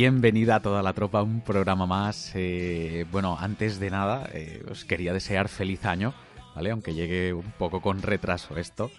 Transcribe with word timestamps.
Bienvenida 0.00 0.54
a 0.54 0.60
toda 0.60 0.82
la 0.82 0.94
tropa 0.94 1.22
un 1.22 1.42
programa 1.42 1.84
más. 1.84 2.32
Eh, 2.34 3.04
bueno, 3.12 3.36
antes 3.38 3.78
de 3.78 3.90
nada, 3.90 4.30
eh, 4.32 4.64
os 4.70 4.86
quería 4.86 5.12
desear 5.12 5.50
feliz 5.50 5.84
año, 5.84 6.14
¿vale? 6.54 6.70
Aunque 6.70 6.94
llegue 6.94 7.34
un 7.34 7.52
poco 7.58 7.82
con 7.82 8.00
retraso 8.00 8.56
esto, 8.56 8.90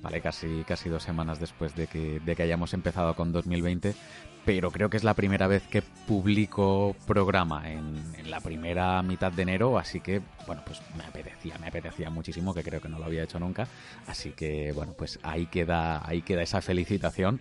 ¿vale? 0.00 0.20
Casi, 0.20 0.62
casi 0.64 0.88
dos 0.88 1.02
semanas 1.02 1.40
después 1.40 1.74
de 1.74 1.88
que, 1.88 2.20
de 2.20 2.36
que 2.36 2.44
hayamos 2.44 2.72
empezado 2.72 3.16
con 3.16 3.32
2020. 3.32 3.96
Pero 4.44 4.70
creo 4.70 4.88
que 4.88 4.96
es 4.96 5.02
la 5.02 5.14
primera 5.14 5.48
vez 5.48 5.64
que 5.64 5.82
publico 5.82 6.94
programa 7.04 7.68
en, 7.68 8.00
en 8.16 8.30
la 8.30 8.38
primera 8.38 9.02
mitad 9.02 9.32
de 9.32 9.42
enero, 9.42 9.76
así 9.76 9.98
que, 9.98 10.22
bueno, 10.46 10.62
pues 10.64 10.80
me 10.96 11.02
apetecía, 11.02 11.58
me 11.58 11.66
apetecía 11.66 12.10
muchísimo, 12.10 12.54
que 12.54 12.62
creo 12.62 12.80
que 12.80 12.88
no 12.88 13.00
lo 13.00 13.06
había 13.06 13.24
hecho 13.24 13.40
nunca. 13.40 13.66
Así 14.06 14.30
que, 14.30 14.70
bueno, 14.70 14.94
pues 14.96 15.18
ahí 15.24 15.46
queda, 15.46 16.08
ahí 16.08 16.22
queda 16.22 16.42
esa 16.42 16.60
felicitación 16.60 17.40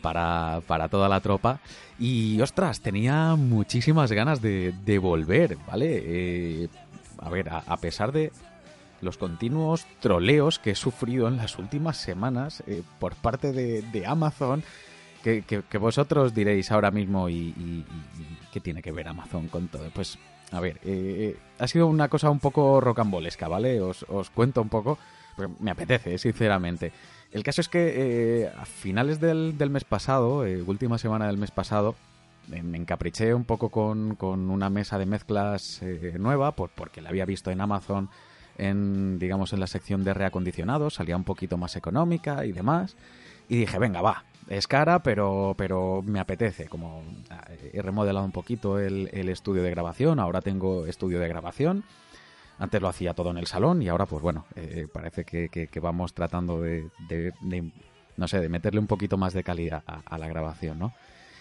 para, 0.00 0.60
para 0.66 0.88
toda 0.88 1.08
la 1.08 1.20
tropa. 1.20 1.60
Y 1.98 2.40
ostras, 2.40 2.80
tenía 2.80 3.36
muchísimas 3.36 4.10
ganas 4.12 4.40
de, 4.40 4.98
volver, 5.00 5.56
¿vale? 5.66 6.02
Eh, 6.02 6.68
a 7.18 7.28
ver, 7.30 7.50
a, 7.50 7.76
pesar 7.76 8.12
de 8.12 8.32
los 9.02 9.18
continuos 9.18 9.86
troleos 10.00 10.58
que 10.58 10.70
he 10.70 10.74
sufrido 10.74 11.28
en 11.28 11.36
las 11.36 11.58
últimas 11.58 11.96
semanas 11.96 12.62
eh, 12.66 12.82
por 12.98 13.14
parte 13.14 13.52
de, 13.52 14.06
Amazon, 14.06 14.62
que, 15.22 15.78
vosotros 15.78 16.34
diréis 16.34 16.72
ahora 16.72 16.90
mismo, 16.90 17.28
y, 17.28 17.84
qué 18.52 18.60
tiene 18.60 18.82
que 18.82 18.92
ver 18.92 19.08
Amazon 19.08 19.48
con 19.48 19.68
todo? 19.68 19.90
Pues, 19.94 20.18
a 20.52 20.60
ver, 20.60 20.80
eh, 20.84 21.36
ha 21.58 21.66
sido 21.68 21.86
una 21.86 22.08
cosa 22.08 22.30
un 22.30 22.40
poco 22.40 22.80
rocambolesca, 22.80 23.46
¿vale? 23.46 23.80
Os, 23.80 24.04
os 24.08 24.30
cuento 24.30 24.62
un 24.62 24.68
poco, 24.68 24.98
porque 25.36 25.52
me 25.60 25.70
apetece, 25.70 26.16
sinceramente. 26.18 26.92
El 27.32 27.42
caso 27.44 27.60
es 27.60 27.68
que 27.68 28.42
eh, 28.42 28.52
a 28.56 28.64
finales 28.64 29.20
del, 29.20 29.56
del 29.56 29.70
mes 29.70 29.84
pasado, 29.84 30.44
eh, 30.44 30.62
última 30.62 30.98
semana 30.98 31.26
del 31.26 31.36
mes 31.36 31.50
pasado, 31.50 31.94
me 32.48 32.76
encapriché 32.76 33.32
un 33.34 33.44
poco 33.44 33.68
con, 33.68 34.16
con 34.16 34.50
una 34.50 34.70
mesa 34.70 34.98
de 34.98 35.06
mezclas 35.06 35.80
eh, 35.82 36.16
nueva, 36.18 36.56
por, 36.56 36.70
porque 36.70 37.00
la 37.00 37.10
había 37.10 37.24
visto 37.24 37.50
en 37.50 37.60
Amazon, 37.60 38.10
en, 38.58 39.18
digamos, 39.18 39.52
en 39.52 39.60
la 39.60 39.66
sección 39.66 40.02
de 40.04 40.14
reacondicionados, 40.14 40.94
salía 40.94 41.16
un 41.16 41.24
poquito 41.24 41.56
más 41.56 41.76
económica 41.76 42.44
y 42.44 42.52
demás. 42.52 42.96
Y 43.48 43.56
dije, 43.56 43.78
venga, 43.78 44.00
va, 44.00 44.24
es 44.48 44.66
cara, 44.66 45.02
pero, 45.02 45.54
pero 45.56 46.02
me 46.04 46.20
apetece. 46.20 46.66
Como 46.66 47.02
eh, 47.48 47.70
he 47.74 47.82
remodelado 47.82 48.24
un 48.24 48.32
poquito 48.32 48.78
el, 48.78 49.08
el 49.12 49.28
estudio 49.28 49.62
de 49.62 49.70
grabación, 49.70 50.18
ahora 50.18 50.40
tengo 50.40 50.86
estudio 50.86 51.20
de 51.20 51.28
grabación. 51.28 51.84
Antes 52.60 52.82
lo 52.82 52.88
hacía 52.88 53.14
todo 53.14 53.30
en 53.30 53.38
el 53.38 53.46
salón 53.46 53.80
y 53.80 53.88
ahora, 53.88 54.04
pues 54.04 54.22
bueno, 54.22 54.44
eh, 54.54 54.86
parece 54.92 55.24
que, 55.24 55.80
vamos 55.80 56.12
tratando 56.12 56.60
de, 56.60 56.90
no 58.18 58.28
sé, 58.28 58.38
de 58.38 58.50
meterle 58.50 58.80
un 58.80 58.86
poquito 58.86 59.16
más 59.16 59.32
de 59.32 59.42
calidad 59.42 59.82
a, 59.86 60.18
la 60.18 60.28
grabación, 60.28 60.78
¿no? 60.78 60.92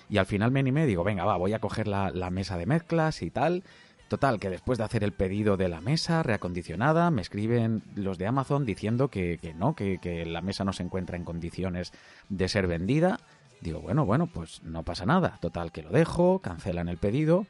Y 0.10 0.18
al 0.18 0.26
final 0.26 0.50
me 0.50 0.62
animé 0.62 0.86
y 0.86 0.88
digo, 0.88 1.04
venga, 1.04 1.26
va, 1.26 1.36
voy 1.36 1.52
a 1.52 1.60
coger 1.60 1.90
la, 1.90 2.30
mesa 2.32 2.58
de 2.58 2.66
mezclas 2.66 3.22
y 3.22 3.32
tal. 3.32 3.64
Total, 4.08 4.40
que 4.40 4.50
después 4.50 4.78
de 4.78 4.86
hacer 4.86 5.04
el 5.04 5.12
pedido 5.12 5.58
de 5.58 5.68
la 5.68 5.82
mesa 5.82 6.24
reacondicionada, 6.24 7.12
me 7.12 7.22
escriben 7.22 7.84
los 7.96 8.18
de 8.18 8.26
Amazon 8.26 8.66
diciendo 8.66 9.10
que, 9.10 9.54
no, 9.58 9.76
que 9.76 10.26
la 10.26 10.42
mesa 10.42 10.64
no 10.64 10.72
se 10.72 10.84
encuentra 10.84 11.18
en 11.18 11.26
condiciones 11.26 11.92
de 12.30 12.48
ser 12.48 12.66
vendida. 12.66 13.20
Digo, 13.60 13.82
bueno, 13.82 14.06
bueno, 14.06 14.28
pues 14.28 14.64
no 14.64 14.84
pasa 14.84 15.06
nada. 15.06 15.38
Total, 15.42 15.74
que 15.74 15.84
lo 15.84 15.90
dejo, 15.90 16.40
cancelan 16.40 16.88
el 16.88 16.98
pedido. 16.98 17.46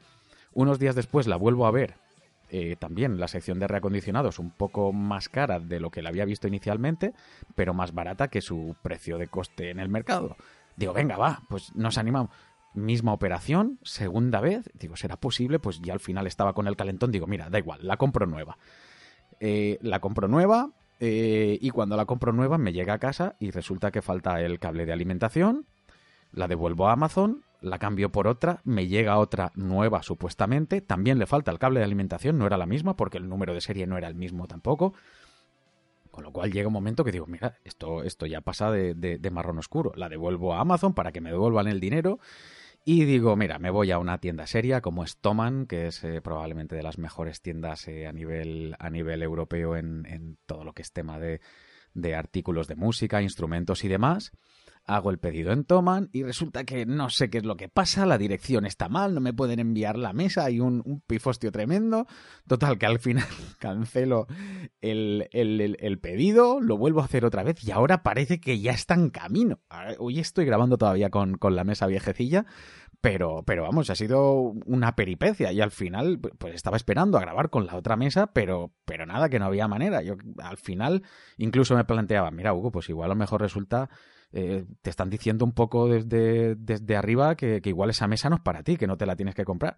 Unos 0.54 0.80
días 0.80 0.96
después 0.96 1.28
la 1.28 1.36
vuelvo 1.36 1.68
a 1.68 1.70
ver 1.70 1.94
eh, 2.50 2.76
también 2.78 3.18
la 3.20 3.28
sección 3.28 3.58
de 3.58 3.68
reacondicionados 3.68 4.38
un 4.38 4.50
poco 4.50 4.92
más 4.92 5.28
cara 5.28 5.60
de 5.60 5.80
lo 5.80 5.90
que 5.90 6.02
la 6.02 6.08
había 6.08 6.24
visto 6.24 6.48
inicialmente, 6.48 7.12
pero 7.54 7.74
más 7.74 7.94
barata 7.94 8.28
que 8.28 8.40
su 8.40 8.76
precio 8.82 9.18
de 9.18 9.28
coste 9.28 9.70
en 9.70 9.78
el 9.78 9.88
mercado. 9.88 10.36
Digo, 10.76 10.92
venga, 10.92 11.16
va, 11.16 11.42
pues 11.48 11.74
nos 11.74 11.98
animamos. 11.98 12.30
Misma 12.72 13.12
operación, 13.12 13.78
segunda 13.82 14.40
vez, 14.40 14.70
digo, 14.74 14.96
¿será 14.96 15.16
posible? 15.16 15.58
Pues 15.58 15.80
ya 15.80 15.92
al 15.92 16.00
final 16.00 16.26
estaba 16.26 16.52
con 16.52 16.68
el 16.68 16.76
calentón, 16.76 17.10
digo, 17.10 17.26
mira, 17.26 17.50
da 17.50 17.58
igual, 17.58 17.80
la 17.82 17.96
compro 17.96 18.26
nueva. 18.26 18.58
Eh, 19.40 19.78
la 19.82 20.00
compro 20.00 20.28
nueva 20.28 20.70
eh, 21.00 21.58
y 21.60 21.70
cuando 21.70 21.96
la 21.96 22.04
compro 22.04 22.32
nueva 22.32 22.58
me 22.58 22.72
llega 22.72 22.94
a 22.94 22.98
casa 22.98 23.36
y 23.40 23.50
resulta 23.50 23.90
que 23.90 24.02
falta 24.02 24.40
el 24.40 24.58
cable 24.58 24.86
de 24.86 24.92
alimentación, 24.92 25.66
la 26.32 26.46
devuelvo 26.46 26.88
a 26.88 26.92
Amazon, 26.92 27.42
la 27.60 27.78
cambio 27.78 28.10
por 28.10 28.26
otra, 28.26 28.60
me 28.64 28.86
llega 28.86 29.18
otra 29.18 29.52
nueva 29.54 30.02
supuestamente, 30.02 30.80
también 30.80 31.18
le 31.18 31.26
falta 31.26 31.50
el 31.50 31.58
cable 31.58 31.80
de 31.80 31.84
alimentación, 31.84 32.38
no 32.38 32.46
era 32.46 32.56
la 32.56 32.66
misma 32.66 32.96
porque 32.96 33.18
el 33.18 33.28
número 33.28 33.54
de 33.54 33.60
serie 33.60 33.86
no 33.86 33.98
era 33.98 34.08
el 34.08 34.14
mismo 34.14 34.46
tampoco. 34.46 34.94
Con 36.10 36.24
lo 36.24 36.32
cual 36.32 36.50
llega 36.52 36.66
un 36.66 36.72
momento 36.72 37.04
que 37.04 37.12
digo, 37.12 37.26
mira, 37.26 37.58
esto, 37.64 38.02
esto 38.02 38.26
ya 38.26 38.40
pasa 38.40 38.70
de, 38.72 38.94
de, 38.94 39.30
marrón 39.30 39.58
oscuro. 39.58 39.92
La 39.94 40.08
devuelvo 40.08 40.54
a 40.54 40.60
Amazon 40.60 40.92
para 40.92 41.12
que 41.12 41.20
me 41.20 41.30
devuelvan 41.30 41.68
el 41.68 41.78
dinero. 41.78 42.18
Y 42.84 43.04
digo, 43.04 43.36
mira, 43.36 43.60
me 43.60 43.70
voy 43.70 43.92
a 43.92 43.98
una 43.98 44.18
tienda 44.18 44.46
seria 44.48 44.80
como 44.80 45.04
es 45.04 45.18
Toman, 45.18 45.66
que 45.66 45.86
es 45.86 46.02
eh, 46.02 46.20
probablemente 46.20 46.74
de 46.74 46.82
las 46.82 46.98
mejores 46.98 47.42
tiendas 47.42 47.86
eh, 47.86 48.08
a, 48.08 48.12
nivel, 48.12 48.74
a 48.80 48.90
nivel 48.90 49.22
europeo 49.22 49.76
en, 49.76 50.04
en 50.06 50.36
todo 50.46 50.64
lo 50.64 50.72
que 50.72 50.82
es 50.82 50.90
tema 50.92 51.20
de, 51.20 51.40
de 51.94 52.16
artículos 52.16 52.66
de 52.66 52.74
música, 52.74 53.22
instrumentos 53.22 53.84
y 53.84 53.88
demás 53.88 54.32
hago 54.94 55.10
el 55.10 55.18
pedido 55.18 55.52
en 55.52 55.64
Toman 55.64 56.10
y 56.12 56.24
resulta 56.24 56.64
que 56.64 56.84
no 56.84 57.10
sé 57.10 57.30
qué 57.30 57.38
es 57.38 57.44
lo 57.44 57.56
que 57.56 57.68
pasa, 57.68 58.06
la 58.06 58.18
dirección 58.18 58.66
está 58.66 58.88
mal, 58.88 59.14
no 59.14 59.20
me 59.20 59.32
pueden 59.32 59.60
enviar 59.60 59.96
la 59.96 60.12
mesa, 60.12 60.44
hay 60.44 60.60
un, 60.60 61.02
pifostio 61.06 61.52
tremendo. 61.52 62.06
Total, 62.46 62.78
que 62.78 62.86
al 62.86 62.98
final 62.98 63.26
cancelo 63.58 64.26
el, 64.80 65.28
el, 65.32 65.76
el, 65.78 65.98
pedido, 66.00 66.60
lo 66.60 66.76
vuelvo 66.76 67.00
a 67.00 67.04
hacer 67.04 67.24
otra 67.24 67.42
vez 67.42 67.62
y 67.64 67.70
ahora 67.70 68.02
parece 68.02 68.40
que 68.40 68.60
ya 68.60 68.72
está 68.72 68.94
en 68.94 69.10
camino. 69.10 69.60
Hoy 69.98 70.18
estoy 70.18 70.44
grabando 70.44 70.76
todavía 70.76 71.10
con, 71.10 71.36
con 71.36 71.54
la 71.54 71.64
mesa 71.64 71.86
viejecilla, 71.86 72.46
pero, 73.00 73.42
pero 73.46 73.62
vamos, 73.62 73.88
ha 73.90 73.94
sido 73.94 74.52
una 74.66 74.94
peripecia 74.94 75.52
y 75.52 75.60
al 75.60 75.70
final 75.70 76.18
pues 76.18 76.54
estaba 76.54 76.76
esperando 76.76 77.16
a 77.16 77.20
grabar 77.22 77.48
con 77.48 77.66
la 77.66 77.76
otra 77.76 77.96
mesa, 77.96 78.32
pero, 78.32 78.72
pero 78.84 79.06
nada, 79.06 79.28
que 79.28 79.38
no 79.38 79.46
había 79.46 79.68
manera. 79.68 80.02
Yo 80.02 80.16
al 80.42 80.58
final 80.58 81.02
incluso 81.38 81.74
me 81.76 81.84
planteaba, 81.84 82.30
mira 82.30 82.52
Hugo, 82.52 82.70
pues 82.72 82.88
igual 82.88 83.10
a 83.10 83.14
lo 83.14 83.18
mejor 83.18 83.40
resulta 83.40 83.88
eh, 84.32 84.64
te 84.82 84.90
están 84.90 85.10
diciendo 85.10 85.44
un 85.44 85.52
poco 85.52 85.88
desde, 85.88 86.54
desde 86.54 86.96
arriba 86.96 87.34
que, 87.34 87.60
que, 87.60 87.70
igual 87.70 87.90
esa 87.90 88.06
mesa 88.06 88.28
no 88.30 88.36
es 88.36 88.42
para 88.42 88.62
ti, 88.62 88.76
que 88.76 88.86
no 88.86 88.96
te 88.96 89.06
la 89.06 89.16
tienes 89.16 89.34
que 89.34 89.44
comprar. 89.44 89.76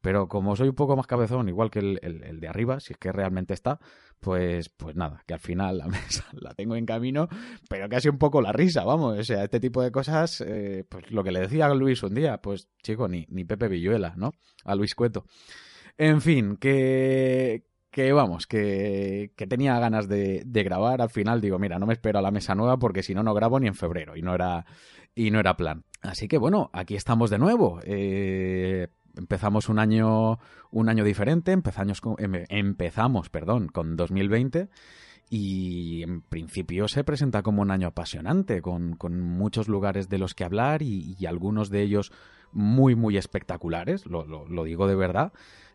Pero 0.00 0.28
como 0.28 0.56
soy 0.56 0.68
un 0.68 0.74
poco 0.74 0.96
más 0.96 1.06
cabezón, 1.06 1.48
igual 1.48 1.70
que 1.70 1.80
el, 1.80 2.00
el, 2.02 2.40
de 2.40 2.48
arriba, 2.48 2.80
si 2.80 2.94
es 2.94 2.98
que 2.98 3.12
realmente 3.12 3.52
está, 3.52 3.78
pues, 4.18 4.70
pues 4.70 4.96
nada, 4.96 5.22
que 5.26 5.34
al 5.34 5.40
final 5.40 5.78
la 5.78 5.86
mesa 5.88 6.24
la 6.32 6.54
tengo 6.54 6.76
en 6.76 6.86
camino, 6.86 7.28
pero 7.68 7.88
casi 7.88 8.08
un 8.08 8.18
poco 8.18 8.40
la 8.40 8.52
risa, 8.52 8.84
vamos. 8.84 9.18
O 9.18 9.22
sea, 9.22 9.44
este 9.44 9.60
tipo 9.60 9.82
de 9.82 9.92
cosas, 9.92 10.40
eh, 10.40 10.84
pues 10.88 11.10
lo 11.10 11.22
que 11.22 11.32
le 11.32 11.40
decía 11.40 11.66
a 11.66 11.74
Luis 11.74 12.02
un 12.02 12.14
día, 12.14 12.38
pues 12.38 12.68
chico, 12.82 13.08
ni, 13.08 13.26
ni 13.28 13.44
Pepe 13.44 13.68
Villuela, 13.68 14.14
¿no? 14.16 14.32
A 14.64 14.74
Luis 14.74 14.94
Cueto. 14.94 15.26
En 15.98 16.22
fin, 16.22 16.56
que, 16.56 17.66
que 17.90 18.12
vamos, 18.12 18.46
que, 18.46 19.32
que 19.36 19.46
tenía 19.46 19.78
ganas 19.80 20.08
de, 20.08 20.42
de, 20.46 20.62
grabar. 20.62 21.02
Al 21.02 21.10
final 21.10 21.40
digo, 21.40 21.58
mira, 21.58 21.78
no 21.78 21.86
me 21.86 21.92
espero 21.92 22.18
a 22.18 22.22
la 22.22 22.30
mesa 22.30 22.54
nueva 22.54 22.78
porque 22.78 23.02
si 23.02 23.14
no, 23.14 23.22
no 23.22 23.34
grabo 23.34 23.58
ni 23.58 23.66
en 23.66 23.74
febrero 23.74 24.16
y 24.16 24.22
no 24.22 24.34
era, 24.34 24.64
y 25.14 25.30
no 25.30 25.40
era 25.40 25.56
plan. 25.56 25.84
Así 26.00 26.28
que 26.28 26.38
bueno, 26.38 26.70
aquí 26.72 26.94
estamos 26.94 27.30
de 27.30 27.38
nuevo. 27.38 27.80
Eh, 27.84 28.88
empezamos 29.16 29.68
un 29.68 29.78
año, 29.78 30.38
un 30.70 30.88
año 30.88 31.04
diferente, 31.04 31.52
empezamos 31.52 32.00
con, 32.00 32.14
em, 32.18 32.44
empezamos, 32.48 33.28
perdón, 33.28 33.68
con 33.68 33.96
2020 33.96 34.68
y 35.28 36.02
en 36.02 36.22
principio 36.22 36.88
se 36.88 37.04
presenta 37.04 37.42
como 37.42 37.62
un 37.62 37.70
año 37.70 37.88
apasionante, 37.88 38.62
con, 38.62 38.94
con 38.96 39.20
muchos 39.20 39.68
lugares 39.68 40.08
de 40.08 40.18
los 40.18 40.34
que 40.34 40.44
hablar 40.44 40.82
y, 40.82 41.16
algunos 41.26 41.70
de 41.70 41.82
ellos 41.82 42.12
muy, 42.52 42.96
muy 42.96 43.16
espectaculares, 43.16 44.06
lo, 44.06 44.24
lo 44.24 44.64
digo 44.64 44.88
de 44.88 44.96
verdad. 44.96 45.32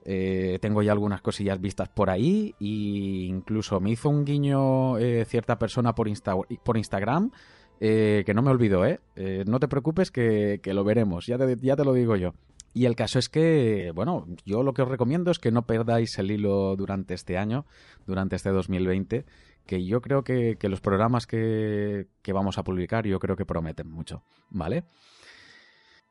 Eh, 0.08 0.60
tengo 0.62 0.84
ya 0.84 0.92
algunas 0.92 1.22
cosillas 1.22 1.60
vistas 1.60 1.90
por 1.90 2.12
ahí 2.12 2.54
e 2.60 3.26
incluso 3.28 3.80
me 3.80 3.90
hizo 3.90 4.08
un 4.08 4.24
guiño 4.24 5.00
eh, 5.00 5.26
cierta 5.26 5.58
persona 5.58 5.96
por, 5.96 6.08
Insta 6.08 6.36
por 6.64 6.78
Instagram 6.78 7.32
eh, 7.80 8.22
que 8.24 8.36
no 8.36 8.44
me 8.44 8.52
olvido, 8.52 8.86
¿eh? 8.86 9.00
no 9.48 9.60
te 9.60 9.68
preocupes 9.68 10.12
que, 10.12 10.62
lo 10.64 10.84
veremos, 10.84 11.26
ya 11.26 11.38
te, 11.38 11.84
lo 11.84 11.94
digo 11.94 12.16
yo. 12.16 12.36
Y 12.74 12.86
el 12.86 12.96
caso 12.96 13.20
es 13.20 13.30
que, 13.30 13.92
bueno, 13.96 14.28
yo 14.46 14.62
lo 14.62 14.74
que 14.74 14.84
os 14.84 14.88
recomiendo 14.88 15.32
es 15.32 15.40
que 15.40 15.52
no 15.52 15.66
perdáis 15.66 16.18
el 16.20 16.30
hilo 16.30 16.76
durante 16.76 17.14
este 17.14 17.38
año, 17.38 17.66
durante 18.06 18.36
este 18.36 18.52
2020, 18.52 19.26
que 19.66 19.86
yo 19.86 20.02
creo 20.02 20.24
que, 20.24 20.58
los 20.62 20.82
programas 20.82 21.26
que 21.26 22.08
vamos 22.28 22.58
a 22.58 22.64
publicar 22.64 23.08
yo 23.08 23.20
creo 23.20 23.36
que 23.36 23.46
prometen 23.46 23.90
mucho, 23.90 24.24
¿vale? 24.50 24.86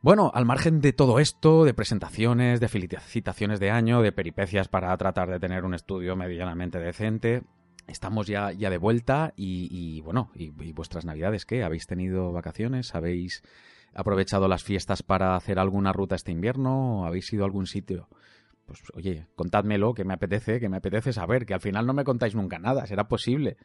Bueno, 0.04 0.30
al 0.34 0.44
margen 0.44 0.82
de 0.82 0.92
todo 0.92 1.18
esto, 1.18 1.64
de 1.64 1.72
presentaciones, 1.72 2.60
de 2.60 2.68
felicitaciones 2.68 3.58
de 3.58 3.70
año, 3.70 4.02
de 4.02 4.12
peripecias 4.12 4.68
para 4.68 4.94
tratar 4.98 5.30
de 5.30 5.40
tener 5.40 5.64
un 5.64 5.72
estudio 5.72 6.14
medianamente 6.14 6.78
decente, 6.78 7.42
estamos 7.86 8.26
ya, 8.26 8.52
ya 8.52 8.68
de 8.68 8.76
vuelta 8.76 9.32
y, 9.34 10.02
bueno, 10.02 10.30
y, 10.34 10.50
vuestras 10.72 11.06
navidades, 11.06 11.46
¿qué? 11.46 11.64
¿Habéis 11.64 11.86
tenido 11.86 12.32
vacaciones? 12.32 12.94
¿Habéis 12.94 13.42
aprovechado 13.94 14.46
las 14.46 14.62
fiestas 14.62 15.02
para 15.02 15.36
hacer 15.36 15.58
alguna 15.58 15.94
ruta 15.94 16.16
este 16.16 16.32
invierno? 16.32 17.06
¿Habéis 17.06 17.32
ido 17.32 17.44
a 17.44 17.46
algún 17.46 17.66
sitio? 17.66 18.10
Pues 18.66 18.82
oye, 18.92 19.26
contádmelo, 19.36 19.94
que 19.94 20.04
me 20.04 20.12
apetece, 20.12 20.60
que 20.60 20.68
me 20.68 20.76
apetece 20.76 21.14
saber, 21.14 21.46
que 21.46 21.54
al 21.54 21.62
final 21.62 21.86
no 21.86 21.94
me 21.94 22.04
contáis 22.04 22.34
nunca 22.34 22.58
nada, 22.58 22.86
será 22.86 23.08
posible. 23.08 23.56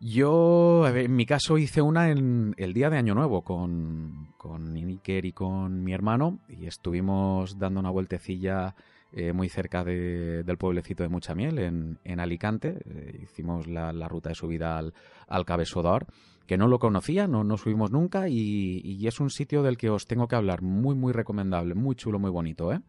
Yo, 0.00 0.86
en 0.86 1.16
mi 1.16 1.26
caso, 1.26 1.58
hice 1.58 1.82
una 1.82 2.10
en 2.10 2.54
el 2.56 2.72
día 2.72 2.88
de 2.88 2.98
Año 2.98 3.14
Nuevo 3.14 3.42
con, 3.42 4.28
con 4.36 4.76
y 4.76 5.32
con 5.32 5.82
mi 5.82 5.92
hermano 5.92 6.38
y 6.48 6.66
estuvimos 6.66 7.58
dando 7.58 7.80
una 7.80 7.90
vueltecilla 7.90 8.76
eh, 9.12 9.32
muy 9.32 9.48
cerca 9.48 9.82
del 9.84 10.56
pueblecito 10.58 11.02
de 11.02 11.08
Muchamiel, 11.08 11.58
en, 11.58 11.98
en 12.04 12.20
Alicante. 12.20 12.78
Eh, 12.84 13.20
hicimos 13.22 13.66
la, 13.66 13.90
ruta 14.06 14.28
de 14.28 14.34
subida 14.36 14.78
al, 14.78 14.94
al 15.26 15.44
Cabezodor, 15.44 16.06
que 16.46 16.56
no 16.56 16.68
lo 16.68 16.78
conocía, 16.78 17.26
no, 17.26 17.42
no 17.42 17.56
subimos 17.56 17.90
nunca 17.90 18.28
y, 18.28 19.06
es 19.06 19.18
un 19.18 19.30
sitio 19.30 19.62
del 19.62 19.76
que 19.76 19.90
os 19.90 20.06
tengo 20.06 20.28
que 20.28 20.36
hablar. 20.36 20.62
Muy, 20.62 20.94
muy 20.94 21.12
recomendable, 21.12 21.74
muy 21.74 21.96
chulo, 21.96 22.18
muy 22.18 22.30
bonito. 22.30 22.72
¿eh? 22.72 22.80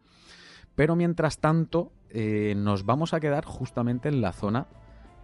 Pero 0.76 0.94
mientras 0.94 1.38
tanto, 1.38 1.90
eh, 2.10 2.54
nos 2.56 2.84
vamos 2.84 3.14
a 3.14 3.20
quedar 3.20 3.44
justamente 3.44 4.08
en 4.08 4.20
la 4.20 4.32
zona 4.32 4.68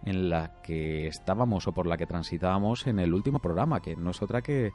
en 0.05 0.29
la 0.29 0.61
que 0.61 1.07
estábamos 1.07 1.67
o 1.67 1.73
por 1.73 1.87
la 1.87 1.97
que 1.97 2.05
transitábamos 2.05 2.87
en 2.87 2.99
el 2.99 3.13
último 3.13 3.39
programa, 3.39 3.81
que 3.81 3.95
no 3.95 4.11
es 4.11 4.21
otra 4.21 4.41
que, 4.41 4.71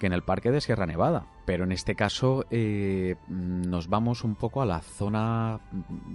en 0.00 0.12
el 0.12 0.22
parque 0.22 0.50
de 0.50 0.60
Sierra 0.60 0.86
Nevada. 0.86 1.26
Pero 1.44 1.64
en 1.64 1.72
este 1.72 1.94
caso 1.94 2.44
eh, 2.50 3.16
nos 3.28 3.88
vamos 3.88 4.24
un 4.24 4.34
poco 4.34 4.60
a 4.62 4.66
la 4.66 4.80
zona, 4.80 5.60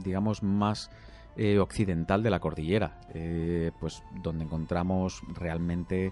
digamos, 0.04 0.44
más 0.44 0.92
eh, 1.38 1.60
occidental 1.60 2.24
de 2.24 2.30
la 2.30 2.40
cordillera, 2.40 3.00
eh, 3.14 3.72
pues 3.80 4.04
donde 4.22 4.44
encontramos 4.44 5.22
realmente 5.34 6.12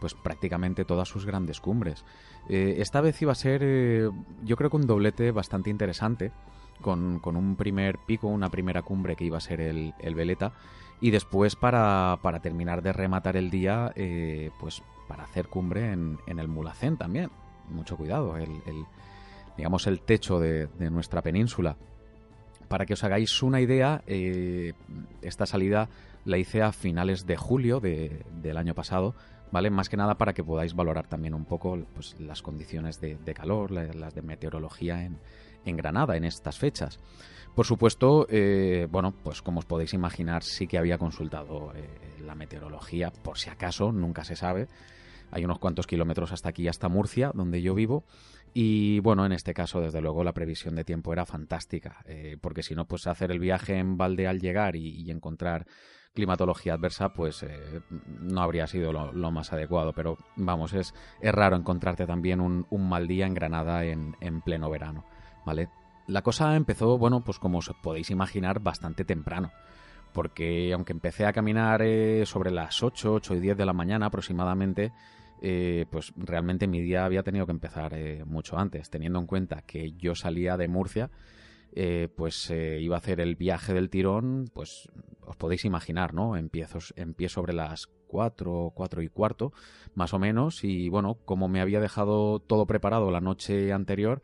pues 0.00 0.14
prácticamente 0.14 0.84
todas 0.84 1.08
sus 1.08 1.26
grandes 1.26 1.60
cumbres. 1.60 2.04
esta 2.48 3.00
vez 3.00 3.20
iba 3.22 3.32
a 3.32 3.34
ser, 3.34 4.10
yo 4.44 4.56
creo 4.56 4.70
que 4.70 4.76
un 4.76 4.86
doblete 4.86 5.30
bastante 5.30 5.70
interesante, 5.70 6.32
con, 6.80 7.20
un 7.24 7.56
primer 7.56 7.98
pico, 7.98 8.28
una 8.28 8.50
primera 8.50 8.82
cumbre 8.82 9.16
que 9.16 9.24
iba 9.24 9.38
a 9.38 9.40
ser 9.40 9.60
el, 9.60 9.94
el 9.98 10.14
Veleta, 10.14 10.52
y 11.00 11.10
después 11.10 11.56
para, 11.56 12.18
para 12.22 12.40
terminar 12.40 12.82
de 12.82 12.92
rematar 12.92 13.36
el 13.36 13.50
día, 13.50 13.92
eh, 13.96 14.50
pues 14.58 14.82
para 15.08 15.24
hacer 15.24 15.48
cumbre 15.48 15.92
en, 15.92 16.18
en, 16.26 16.38
el 16.38 16.48
Mulacén 16.48 16.96
también. 16.96 17.30
Mucho 17.68 17.96
cuidado, 17.96 18.36
el, 18.36 18.62
digamos 19.56 19.86
el 19.86 20.00
techo 20.00 20.38
de, 20.40 20.68
nuestra 20.90 21.22
península. 21.22 21.76
Para 22.68 22.86
que 22.86 22.94
os 22.94 23.04
hagáis 23.04 23.42
una 23.42 23.60
idea, 23.60 24.02
eh, 24.06 24.72
esta 25.22 25.46
salida 25.46 25.88
la 26.24 26.38
hice 26.38 26.62
a 26.62 26.72
finales 26.72 27.26
de 27.26 27.36
julio 27.36 27.80
del 27.80 28.56
año 28.56 28.74
pasado, 28.74 29.14
¿vale? 29.52 29.70
Más 29.70 29.88
que 29.88 29.96
nada 29.96 30.16
para 30.16 30.32
que 30.32 30.44
podáis 30.44 30.74
valorar 30.74 31.06
también 31.08 31.34
un 31.34 31.44
poco 31.44 31.78
pues, 31.94 32.18
las 32.20 32.42
condiciones 32.42 33.00
de, 33.00 33.34
calor, 33.34 33.70
las 33.70 34.14
de 34.14 34.22
meteorología 34.22 35.04
en, 35.04 35.18
en 35.64 35.76
Granada 35.76 36.16
en 36.16 36.24
estas 36.24 36.58
fechas. 36.58 36.98
Por 37.54 37.64
supuesto, 37.64 38.26
eh, 38.28 38.86
bueno, 38.90 39.14
pues 39.22 39.40
como 39.40 39.60
os 39.60 39.64
podéis 39.64 39.94
imaginar, 39.94 40.42
sí 40.42 40.66
que 40.66 40.78
había 40.78 40.98
consultado 40.98 41.72
eh, 41.74 41.88
la 42.22 42.34
meteorología, 42.34 43.10
por 43.10 43.38
si 43.38 43.48
acaso, 43.48 43.92
nunca 43.92 44.24
se 44.24 44.36
sabe. 44.36 44.68
Hay 45.30 45.44
unos 45.44 45.58
cuantos 45.58 45.86
kilómetros 45.86 46.32
hasta 46.32 46.50
aquí, 46.50 46.68
hasta 46.68 46.88
Murcia, 46.88 47.32
donde 47.34 47.62
yo 47.62 47.74
vivo. 47.74 48.04
Y 48.52 49.00
bueno, 49.00 49.26
en 49.26 49.32
este 49.32 49.54
caso, 49.54 49.80
desde 49.80 50.00
luego, 50.00 50.22
la 50.22 50.32
previsión 50.32 50.76
de 50.76 50.84
tiempo 50.84 51.12
era 51.12 51.26
fantástica, 51.26 52.02
eh, 52.06 52.36
porque 52.40 52.62
si 52.62 52.74
no, 52.74 52.86
pues 52.86 53.06
hacer 53.06 53.30
el 53.30 53.38
viaje 53.38 53.78
en 53.78 53.96
balde 53.96 54.26
al 54.26 54.40
llegar 54.40 54.76
y, 54.76 55.10
encontrar 55.10 55.66
climatología 56.16 56.74
adversa, 56.74 57.10
pues 57.10 57.46
no 57.90 58.42
habría 58.42 58.66
sido 58.66 58.92
lo, 58.92 59.30
más 59.30 59.52
adecuado. 59.52 59.92
Pero 59.92 60.18
vamos, 60.34 60.72
es, 60.72 60.92
es 61.20 61.32
raro 61.32 61.54
encontrarte 61.54 62.06
también 62.06 62.40
un, 62.40 62.66
mal 62.88 63.06
día 63.06 63.26
en 63.26 63.34
Granada 63.34 63.84
en, 63.84 64.16
en 64.20 64.40
pleno 64.40 64.68
verano, 64.68 65.04
¿vale? 65.44 65.68
La 66.06 66.22
cosa 66.22 66.54
empezó, 66.54 66.98
bueno, 66.98 67.24
pues 67.24 67.38
como 67.38 67.58
os 67.58 67.72
podéis 67.82 68.10
imaginar, 68.10 68.60
bastante 68.60 69.04
temprano. 69.04 69.50
Porque 70.12 70.72
aunque 70.72 70.92
empecé 70.92 71.26
a 71.26 71.32
caminar 71.32 71.82
eh, 71.82 72.24
sobre 72.26 72.50
las 72.50 72.82
8, 72.82 73.14
8 73.14 73.34
y 73.34 73.40
10 73.40 73.56
de 73.56 73.66
la 73.66 73.72
mañana 73.72 74.06
aproximadamente, 74.06 74.92
eh, 75.42 75.84
pues 75.90 76.12
realmente 76.16 76.68
mi 76.68 76.80
día 76.80 77.04
había 77.04 77.22
tenido 77.22 77.44
que 77.44 77.52
empezar 77.52 77.92
eh, 77.94 78.24
mucho 78.24 78.56
antes, 78.56 78.88
teniendo 78.88 79.18
en 79.18 79.26
cuenta 79.26 79.62
que 79.62 79.92
yo 79.92 80.14
salía 80.14 80.56
de 80.56 80.68
Murcia, 80.68 81.10
pues 82.16 82.50
iba 82.50 82.96
a 82.96 82.98
hacer 82.98 83.20
el 83.20 83.36
viaje 83.36 83.74
del 83.74 83.90
tirón, 83.90 84.50
pues 84.54 84.88
os 85.26 85.36
podéis 85.36 85.64
imaginar, 85.64 86.14
¿no? 86.14 86.36
Empiezo, 86.36 86.78
empiezo 86.96 87.34
sobre 87.34 87.52
las 87.52 87.88
4, 88.06 88.72
4 88.74 89.02
y 89.02 89.08
cuarto, 89.08 89.52
más 89.94 90.14
o 90.14 90.18
menos, 90.18 90.64
y 90.64 90.88
bueno, 90.88 91.18
como 91.24 91.48
me 91.48 91.60
había 91.60 91.80
dejado 91.80 92.40
todo 92.40 92.66
preparado 92.66 93.10
la 93.10 93.20
noche 93.20 93.72
anterior, 93.72 94.22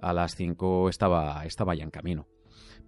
a 0.00 0.12
las 0.12 0.36
5 0.36 0.88
estaba, 0.88 1.44
estaba 1.44 1.74
ya 1.74 1.84
en 1.84 1.90
camino. 1.90 2.26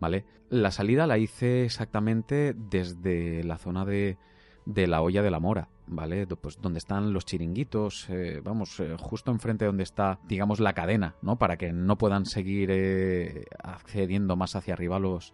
¿Vale? 0.00 0.25
La 0.50 0.70
salida 0.70 1.06
la 1.06 1.19
hice 1.19 1.64
exactamente 1.64 2.55
desde 2.55 3.44
la 3.44 3.56
zona 3.58 3.84
de, 3.84 4.19
de 4.66 4.87
la 4.87 5.02
olla 5.02 5.22
de 5.22 5.31
la 5.31 5.40
mora, 5.40 5.70
¿vale? 5.87 6.27
Pues 6.27 6.61
donde 6.61 6.79
están 6.79 7.13
los 7.13 7.25
chiringuitos, 7.25 8.09
eh, 8.11 8.41
vamos, 8.43 8.81
eh, 8.81 8.97
justo 8.99 9.31
enfrente 9.31 9.65
donde 9.65 9.83
está, 9.83 10.19
digamos, 10.27 10.61
la 10.61 10.73
cadena, 10.73 11.15
¿no? 11.23 11.37
Para 11.37 11.57
que 11.57 11.73
no 11.73 11.97
puedan 11.97 12.27
seguir 12.27 12.71
eh, 12.73 13.47
accediendo 13.63 14.37
más 14.37 14.57
hacia 14.57 14.75
arriba 14.75 14.99
los, 14.99 15.33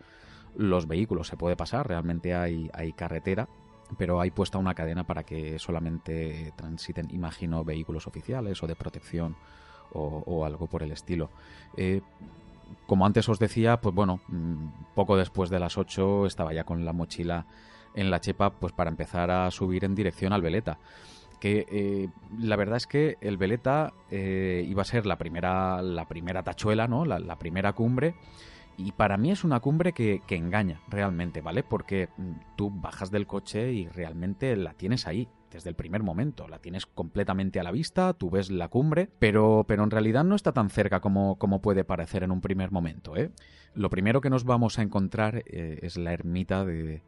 los 0.56 0.86
vehículos. 0.86 1.28
Se 1.28 1.36
puede 1.36 1.56
pasar, 1.56 1.88
realmente 1.88 2.34
hay, 2.34 2.70
hay 2.72 2.92
carretera, 2.92 3.48
pero 3.98 4.20
hay 4.20 4.30
puesta 4.30 4.58
una 4.58 4.74
cadena 4.74 5.04
para 5.04 5.24
que 5.24 5.58
solamente 5.58 6.52
transiten, 6.56 7.08
imagino, 7.10 7.64
vehículos 7.64 8.06
oficiales 8.06 8.62
o 8.62 8.66
de 8.66 8.76
protección 8.76 9.36
o, 9.92 10.44
algo 10.44 10.68
por 10.68 10.84
el 10.84 10.92
estilo. 10.92 11.30
Como 12.86 13.06
antes 13.06 13.28
os 13.28 13.38
decía, 13.38 13.80
pues 13.80 13.94
bueno, 13.94 14.20
mm, 14.28 14.94
poco 14.94 15.16
después 15.16 15.50
de 15.50 15.58
las 15.58 15.78
8 15.78 16.26
estaba 16.26 16.52
ya 16.52 16.64
con 16.64 16.84
la 16.84 16.92
mochila 16.92 17.46
en 17.94 18.10
la 18.10 18.20
chepa 18.20 18.50
pues 18.50 18.72
para 18.72 18.90
empezar 18.90 19.30
a 19.30 19.50
subir 19.50 19.84
en 19.84 19.94
dirección 19.94 20.32
al 20.32 20.42
Veleta. 20.42 20.78
Que 21.40 21.66
eh, 21.70 22.08
la 22.38 22.56
verdad 22.56 22.76
es 22.76 22.86
que 22.86 23.16
el 23.22 23.38
Veleta 23.38 23.94
eh, 24.10 24.64
iba 24.68 24.82
a 24.82 24.84
ser 24.84 25.06
la 25.06 25.16
primera, 25.16 25.80
la 25.80 26.06
primera 26.06 26.42
tachuela, 26.42 26.86
¿no? 26.86 27.06
La, 27.06 27.38
primera 27.38 27.72
cumbre. 27.72 28.14
Y 28.76 28.92
para 28.92 29.16
mí 29.16 29.30
es 29.30 29.42
una 29.42 29.60
cumbre 29.60 29.92
que, 29.92 30.22
engaña 30.28 30.80
realmente, 30.88 31.40
¿vale? 31.40 31.62
Porque 31.62 32.08
mm, 32.16 32.32
tú 32.56 32.70
bajas 32.70 33.10
del 33.10 33.26
coche 33.26 33.72
y 33.72 33.88
realmente 33.88 34.54
la 34.56 34.74
tienes 34.74 35.06
ahí 35.06 35.28
desde 35.50 35.70
el 35.70 35.76
primer 35.76 36.02
momento. 36.02 36.46
La 36.46 36.58
tienes 36.58 36.84
completamente 36.84 37.58
a 37.58 37.62
la 37.62 37.72
vista, 37.72 38.12
tú 38.12 38.30
ves 38.30 38.50
la 38.50 38.68
cumbre, 38.68 39.08
pero, 39.18 39.64
pero 39.66 39.82
en 39.82 39.90
realidad 39.90 40.24
no 40.24 40.34
está 40.34 40.52
tan 40.52 40.68
cerca 40.68 41.00
como, 41.00 41.38
como 41.38 41.62
puede 41.62 41.84
parecer 41.84 42.22
en 42.22 42.32
un 42.32 42.42
primer 42.42 42.70
momento. 42.70 43.16
¿eh? 43.16 43.30
Lo 43.74 43.88
primero 43.88 44.20
que 44.20 44.30
nos 44.30 44.44
vamos 44.44 44.78
a 44.78 44.82
encontrar 44.82 45.42
eh, 45.46 45.78
es 45.82 45.96
la 45.96 46.12
ermita 46.12 46.64
de, 46.64 47.02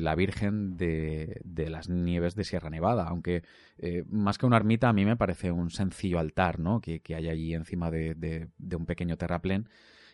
la 0.00 0.14
Virgen 0.14 0.76
de, 0.76 1.40
las 1.68 1.88
Nieves 1.88 2.34
de 2.34 2.44
Sierra 2.44 2.70
Nevada, 2.70 3.06
aunque 3.08 3.42
eh, 3.78 4.04
más 4.10 4.36
que 4.38 4.46
una 4.46 4.56
ermita 4.56 4.88
a 4.88 4.92
mí 4.92 5.04
me 5.04 5.16
parece 5.16 5.52
un 5.52 5.70
sencillo 5.70 6.18
altar 6.18 6.58
¿no? 6.58 6.80
que, 6.80 7.00
hay 7.14 7.28
allí 7.28 7.54
encima 7.54 7.90
de, 7.90 8.14
de 8.14 8.76
un 8.76 8.86
pequeño 8.86 9.16
terraplén 9.16 9.68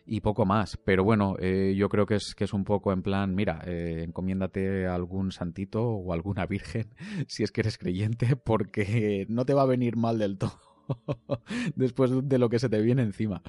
y 0.05 0.21
poco 0.21 0.45
más. 0.45 0.77
Pero 0.77 1.03
bueno, 1.03 1.35
eh, 1.39 1.73
yo 1.75 1.89
creo 1.89 2.05
que 2.05 2.15
es, 2.15 2.35
que 2.35 2.43
es 2.43 2.53
un 2.53 2.63
poco 2.63 2.91
en 2.91 3.01
plan, 3.01 3.35
mira, 3.35 3.61
eh, 3.65 4.03
encomiéndate 4.03 4.87
a 4.87 4.95
algún 4.95 5.31
santito 5.31 5.83
o 5.83 6.13
alguna 6.13 6.45
virgen 6.45 6.93
si 7.27 7.43
es 7.43 7.51
que 7.51 7.61
eres 7.61 7.77
creyente, 7.77 8.35
porque 8.35 9.25
no 9.29 9.45
te 9.45 9.53
va 9.53 9.63
a 9.63 9.67
venir 9.67 9.95
mal 9.97 10.19
del 10.19 10.37
todo. 10.37 10.74
después 11.75 12.11
de 12.27 12.37
lo 12.37 12.49
que 12.49 12.59
se 12.59 12.69
te 12.69 12.81
viene 12.81 13.03
encima. 13.03 13.41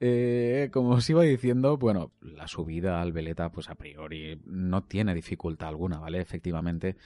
Eh, 0.00 0.70
como 0.72 0.90
os 0.90 1.10
iba 1.10 1.22
diciendo, 1.22 1.76
bueno, 1.76 2.12
la 2.20 2.48
subida 2.48 3.00
al 3.00 3.12
Veleta, 3.12 3.50
pues 3.50 3.68
a 3.68 3.74
priori 3.74 4.40
no 4.46 4.84
tiene 4.84 5.14
dificultad 5.14 5.68
alguna, 5.68 5.98
¿vale? 5.98 6.20
Efectivamente, 6.20 6.96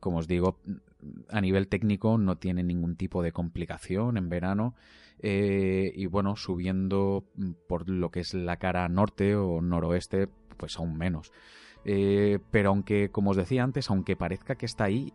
como 0.00 0.18
os 0.18 0.26
digo, 0.26 0.58
a 1.28 1.40
nivel 1.40 1.68
técnico 1.68 2.18
no 2.18 2.36
tiene 2.36 2.62
ningún 2.62 2.96
tipo 2.96 3.22
de 3.22 3.32
complicación 3.32 4.16
en 4.16 4.28
verano. 4.28 4.74
Eh, 5.20 5.92
y 5.94 6.06
bueno, 6.06 6.36
subiendo 6.36 7.24
por 7.68 7.88
lo 7.88 8.10
que 8.10 8.20
es 8.20 8.34
la 8.34 8.58
cara 8.58 8.88
norte 8.88 9.36
o 9.36 9.60
noroeste, 9.60 10.28
pues 10.56 10.76
aún 10.76 10.96
menos. 10.96 11.32
Eh, 11.86 12.38
pero 12.50 12.70
aunque, 12.70 13.10
como 13.10 13.32
os 13.32 13.36
decía 13.36 13.62
antes, 13.62 13.90
aunque 13.90 14.16
parezca 14.16 14.54
que 14.54 14.64
está 14.64 14.84
ahí, 14.84 15.12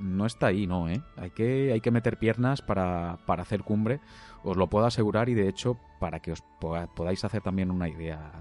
no 0.00 0.26
está 0.26 0.48
ahí, 0.48 0.66
no, 0.66 0.88
¿eh? 0.88 1.00
Hay 1.16 1.30
que, 1.30 1.72
hay 1.72 1.80
que 1.80 1.92
meter 1.92 2.18
piernas 2.18 2.60
para, 2.60 3.18
para 3.24 3.42
hacer 3.42 3.62
cumbre, 3.62 4.00
os 4.42 4.56
lo 4.56 4.68
puedo 4.68 4.86
asegurar 4.86 5.28
y 5.28 5.34
de 5.34 5.48
hecho, 5.48 5.78
para 6.00 6.20
que 6.20 6.32
os 6.32 6.42
podáis 6.60 7.24
hacer 7.24 7.40
también 7.42 7.70
una 7.70 7.88
idea, 7.88 8.32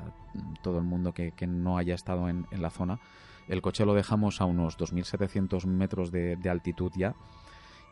todo 0.64 0.80
el 0.80 0.86
mundo 0.86 1.14
que, 1.14 1.34
no 1.48 1.78
haya 1.78 1.94
estado 1.94 2.30
en, 2.30 2.48
en 2.52 2.62
la 2.62 2.72
zona, 2.72 3.00
El 3.48 3.62
coche 3.62 3.86
lo 3.86 3.94
dejamos 3.94 4.42
a 4.42 4.46
unos 4.46 4.78
2.700 4.78 5.66
metros 5.68 6.12
de, 6.12 6.38
altitud 6.50 6.92
ya. 6.98 7.16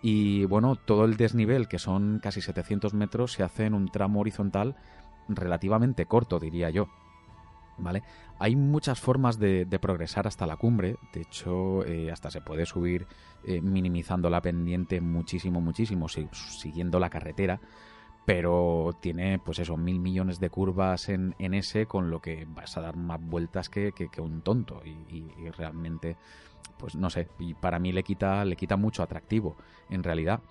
Y 0.01 0.45
bueno, 0.45 0.75
todo 0.75 1.05
el 1.05 1.15
desnivel, 1.15 1.67
que 1.67 1.79
son 1.79 2.19
casi 2.21 2.41
700 2.41 2.93
metros, 2.93 3.33
se 3.33 3.43
hace 3.43 3.65
en 3.65 3.73
un 3.73 3.87
tramo 3.87 4.19
horizontal 4.19 4.75
relativamente 5.29 6.05
corto, 6.05 6.39
diría 6.39 6.69
yo. 6.69 6.89
¿Vale? 7.77 8.03
Hay 8.39 8.55
muchas 8.55 8.99
formas 8.99 9.37
de, 9.37 9.67
progresar 9.81 10.27
hasta 10.27 10.45
la 10.45 10.55
cumbre. 10.55 10.97
De 11.13 11.21
hecho, 11.21 11.85
eh, 11.85 12.11
hasta 12.11 12.31
se 12.31 12.41
puede 12.41 12.65
subir 12.65 13.05
eh, 13.43 13.61
minimizando 13.61 14.29
la 14.29 14.41
pendiente 14.41 15.01
muchísimo, 15.01 15.59
muchísimo, 15.61 16.07
siguiendo 16.07 16.99
la 16.99 17.09
carretera 17.09 17.59
pero 18.25 18.97
tiene 18.99 19.39
pues 19.39 19.59
eso, 19.59 19.77
mil 19.77 19.99
millones 19.99 20.39
de 20.39 20.49
curvas 20.49 21.09
en, 21.09 21.35
en 21.37 21.53
ese, 21.53 21.85
con 21.85 22.09
lo 22.09 22.19
que 22.19 22.45
vas 22.49 22.75
a 22.75 22.81
dar 22.81 22.97
más 22.97 23.21
vueltas 23.21 23.69
que, 23.69 23.91
que, 23.93 24.19
un 24.19 24.41
tonto 24.41 24.81
y, 24.83 25.23
realmente, 25.51 26.17
pues 26.77 26.95
no 26.95 27.09
sé, 27.11 27.29
y 27.39 27.53
para 27.53 27.77
mí 27.77 27.91
le 27.91 28.03
quita, 28.03 28.43
le 28.43 28.55
quita 28.55 28.77
mucho 28.77 29.03
atractivo 29.03 29.55
en 29.89 30.03
realidad. 30.03 30.41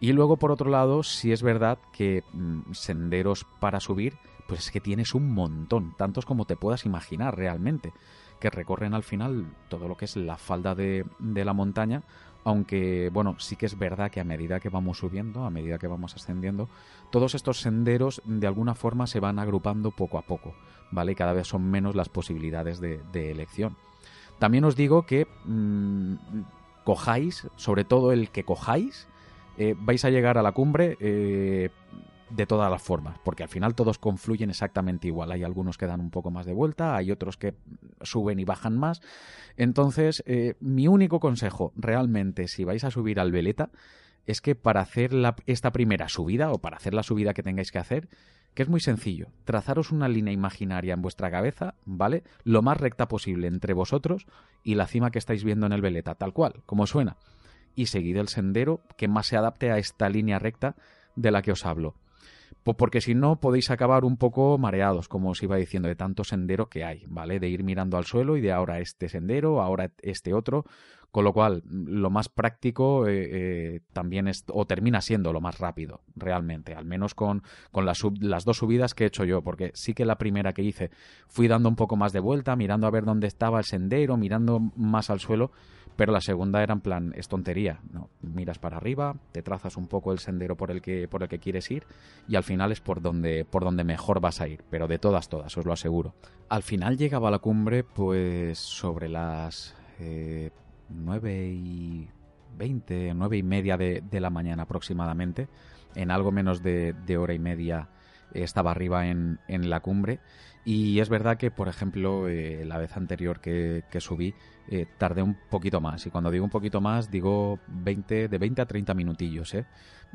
Y 0.00 0.12
luego 0.12 0.36
por 0.36 0.50
otro 0.50 0.70
lado, 0.70 1.02
si 1.02 1.32
es 1.32 1.42
verdad 1.42 1.78
que 1.92 2.24
mm, 2.34 2.72
senderos 2.72 3.46
para 3.58 3.80
subir, 3.80 4.18
pues 4.46 4.60
es 4.60 4.70
que 4.70 4.80
tienes 4.80 5.14
un 5.14 5.32
montón, 5.32 5.94
tantos 5.96 6.26
como 6.26 6.44
te 6.44 6.56
puedas 6.56 6.84
imaginar 6.84 7.36
realmente, 7.36 7.92
que 8.40 8.50
recorren 8.50 8.94
al 8.94 9.02
final 9.02 9.46
todo 9.68 9.88
lo 9.88 9.96
que 9.96 10.04
es 10.04 10.16
la 10.16 10.36
falda 10.36 10.74
de, 10.74 11.04
de 11.18 11.44
la 11.44 11.52
montaña, 11.52 12.02
aunque 12.44 13.10
bueno, 13.12 13.36
sí 13.38 13.56
que 13.56 13.66
es 13.66 13.78
verdad 13.78 14.10
que 14.10 14.20
a 14.20 14.24
medida 14.24 14.60
que 14.60 14.68
vamos 14.68 14.98
subiendo, 14.98 15.44
a 15.44 15.50
medida 15.50 15.78
que 15.78 15.86
vamos 15.86 16.14
ascendiendo, 16.14 16.68
todos 17.10 17.34
estos 17.34 17.60
senderos 17.60 18.22
de 18.24 18.46
alguna 18.46 18.74
forma 18.74 19.06
se 19.06 19.18
van 19.18 19.38
agrupando 19.38 19.90
poco 19.90 20.18
a 20.18 20.22
poco, 20.22 20.54
¿vale? 20.90 21.12
Y 21.12 21.14
cada 21.14 21.32
vez 21.32 21.48
son 21.48 21.70
menos 21.70 21.96
las 21.96 22.10
posibilidades 22.10 22.80
de, 22.80 23.30
elección. 23.30 23.76
También 24.38 24.64
os 24.64 24.76
digo 24.76 25.06
que 25.06 25.26
mm, 25.46 26.14
cojáis, 26.84 27.48
sobre 27.56 27.84
todo 27.84 28.12
el 28.12 28.30
que 28.30 28.44
cojáis, 28.44 29.08
eh, 29.56 29.74
vais 29.78 30.04
a 30.04 30.10
llegar 30.10 30.36
a 30.36 30.42
la 30.42 30.52
cumbre 30.52 30.96
eh, 31.00 31.70
de 32.30 32.46
todas 32.46 32.70
las 32.70 32.82
formas, 32.82 33.18
porque 33.24 33.42
al 33.42 33.48
final 33.48 33.74
todos 33.74 33.98
confluyen 33.98 34.50
exactamente 34.50 35.06
igual. 35.06 35.32
Hay 35.32 35.42
algunos 35.42 35.78
que 35.78 35.86
dan 35.86 36.00
un 36.00 36.10
poco 36.10 36.30
más 36.30 36.46
de 36.46 36.52
vuelta, 36.52 36.96
hay 36.96 37.10
otros 37.10 37.36
que 37.36 37.54
suben 38.02 38.38
y 38.38 38.44
bajan 38.44 38.78
más. 38.78 39.00
Entonces, 39.56 40.22
eh, 40.26 40.54
mi 40.60 40.88
único 40.88 41.20
consejo 41.20 41.72
realmente, 41.76 42.48
si 42.48 42.64
vais 42.64 42.84
a 42.84 42.90
subir 42.90 43.20
al 43.20 43.32
Veleta, 43.32 43.70
es 44.26 44.40
que 44.40 44.54
para 44.54 44.80
hacer 44.80 45.12
esta 45.46 45.72
primera 45.72 46.08
subida 46.08 46.50
o 46.50 46.58
para 46.58 46.76
hacer 46.76 46.94
la 46.94 47.02
subida 47.02 47.34
que 47.34 47.42
tengáis 47.42 47.70
que 47.70 47.78
hacer, 47.78 48.08
que 48.54 48.62
es 48.62 48.68
muy 48.68 48.80
sencillo, 48.80 49.28
trazaros 49.44 49.90
una 49.90 50.08
línea 50.08 50.32
imaginaria 50.32 50.94
en 50.94 51.02
vuestra 51.02 51.30
cabeza, 51.30 51.74
¿vale? 51.84 52.22
Lo 52.44 52.62
más 52.62 52.78
recta 52.78 53.08
posible 53.08 53.48
entre 53.48 53.74
vosotros 53.74 54.26
y 54.62 54.76
la 54.76 54.86
cima 54.86 55.10
que 55.10 55.18
estáis 55.18 55.44
viendo 55.44 55.66
en 55.66 55.72
el 55.72 55.82
Veleta, 55.82 56.14
tal 56.14 56.32
cual, 56.32 56.62
como 56.64 56.86
suena. 56.86 57.16
Y 57.74 57.86
seguid 57.86 58.16
el 58.16 58.28
sendero 58.28 58.80
que 58.96 59.08
más 59.08 59.26
se 59.26 59.36
adapte 59.36 59.72
a 59.72 59.78
esta 59.78 60.08
línea 60.08 60.38
recta 60.38 60.76
de 61.16 61.30
la 61.32 61.42
que 61.42 61.52
os 61.52 61.66
hablo 61.66 61.96
porque 62.72 63.02
si 63.02 63.14
no 63.14 63.40
podéis 63.40 63.70
acabar 63.70 64.04
un 64.04 64.16
poco 64.16 64.56
mareados, 64.56 65.08
como 65.08 65.30
os 65.30 65.42
iba 65.42 65.56
diciendo, 65.56 65.88
de 65.88 65.96
tanto 65.96 66.24
sendero 66.24 66.68
que 66.70 66.84
hay, 66.84 67.04
¿vale? 67.06 67.38
De 67.38 67.48
ir 67.48 67.62
mirando 67.62 67.98
al 67.98 68.06
suelo 68.06 68.36
y 68.38 68.40
de 68.40 68.52
ahora 68.52 68.80
este 68.80 69.10
sendero, 69.10 69.60
ahora 69.60 69.90
este 70.00 70.32
otro, 70.32 70.64
con 71.14 71.22
lo 71.22 71.32
cual 71.32 71.62
lo 71.66 72.10
más 72.10 72.28
práctico 72.28 73.06
eh, 73.06 73.28
eh, 73.30 73.80
también 73.92 74.26
es, 74.26 74.44
o 74.48 74.66
termina 74.66 75.00
siendo 75.00 75.32
lo 75.32 75.40
más 75.40 75.58
rápido, 75.58 76.00
realmente, 76.16 76.74
al 76.74 76.86
menos 76.86 77.14
con, 77.14 77.42
con 77.70 77.84
las, 77.84 78.02
las 78.18 78.44
dos 78.44 78.56
subidas 78.56 78.94
que 78.94 79.04
he 79.04 79.06
hecho 79.06 79.24
yo, 79.24 79.42
porque 79.42 79.70
sí 79.74 79.94
que 79.94 80.06
la 80.06 80.18
primera 80.18 80.54
que 80.54 80.62
hice 80.62 80.90
fui 81.28 81.46
dando 81.46 81.68
un 81.68 81.76
poco 81.76 81.94
más 81.96 82.12
de 82.12 82.18
vuelta, 82.18 82.56
mirando 82.56 82.88
a 82.88 82.90
ver 82.90 83.04
dónde 83.04 83.28
estaba 83.28 83.58
el 83.58 83.64
sendero, 83.64 84.16
mirando 84.16 84.58
más 84.58 85.08
al 85.08 85.20
suelo, 85.20 85.52
pero 85.96 86.12
la 86.12 86.20
segunda 86.20 86.62
era 86.62 86.74
en 86.74 86.80
plan, 86.80 87.12
es 87.16 87.28
tontería, 87.28 87.80
¿no? 87.90 88.08
Miras 88.20 88.58
para 88.58 88.76
arriba, 88.76 89.16
te 89.32 89.42
trazas 89.42 89.76
un 89.76 89.86
poco 89.86 90.12
el 90.12 90.18
sendero 90.18 90.56
por 90.56 90.70
el 90.70 90.82
que, 90.82 91.08
por 91.08 91.22
el 91.22 91.28
que 91.28 91.38
quieres 91.38 91.70
ir 91.70 91.84
y 92.28 92.36
al 92.36 92.42
final 92.42 92.72
es 92.72 92.80
por 92.80 93.00
donde, 93.00 93.44
por 93.44 93.64
donde 93.64 93.84
mejor 93.84 94.20
vas 94.20 94.40
a 94.40 94.48
ir, 94.48 94.64
pero 94.70 94.88
de 94.88 94.98
todas, 94.98 95.28
todas, 95.28 95.56
os 95.56 95.64
lo 95.64 95.72
aseguro. 95.72 96.14
Al 96.48 96.62
final 96.62 96.96
llegaba 96.96 97.28
a 97.28 97.30
la 97.30 97.38
cumbre 97.38 97.84
pues 97.84 98.58
sobre 98.58 99.08
las 99.08 99.74
eh, 100.00 100.50
9 100.88 101.48
y 101.48 102.08
20, 102.56 103.14
9 103.14 103.36
y 103.36 103.42
media 103.42 103.76
de, 103.76 104.02
la 104.20 104.30
mañana 104.30 104.64
aproximadamente, 104.64 105.48
en 105.94 106.10
algo 106.10 106.32
menos 106.32 106.62
de, 106.62 106.94
hora 107.18 107.34
y 107.34 107.38
media 107.38 107.88
estaba 108.34 108.72
arriba 108.72 109.06
en, 109.06 109.38
en 109.48 109.70
la 109.70 109.80
cumbre 109.80 110.20
y 110.64 110.98
es 111.00 111.10
verdad 111.10 111.36
que, 111.36 111.50
por 111.50 111.68
ejemplo, 111.68 112.26
eh, 112.28 112.64
la 112.64 112.78
vez 112.78 112.96
anterior 112.96 113.40
que, 113.40 113.84
subí, 113.98 114.34
eh, 114.68 114.86
tardé 114.96 115.22
un 115.22 115.36
poquito 115.50 115.80
más. 115.80 116.06
Y 116.06 116.10
cuando 116.10 116.30
digo 116.30 116.44
un 116.44 116.50
poquito 116.50 116.80
más, 116.80 117.10
digo 117.10 117.58
20, 117.68 118.28
de 118.28 118.38
20 118.38 118.62
a 118.62 118.66
30 118.66 118.94
minutillos, 118.94 119.52
¿eh? 119.54 119.66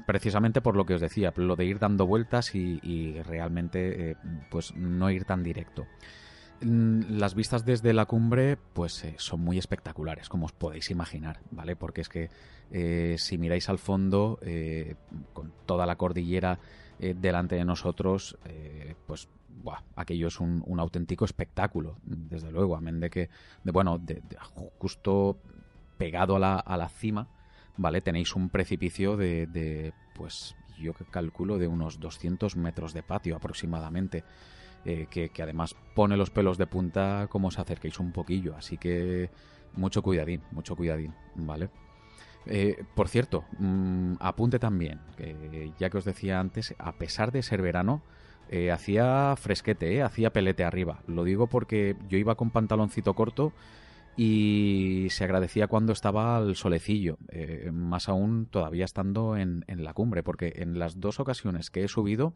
Precisamente 0.07 0.61
por 0.61 0.75
lo 0.75 0.85
que 0.85 0.95
os 0.95 1.01
decía, 1.01 1.31
lo 1.35 1.55
de 1.55 1.65
ir 1.65 1.77
dando 1.77 2.07
vueltas 2.07 2.55
y, 2.55 3.21
realmente, 3.21 4.17
pues, 4.49 4.73
no 4.75 5.11
ir 5.11 5.25
tan 5.25 5.43
directo. 5.43 5.85
Mm, 6.61 7.19
las 7.19 7.35
vistas 7.35 7.63
desde 7.63 7.93
la 7.93 8.05
cumbre, 8.05 8.57
pues, 8.73 9.05
son 9.17 9.41
muy 9.41 9.59
espectaculares, 9.59 10.29
como 10.29 10.45
os 10.45 10.51
podéis 10.51 10.89
imaginar, 10.89 11.41
¿vale? 11.51 11.75
Porque 11.75 12.01
es 12.01 12.09
que 12.09 12.29
si 13.17 13.37
miráis 13.37 13.69
al 13.69 13.77
fondo, 13.77 14.39
con 15.33 15.53
toda 15.67 15.85
la 15.85 15.95
cordillera 15.95 16.59
delante 16.99 17.55
de 17.55 17.65
nosotros, 17.65 18.37
pues 19.07 19.29
aquello 19.95 20.27
es 20.27 20.39
un, 20.39 20.63
auténtico 20.79 21.25
espectáculo, 21.25 21.97
desde 22.03 22.51
luego, 22.51 22.75
amén 22.75 22.99
de 22.99 23.09
que, 23.09 23.29
de, 23.63 23.71
bueno, 23.71 23.97
de, 23.97 24.21
justo 24.77 25.37
pegado 25.97 26.35
a 26.35 26.39
la, 26.39 26.55
a 26.55 26.77
la, 26.77 26.89
cima, 26.89 27.27
¿vale? 27.77 28.01
Tenéis 28.01 28.35
un 28.35 28.49
precipicio 28.49 29.17
de, 29.17 29.93
pues 30.15 30.55
yo 30.79 30.93
que 30.93 31.05
calculo 31.05 31.57
de 31.57 31.67
unos 31.67 31.99
200 31.99 32.55
metros 32.55 32.93
de 32.93 33.03
patio 33.03 33.35
aproximadamente, 33.35 34.23
eh, 34.85 35.07
que, 35.09 35.31
además 35.43 35.75
pone 35.93 36.15
los 36.15 36.29
pelos 36.29 36.57
de 36.57 36.67
punta 36.67 37.27
como 37.29 37.49
os 37.49 37.59
acerquéis 37.59 37.99
un 37.99 38.11
poquillo, 38.11 38.55
así 38.55 38.77
que 38.77 39.29
mucho 39.73 40.01
cuidadín, 40.01 40.41
mucho 40.51 40.75
cuidadín, 40.75 41.13
¿vale? 41.35 41.69
Eh, 42.45 42.83
por 42.95 43.09
cierto, 43.09 43.45
mm, 43.59 44.13
apunte 44.19 44.59
también, 44.59 44.99
ya 45.77 45.89
que 45.89 45.97
os 45.97 46.05
decía 46.05 46.39
antes, 46.39 46.73
a 46.79 46.93
pesar 46.93 47.31
de 47.31 47.43
ser 47.43 47.61
verano, 47.61 48.01
eh, 48.51 48.71
hacía 48.71 49.35
fresquete, 49.37 49.95
eh, 49.95 50.01
hacía 50.01 50.33
pelete 50.33 50.63
arriba. 50.63 51.03
Lo 51.05 51.23
digo 51.23 51.47
porque 51.47 51.95
yo 52.09 52.17
iba 52.17 52.33
con 52.33 52.49
pantaloncito 52.49 53.13
corto 53.13 53.53
y 54.17 55.07
se 55.11 55.23
agradecía 55.23 55.67
cuando 55.67 55.93
estaba 55.93 56.35
al 56.35 56.55
solecillo, 56.55 57.19
eh, 57.29 57.69
más 57.71 58.09
aún 58.09 58.47
todavía 58.47 58.85
estando 58.85 59.37
en, 59.37 59.63
la 59.67 59.93
cumbre, 59.93 60.23
porque 60.23 60.53
en 60.55 60.79
las 60.79 60.99
dos 60.99 61.19
ocasiones 61.19 61.69
que 61.69 61.83
he 61.83 61.87
subido 61.87 62.33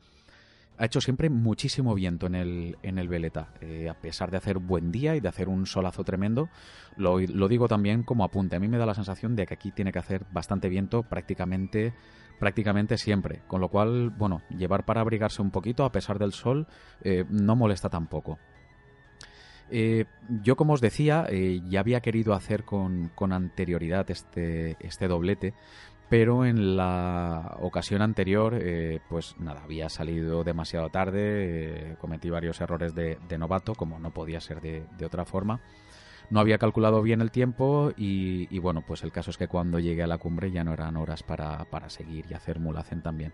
ha 0.77 0.85
hecho 0.85 1.01
siempre 1.01 1.29
muchísimo 1.29 1.93
viento 1.93 2.25
en 2.27 2.35
el, 2.35 2.77
en 2.81 2.97
el 2.97 3.07
Veleta, 3.07 3.49
a 3.89 3.93
pesar 3.95 4.31
de 4.31 4.37
hacer 4.37 4.59
buen 4.59 4.91
día 4.91 5.15
y 5.15 5.19
de 5.19 5.29
hacer 5.29 5.49
un 5.49 5.65
solazo 5.65 6.03
tremendo, 6.03 6.49
lo, 6.97 7.19
lo 7.19 7.47
digo 7.47 7.67
también 7.67 8.03
como 8.03 8.23
apunte, 8.23 8.55
a 8.55 8.59
mí 8.59 8.67
me 8.67 8.77
da 8.77 8.85
la 8.85 8.95
sensación 8.95 9.35
de 9.35 9.45
que 9.45 9.53
aquí 9.53 9.71
tiene 9.71 9.91
que 9.91 9.99
hacer 9.99 10.25
bastante 10.31 10.69
viento 10.69 11.03
prácticamente 11.03 11.93
prácticamente 12.39 12.97
siempre, 12.97 13.41
con 13.47 13.61
lo 13.61 13.69
cual, 13.69 14.09
bueno, 14.09 14.41
llevar 14.49 14.83
para 14.85 14.99
abrigarse 14.99 15.41
un 15.41 15.49
poquito 15.51 15.85
a 15.85 15.91
pesar 15.91 16.19
del 16.19 16.33
sol 16.33 16.67
eh, 17.01 17.23
no 17.29 17.55
molesta 17.55 17.89
tampoco. 17.89 18.37
Eh, 19.69 20.05
yo, 20.43 20.55
como 20.55 20.73
os 20.73 20.81
decía, 20.81 21.25
eh, 21.29 21.61
ya 21.69 21.79
había 21.79 22.01
querido 22.01 22.33
hacer 22.33 22.63
con, 22.63 23.09
con 23.15 23.31
anterioridad 23.31 24.11
este, 24.11 24.75
este, 24.81 25.07
doblete, 25.07 25.53
pero 26.13 26.45
en 26.45 26.77
la 26.77 27.57
ocasión 27.59 28.03
anterior, 28.03 28.61
pues 29.09 29.35
nada, 29.39 29.63
había 29.63 29.89
salido 29.89 30.43
demasiado 30.43 30.89
tarde, 30.89 31.97
cometí 31.99 32.29
varios 32.29 32.61
errores 32.61 32.93
de, 32.93 33.17
novato, 33.39 33.73
como 33.73 33.97
no 33.97 34.11
podía 34.11 34.39
ser 34.39 34.61
de 34.61 35.05
otra 35.07 35.25
forma 35.25 35.59
no 36.29 36.39
había 36.39 36.57
calculado 36.57 37.01
bien 37.01 37.21
el 37.21 37.31
tiempo 37.31 37.91
y, 37.95 38.57
bueno, 38.59 38.83
pues 38.85 39.03
el 39.03 39.11
caso 39.11 39.31
es 39.31 39.37
que 39.37 39.47
cuando 39.47 39.79
llegué 39.79 40.03
a 40.03 40.07
la 40.07 40.17
cumbre 40.17 40.51
ya 40.51 40.63
no 40.63 40.73
eran 40.73 40.97
horas 40.97 41.23
para, 41.23 41.65
seguir 41.89 42.25
y 42.29 42.33
hacer 42.33 42.59
mulacen 42.59 43.01
también. 43.01 43.33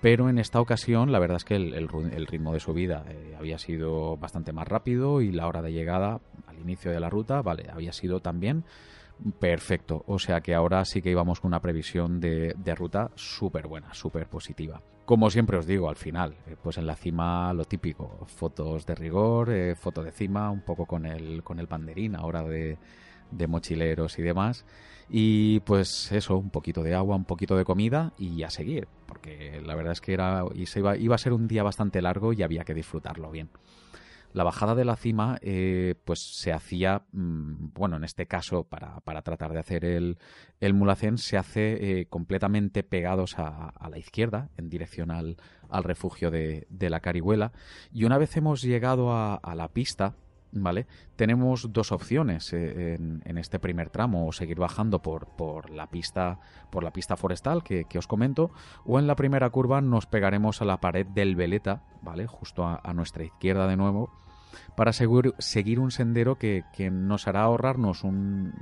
Pero 0.00 0.28
en 0.28 0.38
esta 0.38 0.60
ocasión 0.60 1.10
la 1.10 1.18
verdad 1.18 1.38
es 1.38 1.44
que 1.44 1.56
el, 1.56 1.88
ritmo 2.28 2.52
de 2.52 2.60
subida 2.60 3.04
eh, 3.08 3.34
había 3.36 3.58
sido 3.58 4.16
bastante 4.16 4.52
más 4.52 4.68
rápido 4.68 5.20
y 5.20 5.32
la 5.32 5.48
hora 5.48 5.62
de 5.62 5.72
llegada 5.72 6.20
al 6.46 6.58
inicio 6.60 6.92
de 6.92 7.00
la 7.00 7.10
ruta, 7.10 7.42
vale, 7.42 7.68
había 7.72 7.92
sido 7.92 8.20
también 8.20 8.64
perfecto. 9.38 10.04
O 10.06 10.18
sea 10.18 10.40
que 10.40 10.54
ahora 10.54 10.84
sí 10.84 11.02
que 11.02 11.10
íbamos 11.10 11.40
con 11.40 11.48
una 11.48 11.60
previsión 11.60 12.20
de, 12.20 12.54
ruta 12.76 13.10
súper 13.14 13.66
buena, 13.66 13.92
súper 13.94 14.28
positiva. 14.28 14.80
Como 15.04 15.30
siempre 15.30 15.56
os 15.56 15.66
digo, 15.66 15.88
al 15.88 15.96
final, 15.96 16.36
eh, 16.46 16.56
pues 16.62 16.76
en 16.76 16.86
la 16.86 16.94
cima 16.94 17.52
lo 17.54 17.64
típico, 17.64 18.26
fotos 18.26 18.84
de 18.84 18.94
rigor, 18.94 19.50
eh, 19.50 19.74
foto 19.74 20.02
de 20.02 20.12
cima, 20.12 20.50
un 20.50 20.60
poco 20.60 20.84
con 20.84 21.06
el, 21.06 21.42
con 21.42 21.58
el 21.58 21.66
banderín 21.66 22.14
ahora 22.14 22.42
de, 22.42 22.76
mochileros 23.46 24.18
y 24.18 24.22
demás. 24.22 24.66
Y 25.08 25.60
pues 25.60 26.12
eso, 26.12 26.36
un 26.36 26.50
poquito 26.50 26.82
de 26.82 26.94
agua, 26.94 27.16
un 27.16 27.24
poquito 27.24 27.56
de 27.56 27.64
comida 27.64 28.12
y 28.18 28.42
a 28.42 28.50
seguir, 28.50 28.86
porque 29.06 29.62
la 29.64 29.74
verdad 29.74 29.92
es 29.92 30.02
que 30.02 30.12
era, 30.12 30.44
y 30.54 30.66
iba, 30.78 30.96
iba 30.98 31.14
a 31.14 31.18
ser 31.18 31.32
un 31.32 31.48
día 31.48 31.62
bastante 31.62 32.02
largo 32.02 32.34
y 32.34 32.42
había 32.42 32.64
que 32.64 32.74
disfrutarlo 32.74 33.30
bien. 33.30 33.48
La 34.38 34.44
bajada 34.44 34.76
de 34.76 34.84
la 34.84 34.94
cima, 34.94 35.36
eh, 35.42 35.96
pues 36.04 36.20
se 36.20 36.52
hacía, 36.52 37.02
mm, 37.10 37.72
bueno, 37.74 37.96
en 37.96 38.04
este 38.04 38.26
caso, 38.26 38.62
para, 38.62 39.00
para 39.00 39.22
tratar 39.22 39.52
de 39.52 39.58
hacer 39.58 39.84
el, 39.84 40.16
el 40.60 40.74
mulacén, 40.74 41.18
se 41.18 41.36
hace 41.36 42.02
eh, 42.02 42.06
completamente 42.06 42.84
pegados 42.84 43.36
a, 43.40 43.70
a, 43.70 43.90
la 43.90 43.98
izquierda, 43.98 44.50
en 44.56 44.70
dirección 44.70 45.10
al, 45.10 45.38
al 45.68 45.82
refugio 45.82 46.30
de, 46.30 46.68
de, 46.70 46.88
la 46.88 47.00
Carihuela. 47.00 47.50
Y 47.90 48.04
una 48.04 48.16
vez 48.16 48.36
hemos 48.36 48.62
llegado 48.62 49.10
a, 49.10 49.34
a 49.34 49.56
la 49.56 49.72
pista, 49.72 50.14
¿vale? 50.52 50.86
Tenemos 51.16 51.72
dos 51.72 51.90
opciones 51.90 52.52
eh, 52.52 52.94
en, 52.94 53.22
en, 53.24 53.38
este 53.38 53.58
primer 53.58 53.90
tramo, 53.90 54.28
o 54.28 54.30
seguir 54.30 54.60
bajando 54.60 55.02
por, 55.02 55.34
por, 55.34 55.68
la 55.70 55.90
pista 55.90 56.38
por 56.70 56.84
la 56.84 56.92
pista 56.92 57.16
forestal 57.16 57.64
que, 57.64 57.86
que, 57.86 57.98
os 57.98 58.06
comento, 58.06 58.52
o 58.84 59.00
en 59.00 59.08
la 59.08 59.16
primera 59.16 59.50
curva 59.50 59.80
nos 59.80 60.06
pegaremos 60.06 60.62
a 60.62 60.64
la 60.64 60.80
pared 60.80 61.06
del 61.08 61.34
Veleta, 61.34 61.82
¿vale? 62.02 62.28
Justo 62.28 62.64
a, 62.64 62.80
a 62.84 62.94
nuestra 62.94 63.24
izquierda 63.24 63.66
de 63.66 63.76
nuevo, 63.76 64.12
para 64.76 64.92
seguir, 64.92 65.34
seguir 65.38 65.80
un 65.80 65.90
sendero 65.90 66.36
que, 66.36 66.64
que, 66.72 66.90
nos 66.90 67.26
hará 67.28 67.42
ahorrarnos 67.42 68.04
un, 68.04 68.52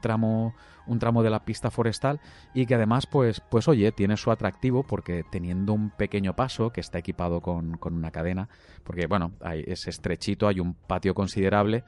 tramo 0.00 0.54
un 0.86 0.98
tramo 0.98 1.22
de 1.22 1.30
la 1.30 1.44
pista 1.44 1.70
forestal 1.70 2.20
y 2.54 2.66
que 2.66 2.74
además 2.74 3.06
pues 3.06 3.40
pues 3.40 3.68
oye 3.68 3.92
tiene 3.92 4.16
su 4.16 4.30
atractivo 4.30 4.82
porque 4.82 5.24
teniendo 5.30 5.72
un 5.72 5.90
pequeño 5.90 6.34
paso 6.34 6.70
que 6.70 6.80
está 6.80 6.98
equipado 6.98 7.40
con, 7.40 7.76
con 7.76 7.94
una 7.94 8.10
cadena 8.10 8.48
porque 8.82 9.06
bueno 9.06 9.32
hay, 9.40 9.62
es 9.66 9.86
estrechito 9.86 10.48
hay 10.48 10.60
un 10.60 10.74
patio 10.74 11.14
considerable 11.14 11.84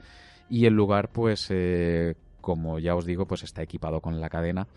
y 0.49 0.65
el 0.65 0.73
lugar 0.73 1.09
pues 1.11 1.47
eh, 1.49 2.15
como 2.41 2.79
ya 2.79 2.95
os 2.95 3.05
digo 3.05 3.25
pues 3.25 3.43
está 3.43 3.61
equipado 3.61 4.01
con 4.01 4.19
la 4.21 4.29
cadena 4.29 4.67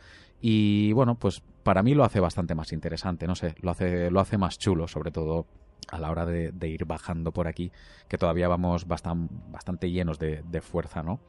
y 0.41 0.93
bueno 0.93 1.17
pues 1.17 1.43
para 1.63 1.83
mí 1.83 1.95
lo 1.95 2.05
hace 2.05 2.21
bastante 2.21 2.55
más 2.55 2.73
interesante 2.73 3.27
no 3.27 3.35
sé 3.35 3.55
lo 3.61 3.71
hace 3.71 4.11
lo 4.11 4.21
hace 4.21 4.39
más 4.39 4.59
chulo 4.59 4.89
sobre 4.89 5.11
todo 5.11 5.47
a 5.89 5.99
la 5.99 6.11
hora 6.11 6.27
de, 6.27 6.69
ir 6.69 6.85
bajando 6.85 7.33
por 7.33 7.47
aquí, 7.47 7.71
que 8.09 8.19
todavía 8.19 8.49
vamos 8.49 8.87
bastan, 8.87 9.29
bastante 9.51 9.91
llenos 9.91 10.19
de, 10.19 10.61
fuerza, 10.61 11.03
¿no? 11.03 11.21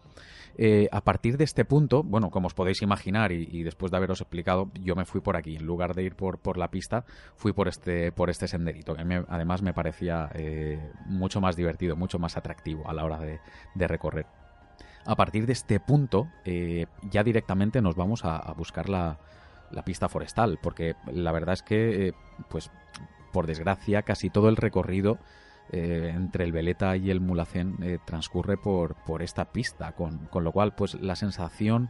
Eh, 0.59 0.87
a 0.91 1.01
partir 1.01 1.37
de 1.37 1.43
este 1.43 1.65
punto, 1.65 2.01
bueno, 2.01 2.31
como 2.31 2.47
os 2.47 2.55
podéis 2.55 2.81
imaginar 2.81 3.31
y, 3.31 3.61
después 3.61 3.91
de 3.91 3.97
haberos 3.97 4.21
explicado, 4.21 4.71
yo 4.81 4.95
me 4.95 5.05
fui 5.05 5.21
por 5.21 5.37
aquí. 5.37 5.55
En 5.55 5.65
lugar 5.65 5.93
de 5.93 6.03
ir 6.03 6.15
por, 6.15 6.39
por 6.39 6.57
la 6.57 6.69
pista, 6.69 7.05
fui 7.35 7.53
por 7.53 7.67
este, 7.67 8.11
por 8.11 8.31
este 8.31 8.47
senderito, 8.47 8.95
que 8.95 9.23
además 9.27 9.61
me 9.61 9.73
parecía 9.73 10.29
eh, 10.33 10.79
mucho 11.05 11.39
más 11.39 11.55
divertido, 11.55 11.95
mucho 11.95 12.17
más 12.17 12.37
atractivo 12.37 12.89
a 12.89 12.93
la 12.93 13.05
hora 13.05 13.19
de, 13.19 13.39
de 13.75 13.87
recorrer. 13.87 14.25
A 15.05 15.15
partir 15.15 15.45
de 15.45 15.53
este 15.53 15.79
punto, 15.79 16.27
eh, 16.43 16.87
ya 17.03 17.23
directamente 17.23 17.81
nos 17.81 17.95
vamos 17.95 18.25
a, 18.25 18.37
a 18.37 18.51
buscar 18.53 18.89
la, 18.89 19.19
la, 19.71 19.83
pista 19.83 20.09
forestal, 20.09 20.59
porque 20.61 20.95
la 21.13 21.31
verdad 21.31 21.53
es 21.53 21.61
que, 21.61 22.13
pues, 22.49 22.71
por 23.31 23.47
desgracia, 23.47 24.01
casi 24.01 24.29
todo 24.29 24.49
el 24.49 24.55
recorrido 24.55 25.19
eh, 25.71 26.13
entre 26.15 26.45
el 26.45 26.53
Veleta 26.53 26.95
y 26.95 27.11
el 27.11 27.19
Mulacén 27.19 27.75
eh, 27.81 27.99
transcurre 28.05 28.55
por, 28.55 28.95
por 29.05 29.21
esta 29.21 29.51
pista, 29.51 29.91
con, 29.91 30.27
con, 30.27 30.45
lo 30.45 30.53
cual, 30.53 30.73
pues 30.75 30.93
la 30.95 31.17
sensación 31.17 31.89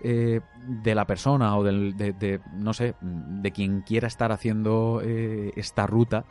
eh, 0.00 0.40
de 0.66 0.94
la 0.94 1.06
persona 1.06 1.56
o 1.58 1.62
del, 1.62 1.94
de, 1.96 2.40
no 2.54 2.72
sé, 2.72 2.94
de 3.02 3.50
quien 3.52 3.82
quiera 3.82 4.08
estar 4.08 4.32
haciendo 4.32 5.02
esta 5.04 5.86
ruta, 5.86 6.24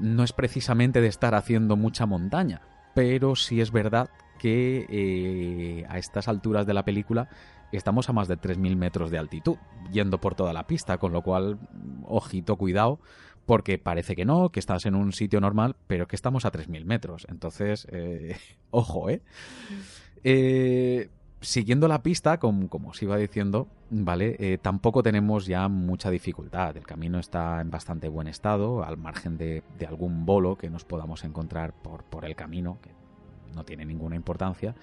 no 0.00 0.24
es 0.24 0.32
precisamente 0.32 1.00
de 1.00 1.06
estar 1.06 1.36
haciendo 1.36 1.76
mucha 1.76 2.06
montaña, 2.06 2.60
pero 2.94 3.36
sí 3.36 3.60
es 3.60 3.70
verdad 3.70 4.10
que 4.38 5.86
a 5.88 5.96
estas 5.96 6.28
alturas 6.28 6.66
de 6.66 6.74
la 6.74 6.84
película 6.84 7.28
estamos 7.70 8.08
a 8.08 8.12
más 8.12 8.28
de 8.28 8.36
3.000 8.36 8.76
metros 8.76 9.10
de 9.10 9.18
altitud, 9.18 9.56
yendo 9.92 10.18
por 10.18 10.34
toda 10.34 10.52
la 10.52 10.66
pista, 10.66 10.98
con 10.98 11.12
lo 11.12 11.22
cual, 11.22 11.58
ojito, 12.04 12.56
cuidado, 12.56 13.00
porque 13.46 13.78
parece 13.78 14.16
que 14.16 14.24
no, 14.24 14.50
que 14.50 14.60
estás 14.60 14.84
en 14.86 14.96
un 14.96 15.12
sitio 15.12 15.40
normal, 15.40 15.76
pero 15.86 16.06
que 16.08 16.16
estamos 16.16 16.44
a 16.44 16.52
3.000 16.52 16.84
metros. 16.84 17.26
Entonces, 17.30 17.86
eh, 17.90 18.36
ojo, 18.70 19.08
¿eh? 19.08 19.22
eh 20.24 21.08
siguiendo 21.40 21.86
la 21.86 22.02
pista, 22.02 22.38
como, 22.38 22.68
como, 22.68 22.88
os 22.88 23.02
iba 23.02 23.16
diciendo, 23.16 23.68
¿vale? 23.90 24.36
Eh, 24.40 24.58
tampoco 24.60 25.02
tenemos 25.02 25.46
ya 25.46 25.68
mucha 25.68 26.10
dificultad. 26.10 26.76
El 26.76 26.84
camino 26.84 27.20
está 27.20 27.60
en 27.60 27.70
bastante 27.70 28.08
buen 28.08 28.26
estado, 28.26 28.82
al 28.82 28.96
margen 28.96 29.36
de, 29.38 29.62
de 29.78 29.86
algún 29.86 30.26
bolo 30.26 30.56
que 30.56 30.70
nos 30.70 30.84
podamos 30.84 31.24
encontrar 31.24 31.72
por, 31.72 32.02
por, 32.04 32.24
el 32.24 32.34
camino, 32.34 32.78
que 32.82 32.90
no 33.54 33.64
tiene 33.64 33.84
ninguna 33.84 34.16
importancia. 34.16 34.74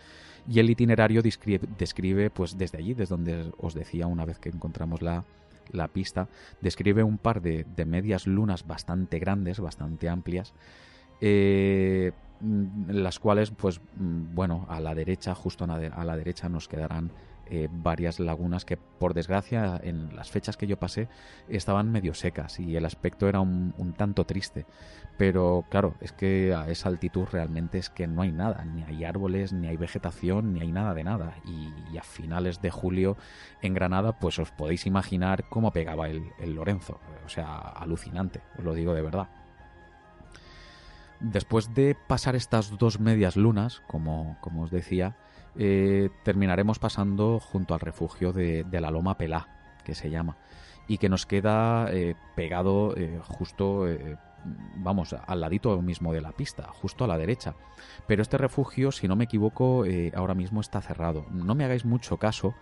Y 0.48 0.60
el 0.60 0.70
itinerario 0.70 1.22
describe, 1.22 1.68
describe, 1.78 2.30
pues 2.30 2.58
desde 2.58 2.78
allí, 2.78 2.94
desde 2.94 3.16
donde 3.16 3.52
os 3.58 3.74
decía 3.74 4.08
una 4.08 4.24
vez 4.24 4.40
que 4.40 4.50
encontramos 4.50 5.02
la, 5.02 5.26
la 5.72 5.88
pista, 5.88 6.28
describe 6.62 7.04
un 7.04 7.18
par 7.18 7.42
de, 7.42 7.66
de, 7.76 7.86
medias 7.86 8.28
lunas 8.28 8.68
bastante 8.68 9.20
grandes, 9.20 9.60
bastante 9.60 10.10
amplias, 10.10 10.54
eh, 11.22 12.12
las 12.88 13.20
cuales, 13.20 13.52
pues, 13.52 13.80
bueno, 13.96 14.66
a 14.70 14.80
la 14.80 14.94
derecha, 14.94 15.34
justo 15.34 15.66
a 15.66 16.04
la 16.04 16.18
derecha 16.18 16.50
nos 16.50 16.68
quedarán 16.68 17.12
eh, 17.48 17.68
varias 17.72 18.20
lagunas 18.20 18.66
que, 18.66 18.78
por 18.78 19.14
desgracia, 19.14 19.80
en 19.84 20.16
las 20.16 20.32
fechas 20.32 20.58
que 20.58 20.68
yo 20.68 20.78
pasé, 20.78 21.10
estaban 21.50 21.92
medio 21.92 22.14
secas 22.14 22.60
y 22.60 22.76
el 22.76 22.86
aspecto 22.86 23.28
era 23.28 23.42
un, 23.42 23.94
tanto 23.98 24.26
triste. 24.26 24.66
Pero 25.18 25.66
claro, 25.70 25.96
es 26.02 26.12
que 26.12 26.54
a 26.56 26.70
esa 26.70 26.90
altitud 26.90 27.28
realmente 27.32 27.78
es 27.78 27.90
que 27.90 28.08
no 28.08 28.22
hay 28.22 28.32
nada, 28.32 28.66
ni 28.66 28.84
hay 28.84 29.04
árboles, 29.04 29.54
ni 29.54 29.68
hay 29.68 29.78
vegetación, 29.78 30.54
ni 30.54 30.62
hay 30.62 30.72
nada 30.72 30.94
de 30.94 31.04
nada. 31.04 31.36
Y, 31.46 31.74
y 31.94 31.98
a 31.98 32.04
finales 32.04 32.62
de 32.62 32.72
julio 32.72 33.18
en 33.62 33.74
Granada, 33.74 34.20
pues 34.20 34.40
os 34.40 34.52
podéis 34.52 34.86
imaginar 34.86 35.48
cómo 35.50 35.72
pegaba 35.72 36.08
el, 36.08 36.24
el 36.40 36.56
Lorenzo. 36.56 37.00
O 37.26 37.30
sea, 37.30 37.58
alucinante, 37.58 38.42
os 38.58 38.64
lo 38.64 38.74
digo 38.74 38.94
de 38.94 39.02
verdad. 39.02 39.28
Después 41.20 41.74
de 41.74 41.96
pasar 41.96 42.36
estas 42.36 42.78
dos 42.78 43.00
medias 43.00 43.38
lunas, 43.38 43.82
como, 43.88 44.38
como 44.42 44.64
os 44.64 44.72
decía, 44.72 45.16
eh, 45.58 46.10
terminaremos 46.24 46.80
pasando 46.80 47.40
junto 47.40 47.74
al 47.74 47.80
refugio 47.80 48.34
de, 48.34 48.66
la 48.72 48.92
Loma 48.92 49.18
Pelá, 49.18 49.48
que 49.84 49.96
se 49.96 50.10
llama, 50.10 50.38
y 50.88 50.98
que 50.98 51.10
nos 51.10 51.26
queda 51.26 51.88
eh, 51.92 52.16
pegado 52.36 52.96
eh, 52.96 53.20
justo, 53.24 53.88
eh, 53.88 54.18
vamos, 54.76 55.14
al 55.14 55.42
ladito 55.42 55.82
mismo 55.82 56.14
de 56.14 56.22
la 56.22 56.32
pista, 56.32 56.68
justo 56.74 57.04
a 57.04 57.08
la 57.08 57.18
derecha. 57.18 57.56
Pero 58.08 58.22
este 58.22 58.38
refugio, 58.38 58.92
si 58.92 59.08
no 59.08 59.16
me 59.16 59.26
equivoco, 59.26 59.86
eh, 59.86 60.12
ahora 60.16 60.34
mismo 60.34 60.62
está 60.62 60.82
cerrado. 60.82 61.26
No 61.32 61.56
me 61.56 61.66
hagáis 61.66 61.86
mucho 61.86 62.18
caso, 62.18 62.54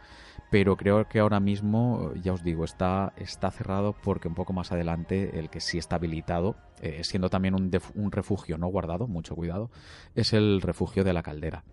pero 0.50 0.78
creo 0.78 1.08
que 1.08 1.20
ahora 1.20 1.40
mismo, 1.40 2.12
ya 2.22 2.34
os 2.34 2.44
digo, 2.44 2.66
está, 2.66 3.14
está 3.18 3.52
cerrado 3.52 3.96
porque 4.04 4.28
un 4.28 4.36
poco 4.36 4.54
más 4.54 4.72
adelante 4.72 5.40
el 5.40 5.50
que 5.50 5.62
sí 5.62 5.78
está 5.78 5.96
habilitado, 5.96 6.56
eh, 6.82 7.04
siendo 7.04 7.30
también 7.30 7.56
un, 7.56 7.72
un, 7.96 8.12
refugio 8.12 8.58
no 8.58 8.68
guardado, 8.68 9.08
mucho 9.08 9.36
cuidado, 9.36 9.70
es 10.16 10.34
el 10.34 10.62
refugio 10.62 11.04
de 11.04 11.14
la 11.14 11.24
caldera. 11.24 11.64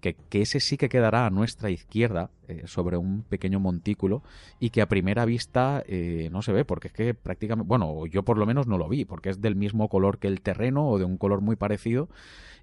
Que, 0.00 0.16
ese 0.30 0.60
sí 0.60 0.76
que 0.76 0.88
quedará 0.88 1.26
a 1.26 1.30
nuestra 1.30 1.70
izquierda, 1.70 2.30
eh, 2.48 2.62
sobre 2.66 2.96
un 2.96 3.22
pequeño 3.22 3.58
montículo, 3.58 4.22
y 4.60 4.70
que 4.70 4.82
a 4.82 4.88
primera 4.88 5.24
vista 5.24 5.82
eh, 5.86 6.28
no 6.30 6.42
se 6.42 6.52
ve, 6.52 6.64
porque 6.64 6.88
es 6.88 6.94
que 6.94 7.14
prácticamente, 7.14 7.66
bueno, 7.66 8.06
yo 8.06 8.22
por 8.22 8.38
lo 8.38 8.46
menos 8.46 8.66
no 8.66 8.78
lo 8.78 8.88
vi, 8.88 9.04
porque 9.04 9.30
es 9.30 9.40
del 9.40 9.56
mismo 9.56 9.88
color 9.88 10.18
que 10.18 10.28
el 10.28 10.40
terreno 10.42 10.88
o 10.88 10.98
de 10.98 11.04
un 11.04 11.16
color 11.16 11.40
muy 11.40 11.56
parecido, 11.56 12.08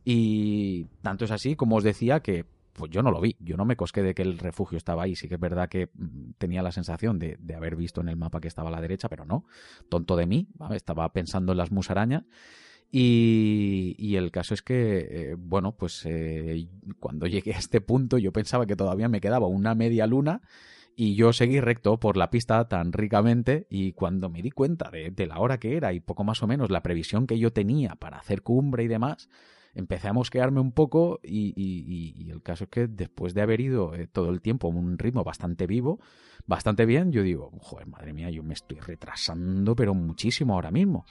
y 0.06 0.86
tanto 1.02 1.26
es 1.26 1.32
así, 1.32 1.56
como 1.56 1.78
os 1.78 1.84
decía, 1.84 2.22
que 2.22 2.46
pues 2.74 2.92
yo 2.92 3.04
no 3.04 3.12
lo 3.12 3.22
vi, 3.22 3.36
yo 3.40 3.56
no 3.56 3.66
me 3.66 3.76
cosqué 3.76 4.02
de 4.02 4.14
que 4.14 4.24
el 4.24 4.40
refugio 4.40 4.78
estaba 4.78 5.04
ahí, 5.04 5.16
sí 5.16 5.28
que 5.28 5.36
es 5.36 5.40
verdad 5.40 5.70
que 5.70 5.90
mm, 5.94 6.32
tenía 6.38 6.62
la 6.62 6.72
sensación 6.72 7.20
de, 7.20 7.38
haber 7.56 7.76
visto 7.76 8.02
en 8.02 8.10
el 8.10 8.16
mapa 8.16 8.42
que 8.42 8.48
estaba 8.48 8.70
a 8.70 8.72
la 8.72 8.82
derecha, 8.82 9.10
pero 9.10 9.26
no, 9.26 9.46
tonto 9.90 10.16
de 10.16 10.26
mí, 10.26 10.48
estaba 10.72 11.12
pensando 11.14 11.52
en 11.52 11.60
las 11.60 11.72
musarañas 11.72 12.24
y, 12.96 14.16
el 14.16 14.30
caso 14.30 14.54
es 14.54 14.62
que, 14.62 15.08
eh, 15.10 15.36
bueno, 15.36 15.76
pues 15.76 16.06
eh, 16.06 16.68
cuando 17.00 17.26
llegué 17.28 17.56
a 17.56 17.58
este 17.58 17.82
punto 17.82 18.20
yo 18.20 18.32
pensaba 18.32 18.68
que 18.68 18.76
todavía 18.76 19.10
me 19.10 19.20
quedaba 19.20 19.48
una 19.48 19.74
media 19.74 20.06
luna 20.06 20.42
y 20.96 21.16
yo 21.16 21.34
seguí 21.34 21.60
recto 21.60 22.00
por 22.00 22.18
la 22.18 22.30
pista 22.30 22.68
tan 22.68 22.94
ricamente 22.94 23.66
y 23.68 23.94
cuando 23.94 24.30
me 24.30 24.44
di 24.44 24.52
cuenta 24.52 24.92
de, 24.92 25.10
de 25.10 25.26
la 25.26 25.40
hora 25.40 25.58
que 25.58 25.76
era 25.76 25.92
y 25.92 26.02
poco 26.02 26.24
más 26.24 26.44
o 26.44 26.48
menos 26.48 26.70
la 26.70 26.84
previsión 26.84 27.26
que 27.26 27.40
yo 27.40 27.52
tenía 27.52 27.96
para 27.96 28.20
hacer 28.20 28.44
cumbre 28.44 28.84
y 28.84 28.88
demás, 28.88 29.28
empecé 29.74 30.10
a 30.10 30.14
mosquearme 30.14 30.60
un 30.60 30.72
poco 30.72 31.20
y, 31.24 31.52
y, 31.56 32.14
y, 32.16 32.30
el 32.30 32.44
caso 32.44 32.66
es 32.66 32.70
que 32.70 32.88
después 32.88 33.34
de 33.34 33.42
haber 33.42 33.60
ido 33.60 33.96
eh, 33.96 34.06
todo 34.06 34.30
el 34.30 34.40
tiempo 34.40 34.68
a 34.68 34.70
un 34.70 35.00
ritmo 35.00 35.24
bastante 35.24 35.66
vivo, 35.66 36.00
bastante 36.46 36.86
bien, 36.86 37.12
yo 37.12 37.24
digo, 37.24 37.52
joder, 37.60 37.88
madre 37.88 38.14
mía, 38.14 38.30
yo 38.30 38.44
me 38.44 38.54
estoy 38.54 38.80
retrasando 38.80 39.76
pero 39.76 39.96
muchísimo 39.96 40.54
ahora 40.54 40.70
mismo. 40.70 41.06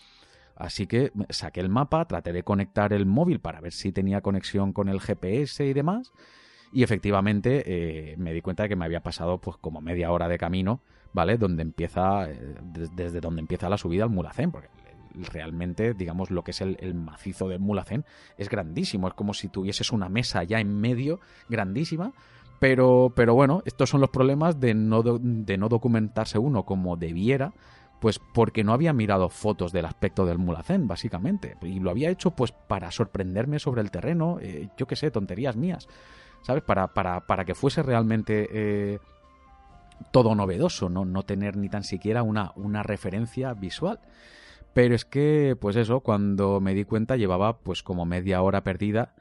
Así 0.56 0.86
que 0.86 1.12
saqué 1.30 1.60
el 1.60 1.68
mapa, 1.68 2.04
traté 2.06 2.32
de 2.32 2.42
conectar 2.42 2.92
el 2.92 3.06
móvil 3.06 3.40
para 3.40 3.60
ver 3.60 3.72
si 3.72 3.92
tenía 3.92 4.20
conexión 4.20 4.72
con 4.72 4.88
el 4.88 5.00
GPS 5.00 5.66
y 5.66 5.72
demás. 5.72 6.12
Y 6.72 6.82
efectivamente 6.82 7.62
eh, 7.66 8.16
me 8.16 8.32
di 8.32 8.40
cuenta 8.40 8.62
de 8.62 8.70
que 8.70 8.76
me 8.76 8.84
había 8.84 9.02
pasado 9.02 9.38
pues 9.38 9.56
como 9.58 9.80
media 9.80 10.10
hora 10.10 10.28
de 10.28 10.38
camino, 10.38 10.80
¿vale? 11.12 11.36
Donde 11.36 11.62
empieza, 11.62 12.30
eh, 12.30 12.54
desde 12.94 13.20
donde 13.20 13.40
empieza 13.40 13.68
la 13.68 13.76
subida 13.76 14.04
al 14.04 14.10
Mulacén, 14.10 14.50
porque 14.50 14.68
realmente, 15.32 15.92
digamos, 15.92 16.30
lo 16.30 16.42
que 16.42 16.52
es 16.52 16.60
el, 16.62 16.78
el, 16.80 16.94
macizo 16.94 17.48
del 17.48 17.60
Mulacén 17.60 18.04
es 18.38 18.48
grandísimo. 18.48 19.08
Es 19.08 19.14
como 19.14 19.34
si 19.34 19.48
tuvieses 19.48 19.92
una 19.92 20.08
mesa 20.08 20.42
ya 20.44 20.60
en 20.60 20.80
medio, 20.80 21.20
grandísima. 21.48 22.12
Pero, 22.62 23.12
pero 23.16 23.34
bueno, 23.34 23.62
estos 23.66 23.90
son 23.90 24.00
los 24.00 24.10
problemas 24.10 24.60
de 24.60 24.72
no, 24.72 25.02
de 25.02 25.58
no 25.58 25.68
documentarse 25.68 26.38
uno 26.38 26.64
como 26.64 26.96
debiera 26.96 27.52
Pues 28.02 28.18
porque 28.18 28.64
no 28.64 28.72
había 28.72 28.92
mirado 28.92 29.28
fotos 29.28 29.70
del 29.70 29.84
aspecto 29.84 30.26
del 30.26 30.36
mulacén, 30.36 30.88
básicamente. 30.88 31.56
Y 31.62 31.78
lo 31.78 31.88
había 31.88 32.10
hecho 32.10 32.32
pues 32.32 32.50
para 32.50 32.90
sorprenderme 32.90 33.60
sobre 33.60 33.80
el 33.80 33.92
terreno, 33.92 34.38
eh, 34.40 34.70
yo 34.76 34.88
qué 34.88 34.96
sé, 34.96 35.12
tonterías 35.12 35.54
mías. 35.54 35.86
¿Sabes? 36.42 36.64
Para, 36.64 36.94
para, 36.94 37.20
para 37.20 37.44
que 37.44 37.54
fuese 37.54 37.80
realmente 37.84 38.48
eh, 38.50 38.98
todo 40.10 40.34
novedoso, 40.34 40.88
¿no? 40.88 41.04
no 41.04 41.22
tener 41.22 41.56
ni 41.56 41.68
tan 41.68 41.84
siquiera 41.84 42.24
una, 42.24 42.50
una 42.56 42.82
referencia 42.82 43.54
visual. 43.54 44.00
Pero 44.74 44.96
es 44.96 45.04
que, 45.04 45.56
pues 45.60 45.76
eso, 45.76 46.00
cuando 46.00 46.60
me 46.60 46.74
di 46.74 46.84
cuenta 46.84 47.16
llevaba 47.16 47.58
pues 47.58 47.84
como 47.84 48.04
media 48.04 48.42
hora 48.42 48.64
perdida 48.64 49.14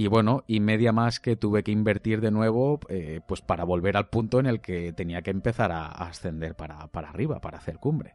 y 0.00 0.06
bueno, 0.06 0.44
y 0.46 0.60
media 0.60 0.92
más 0.92 1.20
que 1.20 1.36
tuve 1.36 1.62
que 1.62 1.72
invertir 1.72 2.22
de 2.22 2.30
nuevo, 2.30 2.80
eh, 2.88 3.20
pues 3.26 3.42
para 3.42 3.64
volver 3.64 3.98
al 3.98 4.08
punto 4.08 4.40
en 4.40 4.46
el 4.46 4.62
que 4.62 4.94
tenía 4.94 5.20
que 5.20 5.30
empezar 5.30 5.72
a, 5.72 5.88
ascender 5.88 6.54
para, 6.54 6.86
para, 6.86 7.10
arriba, 7.10 7.42
para 7.42 7.58
hacer 7.58 7.76
cumbre. 7.76 8.14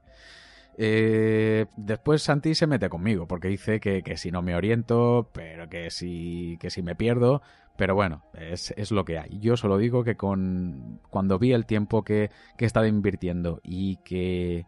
Eh, 0.79 1.67
después 1.77 2.23
Santi 2.23 2.55
se 2.55 2.65
mete 2.65 2.89
conmigo, 2.89 3.27
porque 3.27 3.49
dice 3.49 3.79
que, 3.79 4.01
que, 4.01 4.17
si 4.17 4.31
no 4.31 4.41
me 4.41 4.55
oriento, 4.55 5.29
pero 5.31 5.69
que 5.69 5.91
si, 5.91 6.57
que 6.59 6.71
si 6.71 6.81
me 6.81 6.95
pierdo, 6.95 7.43
pero 7.77 7.93
bueno, 7.93 8.23
es, 8.33 8.73
es, 8.77 8.89
lo 8.89 9.05
que 9.05 9.19
hay. 9.19 9.37
Yo 9.37 9.55
solo 9.55 9.77
digo 9.77 10.03
que 10.03 10.17
con 10.17 11.01
cuando 11.11 11.37
vi 11.37 11.53
el 11.53 11.67
tiempo 11.67 12.03
que, 12.03 12.31
que 12.57 12.65
he 12.65 12.67
estado 12.67 12.87
invirtiendo 12.87 13.61
y 13.61 13.97
que 13.97 14.65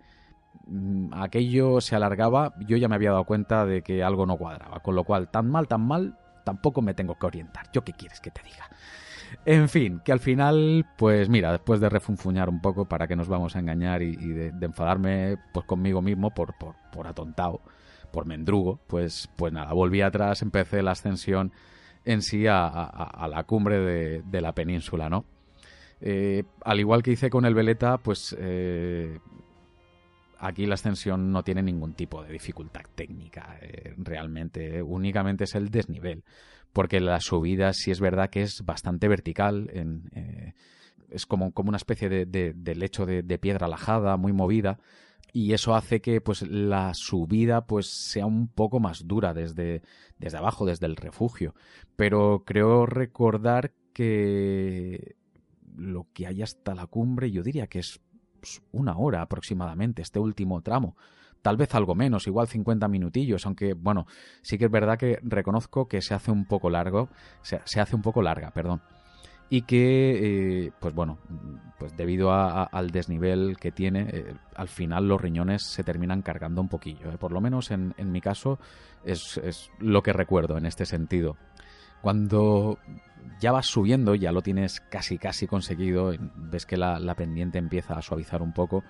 mm, 0.67 1.15
aquello 1.15 1.82
se 1.82 1.95
alargaba, 1.95 2.53
yo 2.60 2.77
ya 2.77 2.88
me 2.88 2.93
había 2.93 3.10
dado 3.10 3.23
cuenta 3.23 3.65
de 3.65 3.82
que 3.82 4.03
algo 4.03 4.27
no 4.27 4.38
cuadraba. 4.38 4.82
Con 4.82 4.93
lo 4.93 5.03
cual, 5.03 5.32
tan 5.32 5.49
mal, 5.49 5.67
tan 5.67 5.82
mal, 5.82 6.15
tampoco 6.47 6.81
me 6.81 6.93
tengo 6.93 7.15
que 7.19 7.25
orientar. 7.25 7.69
¿Yo 7.73 7.83
qué 7.83 7.91
quieres 7.91 8.21
que 8.21 8.31
te 8.31 8.41
diga? 8.41 8.69
En 9.45 9.67
fin, 9.67 9.99
que 10.05 10.13
al 10.13 10.21
final, 10.21 10.86
pues 10.97 11.27
mira, 11.27 11.51
después 11.51 11.81
de 11.81 11.89
refunfuñar 11.89 12.47
un 12.47 12.62
poco 12.62 12.86
para 12.86 13.05
que 13.05 13.17
nos 13.17 13.27
vamos 13.27 13.57
a 13.57 13.60
engañar 13.60 14.01
y, 14.01 14.15
de, 14.15 14.53
enfadarme 14.65 15.36
pues 15.51 15.65
conmigo 15.65 16.01
mismo 16.01 16.33
por, 16.33 16.57
por, 16.57 16.75
por 16.93 17.05
atontado, 17.05 17.60
por 18.13 18.25
mendrugo, 18.25 18.79
pues, 18.88 19.29
pues 19.36 19.51
nada, 19.51 19.73
volví 19.73 19.99
atrás, 19.99 20.41
empecé 20.41 20.81
la 20.81 20.91
ascensión 20.91 21.51
en 22.05 22.21
sí 22.21 22.47
a, 22.47 23.27
la 23.29 23.43
cumbre 23.43 23.79
de, 23.79 24.21
de, 24.21 24.39
la 24.39 24.53
península, 24.53 25.10
¿no? 25.10 25.25
Eh, 25.99 26.45
al 26.63 26.79
igual 26.79 27.03
que 27.03 27.12
hice 27.12 27.29
con 27.29 27.43
el 27.43 27.55
Veleta, 27.55 27.97
pues 27.97 28.33
eh, 28.39 29.19
aquí 30.39 30.65
la 30.65 30.76
ascensión 30.76 31.32
no 31.32 31.43
tiene 31.43 31.63
ningún 31.63 31.93
tipo 31.93 32.23
de 32.23 32.32
dificultad 32.32 32.84
técnica, 32.95 33.58
eh, 33.62 33.93
realmente, 33.97 34.82
únicamente 34.82 35.45
es 35.45 35.56
el 35.56 35.69
desnivel, 35.69 36.23
porque 36.73 37.00
la 37.00 37.19
subida 37.19 37.73
sí 37.73 37.91
es 37.91 38.00
verdad 38.00 38.30
que 38.30 38.41
es 38.41 38.63
bastante 38.65 39.08
vertical, 39.08 39.69
eh, 39.73 40.54
es 41.10 41.26
como, 41.26 41.52
como, 41.52 41.69
una 41.69 41.78
especie 41.78 42.10
de, 42.10 42.76
lecho 42.76 43.06
de, 43.06 43.23
de, 43.23 43.38
piedra 43.39 43.67
lajada, 43.67 44.17
muy 44.17 44.34
movida, 44.34 44.80
y 45.34 45.54
eso 45.54 45.76
hace 45.76 46.02
que 46.02 46.21
pues 46.21 46.41
la 46.41 46.93
subida 46.93 47.65
pues 47.65 47.88
sea 47.88 48.26
un 48.26 48.47
poco 48.47 48.80
más 48.80 49.08
dura 49.08 49.34
desde, 49.34 49.82
desde 50.17 50.38
abajo, 50.38 50.65
desde 50.65 50.86
el 50.86 50.95
refugio. 50.95 51.54
Pero 51.95 52.43
creo 52.45 52.86
recordar 52.86 53.73
que 53.93 55.15
lo 55.76 56.08
que 56.13 56.28
hay 56.28 56.41
hasta 56.41 56.73
la 56.76 56.88
cumbre, 56.88 57.32
yo 57.32 57.43
diría 57.43 57.67
que 57.67 57.80
es 57.80 58.00
pues, 58.39 58.62
una 58.71 58.97
hora 58.97 59.21
aproximadamente, 59.21 60.02
este 60.02 60.19
último 60.19 60.62
tramo. 60.62 60.95
Tal 61.41 61.56
vez 61.56 61.73
algo 61.76 61.95
menos, 61.95 62.28
igual 62.28 62.47
50 62.47 62.88
minutillos, 62.88 63.45
aunque 63.45 63.73
bueno, 63.73 64.08
sí 64.41 64.58
que 64.58 64.65
es 64.65 64.71
verdad 64.71 64.97
que 64.97 65.19
reconozco 65.21 65.88
que 65.88 66.02
se 66.02 66.13
hace 66.13 66.32
un 66.32 66.45
poco 66.45 66.69
largo, 66.69 67.10
se, 67.41 67.80
hace 67.80 67.95
un 67.95 68.02
poco 68.02 68.21
larga, 68.21 68.52
perdón. 68.52 68.82
Y 69.50 69.62
que, 69.62 70.65
eh, 70.65 70.71
pues 70.80 70.93
bueno, 70.93 71.19
pues 71.80 71.95
debido 71.95 72.34
al 72.34 72.91
desnivel 72.91 73.56
que 73.58 73.71
tiene, 73.71 74.10
eh, 74.12 74.34
al 74.56 74.67
final 74.67 75.08
los 75.08 75.21
riñones 75.21 75.63
se 75.63 75.86
terminan 75.86 76.21
cargando 76.21 76.60
un 76.60 76.67
poquillo. 76.67 77.12
Eh. 77.12 77.17
Por 77.17 77.32
lo 77.32 77.39
menos 77.39 77.71
en, 77.71 77.93
en 77.97 78.12
mi 78.12 78.19
caso 78.19 78.60
es, 79.06 79.38
es 79.38 79.71
lo 79.80 80.04
que 80.04 80.12
recuerdo 80.12 80.58
en 80.58 80.65
este 80.65 80.86
sentido. 80.86 81.38
Cuando 82.02 82.78
ya 83.39 83.52
vas 83.52 83.67
subiendo, 83.67 84.15
ya 84.15 84.32
lo 84.32 84.41
tienes 84.41 84.82
casi 84.82 85.17
casi 85.17 85.47
conseguido, 85.47 86.13
ves 86.36 86.65
que 86.65 86.78
la, 86.78 87.15
pendiente 87.15 87.58
empieza 87.58 87.95
a 87.95 88.02
suavizar 88.02 88.41
un 88.41 88.54
poco, 88.54 88.84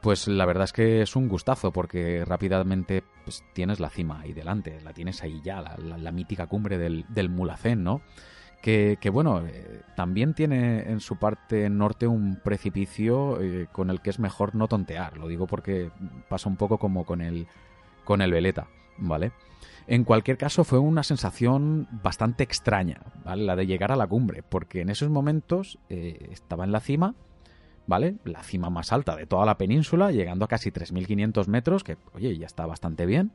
pues 0.00 0.26
la 0.28 0.46
verdad 0.46 0.64
es 0.64 0.72
que 0.72 1.02
es 1.02 1.14
un 1.16 1.28
gustazo 1.28 1.72
porque 1.72 2.24
rápidamente 2.24 3.04
pues, 3.24 3.44
tienes 3.52 3.80
la 3.80 3.90
cima 3.90 4.20
ahí 4.20 4.32
delante, 4.32 4.80
la 4.80 4.92
tienes 4.92 5.22
ahí 5.22 5.40
ya, 5.42 5.60
la, 5.60 6.12
mítica 6.12 6.46
cumbre 6.46 6.78
del, 6.78 7.04
del 7.08 7.28
Mulacén, 7.28 7.84
¿no? 7.84 8.02
Que, 8.60 8.96
que, 9.00 9.10
bueno, 9.10 9.44
eh, 9.44 9.82
también 9.96 10.34
tiene 10.34 10.88
en 10.88 11.00
su 11.00 11.16
parte 11.16 11.68
norte 11.68 12.06
un 12.06 12.36
precipicio 12.36 13.40
eh, 13.40 13.66
con 13.72 13.90
el 13.90 14.00
que 14.00 14.10
es 14.10 14.20
mejor 14.20 14.54
no 14.54 14.68
tontear, 14.68 15.16
lo 15.18 15.26
digo 15.26 15.48
porque 15.48 15.90
pasa 16.28 16.48
un 16.48 16.56
poco 16.56 16.78
como 16.78 17.04
con 17.04 17.20
el, 17.22 17.48
con 18.04 18.22
el 18.22 18.30
Veleta, 18.30 18.68
¿vale? 18.98 19.32
En 19.86 20.04
cualquier 20.04 20.38
caso, 20.38 20.64
fue 20.64 20.78
una 20.78 21.02
sensación 21.02 21.88
bastante 22.02 22.44
extraña, 22.44 23.00
¿vale? 23.24 23.44
La 23.44 23.56
de 23.56 23.66
llegar 23.66 23.92
a 23.92 23.96
la 23.96 24.06
cumbre, 24.06 24.42
porque 24.42 24.80
en 24.80 24.88
esos 24.88 25.10
momentos 25.10 25.78
eh, 25.88 26.28
estaba 26.30 26.64
en 26.64 26.72
la 26.72 26.80
cima, 26.80 27.14
¿vale? 27.86 28.16
La 28.24 28.42
cima 28.42 28.70
más 28.70 28.92
alta 28.92 29.16
de 29.16 29.26
toda 29.26 29.44
la 29.44 29.58
península, 29.58 30.12
llegando 30.12 30.44
a 30.44 30.48
casi 30.48 30.70
3.500 30.70 31.46
metros, 31.48 31.84
que, 31.84 31.96
oye, 32.14 32.36
ya 32.38 32.46
está 32.46 32.66
bastante 32.66 33.06
bien. 33.06 33.32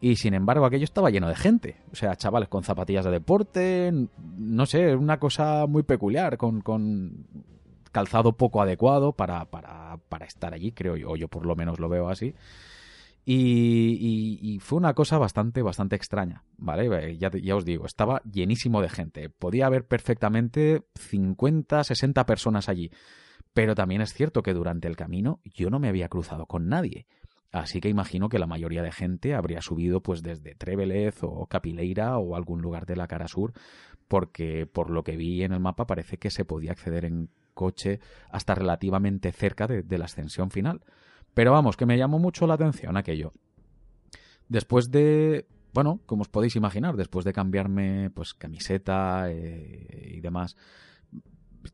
Y 0.00 0.16
sin 0.16 0.34
embargo, 0.34 0.66
aquello 0.66 0.84
estaba 0.84 1.10
lleno 1.10 1.28
de 1.28 1.34
gente. 1.34 1.76
O 1.92 1.96
sea, 1.96 2.16
chavales 2.16 2.48
con 2.48 2.62
zapatillas 2.62 3.04
de 3.04 3.10
deporte, 3.10 3.92
no 4.36 4.66
sé, 4.66 4.94
una 4.94 5.18
cosa 5.18 5.66
muy 5.66 5.82
peculiar, 5.82 6.36
con, 6.36 6.60
con 6.60 7.26
calzado 7.90 8.32
poco 8.32 8.60
adecuado 8.60 9.12
para, 9.12 9.46
para, 9.46 9.98
para 10.08 10.26
estar 10.26 10.52
allí, 10.52 10.72
creo 10.72 10.96
yo, 10.96 11.10
o 11.10 11.16
yo 11.16 11.28
por 11.28 11.46
lo 11.46 11.56
menos 11.56 11.78
lo 11.78 11.88
veo 11.88 12.08
así. 12.08 12.34
Y, 13.26 14.58
fue 14.60 14.78
una 14.78 14.94
cosa 14.94 15.18
bastante, 15.18 15.62
bastante 15.62 15.96
extraña, 15.96 16.44
¿vale? 16.58 17.16
Ya, 17.16 17.30
ya, 17.30 17.56
os 17.56 17.64
digo, 17.64 17.86
estaba 17.86 18.20
llenísimo 18.30 18.82
de 18.82 18.90
gente. 18.90 19.30
Podía 19.30 19.66
haber 19.66 19.86
perfectamente 19.86 20.82
50, 20.94 21.84
60 21.84 22.26
personas 22.26 22.68
allí. 22.68 22.90
Pero 23.54 23.74
también 23.74 24.02
es 24.02 24.12
cierto 24.12 24.42
que 24.42 24.52
durante 24.52 24.88
el 24.88 24.96
camino 24.96 25.40
yo 25.44 25.70
no 25.70 25.78
me 25.78 25.88
había 25.88 26.08
cruzado 26.08 26.46
con 26.46 26.68
nadie. 26.68 27.06
Así 27.50 27.80
que 27.80 27.88
imagino 27.88 28.28
que 28.28 28.40
la 28.40 28.48
mayoría 28.48 28.82
de 28.82 28.90
gente 28.90 29.34
habría 29.34 29.62
subido 29.62 30.02
pues 30.02 30.22
desde 30.22 30.56
Trevelez 30.56 31.22
o 31.22 31.46
Capileira 31.46 32.18
o 32.18 32.34
algún 32.34 32.60
lugar 32.60 32.84
de 32.84 32.96
la 32.96 33.06
cara 33.06 33.28
sur, 33.28 33.52
porque 34.08 34.66
por 34.66 34.90
lo 34.90 35.04
que 35.04 35.16
vi 35.16 35.44
en 35.44 35.52
el 35.52 35.60
mapa 35.60 35.86
parece 35.86 36.18
que 36.18 36.30
se 36.30 36.44
podía 36.44 36.72
acceder 36.72 37.04
en 37.04 37.30
coche 37.54 38.00
hasta 38.28 38.56
relativamente 38.56 39.30
cerca 39.30 39.68
de 39.68 39.98
la 39.98 40.06
ascensión 40.06 40.50
final. 40.50 40.82
Pero 41.34 41.52
vamos, 41.52 41.76
que 41.76 41.86
me 41.86 41.98
llamó 41.98 42.18
mucho 42.18 42.46
la 42.46 42.54
atención 42.54 42.96
aquello. 42.96 43.32
Después 44.48 44.90
de, 44.90 45.46
bueno, 45.72 46.00
como 46.06 46.22
os 46.22 46.28
podéis 46.28 46.56
imaginar, 46.56 46.96
después 46.96 47.24
de 47.24 47.32
cambiarme 47.32 48.10
pues 48.10 48.34
camiseta 48.34 49.26
eh, 49.28 50.12
y 50.14 50.20
demás, 50.20 50.56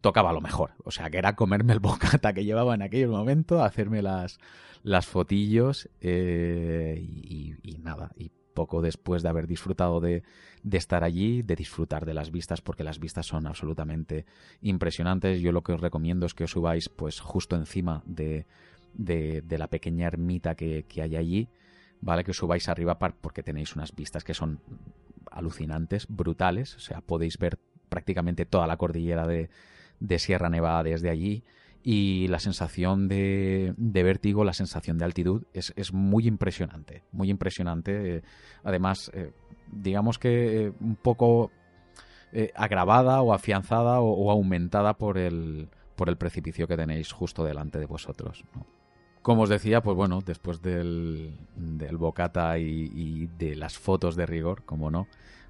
tocaba 0.01 0.33
lo 0.33 0.40
mejor. 0.40 0.73
O 0.85 0.90
sea, 0.90 1.11
que 1.11 1.18
era 1.18 1.37
comerme 1.37 1.73
el 1.75 1.81
bocata 1.81 2.33
que 2.33 2.44
llevaba 2.44 2.75
en 2.75 2.83
aquel 2.83 3.09
momento, 3.09 3.62
hacerme 3.62 4.03
las, 4.03 4.38
las 4.83 5.07
fotillos 5.07 5.90
eh, 6.01 6.99
y, 7.01 7.55
y, 7.62 7.79
nada. 7.79 8.12
Y 8.16 8.31
poco 8.55 8.83
después 8.83 9.23
de 9.23 9.29
haber 9.29 9.46
disfrutado 9.46 10.01
de, 10.01 10.23
de, 10.62 10.79
estar 10.79 11.05
allí, 11.05 11.42
de 11.42 11.57
disfrutar 11.57 12.05
de 12.05 12.14
las 12.14 12.31
vistas, 12.31 12.61
porque 12.61 12.85
las 12.85 12.99
vistas 12.99 13.27
son 13.27 13.46
absolutamente 13.46 14.27
impresionantes. 14.62 15.40
Yo 15.40 15.53
lo 15.53 15.62
que 15.62 15.73
os 15.73 15.81
recomiendo 15.81 16.27
es 16.27 16.35
que 16.35 16.44
os 16.44 16.51
subáis 16.51 16.88
pues 16.88 17.20
justo 17.20 17.57
encima 17.57 18.03
de 18.07 18.46
de, 18.94 19.42
la 19.48 19.68
pequeña 19.68 20.07
ermita 20.07 20.55
que, 20.55 20.85
hay 21.03 21.16
allí, 21.16 21.48
¿vale? 22.00 22.24
Que 22.24 22.33
subáis 22.33 22.68
arriba 22.68 22.98
porque 22.98 23.42
tenéis 23.42 23.74
unas 23.76 23.94
vistas 23.94 24.24
que 24.24 24.35
son 24.35 24.61
alucinantes, 25.31 26.07
brutales, 26.09 26.76
o 26.76 26.81
sea, 26.81 27.00
podéis 27.00 27.38
ver 27.38 27.59
prácticamente 27.88 28.46
toda 28.46 28.66
la 28.66 28.76
cordillera 28.76 29.26
de, 29.26 29.48
Sierra 30.18 30.48
Nevada 30.48 30.83
desde 30.83 31.11
allí 31.11 31.44
y 31.83 32.26
la 32.29 32.38
sensación 32.38 33.09
de, 33.09 33.74
de 33.76 34.03
vértigo, 34.03 34.44
la 34.44 34.53
sensación 34.53 34.98
de 34.98 35.05
altitud 35.05 35.44
es, 35.53 35.72
es 35.76 35.92
muy 35.92 36.26
impresionante, 36.26 37.05
muy 37.12 37.31
impresionante. 37.31 38.22
Además, 38.64 39.11
eh, 39.14 39.33
digamos 39.72 40.18
que 40.18 40.66
eh, 40.66 40.72
un 40.81 40.96
poco 40.96 41.50
eh, 42.33 42.53
agravada 42.55 43.22
o 43.22 43.33
afianzada 43.33 44.00
o, 44.00 44.31
aumentada 44.31 44.94
por 44.94 45.18
el, 45.18 45.68
por 45.96 46.09
el 46.09 46.16
precipicio 46.16 46.68
que 46.68 46.76
tenéis 46.76 47.11
justo 47.12 47.44
delante 47.44 47.81
de 47.81 47.87
vosotros. 47.87 48.44
Como 49.22 49.42
os 49.42 49.48
decía, 49.48 49.83
pues 49.83 49.96
bueno, 49.96 50.20
después 50.24 50.62
del, 50.62 51.35
del 51.54 51.96
bocata 51.98 52.59
y, 52.59 52.90
y, 52.94 53.26
de 53.38 53.54
las 53.54 53.76
fotos 53.78 54.16
de 54.16 54.24
rigor, 54.24 54.64
como 54.64 54.90
no, 54.90 55.06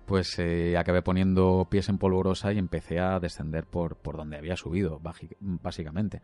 pues 0.06 0.40
eh, 0.40 0.76
acabé 0.76 1.02
poniendo 1.02 1.68
pies 1.70 1.88
en 1.88 1.98
polvorosa 1.98 2.52
y 2.52 2.58
empecé 2.58 2.98
a 2.98 3.20
descender 3.20 3.66
por, 3.66 3.94
por 3.94 4.16
donde 4.16 4.38
había 4.38 4.56
subido, 4.56 5.00
básicamente. 5.40 6.20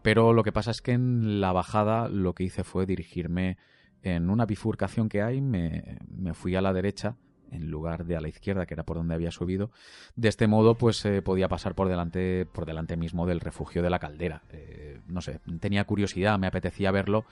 Pero 0.00 0.32
lo 0.32 0.42
que 0.42 0.52
pasa 0.52 0.70
es 0.70 0.80
que 0.80 0.92
en 0.92 1.42
la 1.42 1.52
bajada 1.52 2.08
lo 2.08 2.34
que 2.34 2.44
hice 2.44 2.64
fue 2.64 2.86
dirigirme 2.86 3.58
en 4.02 4.30
una 4.30 4.46
bifurcación 4.46 5.10
que 5.10 5.20
hay, 5.20 5.42
me, 5.42 5.98
me 6.08 6.32
fui 6.32 6.54
a 6.54 6.62
la 6.62 6.72
derecha 6.72 7.16
en 7.50 7.70
lugar 7.70 8.04
de 8.04 8.16
a 8.16 8.20
la 8.20 8.28
izquierda, 8.28 8.66
que 8.66 8.74
era 8.74 8.84
por 8.84 8.96
donde 8.96 9.14
había 9.14 9.30
subido. 9.30 9.70
De 10.16 10.28
este 10.28 10.46
modo, 10.46 10.74
pues 10.74 11.04
eh, 11.04 11.22
podía 11.22 11.48
pasar 11.48 11.74
por 11.74 11.88
delante, 11.88 12.46
por 12.46 12.66
delante 12.66 12.96
mismo 12.96 13.26
del 13.26 13.40
refugio 13.40 13.82
de 13.82 13.90
la 13.90 13.98
caldera. 13.98 14.42
Eh, 14.50 15.00
no 15.08 15.20
sé, 15.20 15.40
tenía 15.60 15.84
curiosidad, 15.84 16.38
me 16.38 16.46
apetecía 16.46 16.90
verlo 16.90 17.24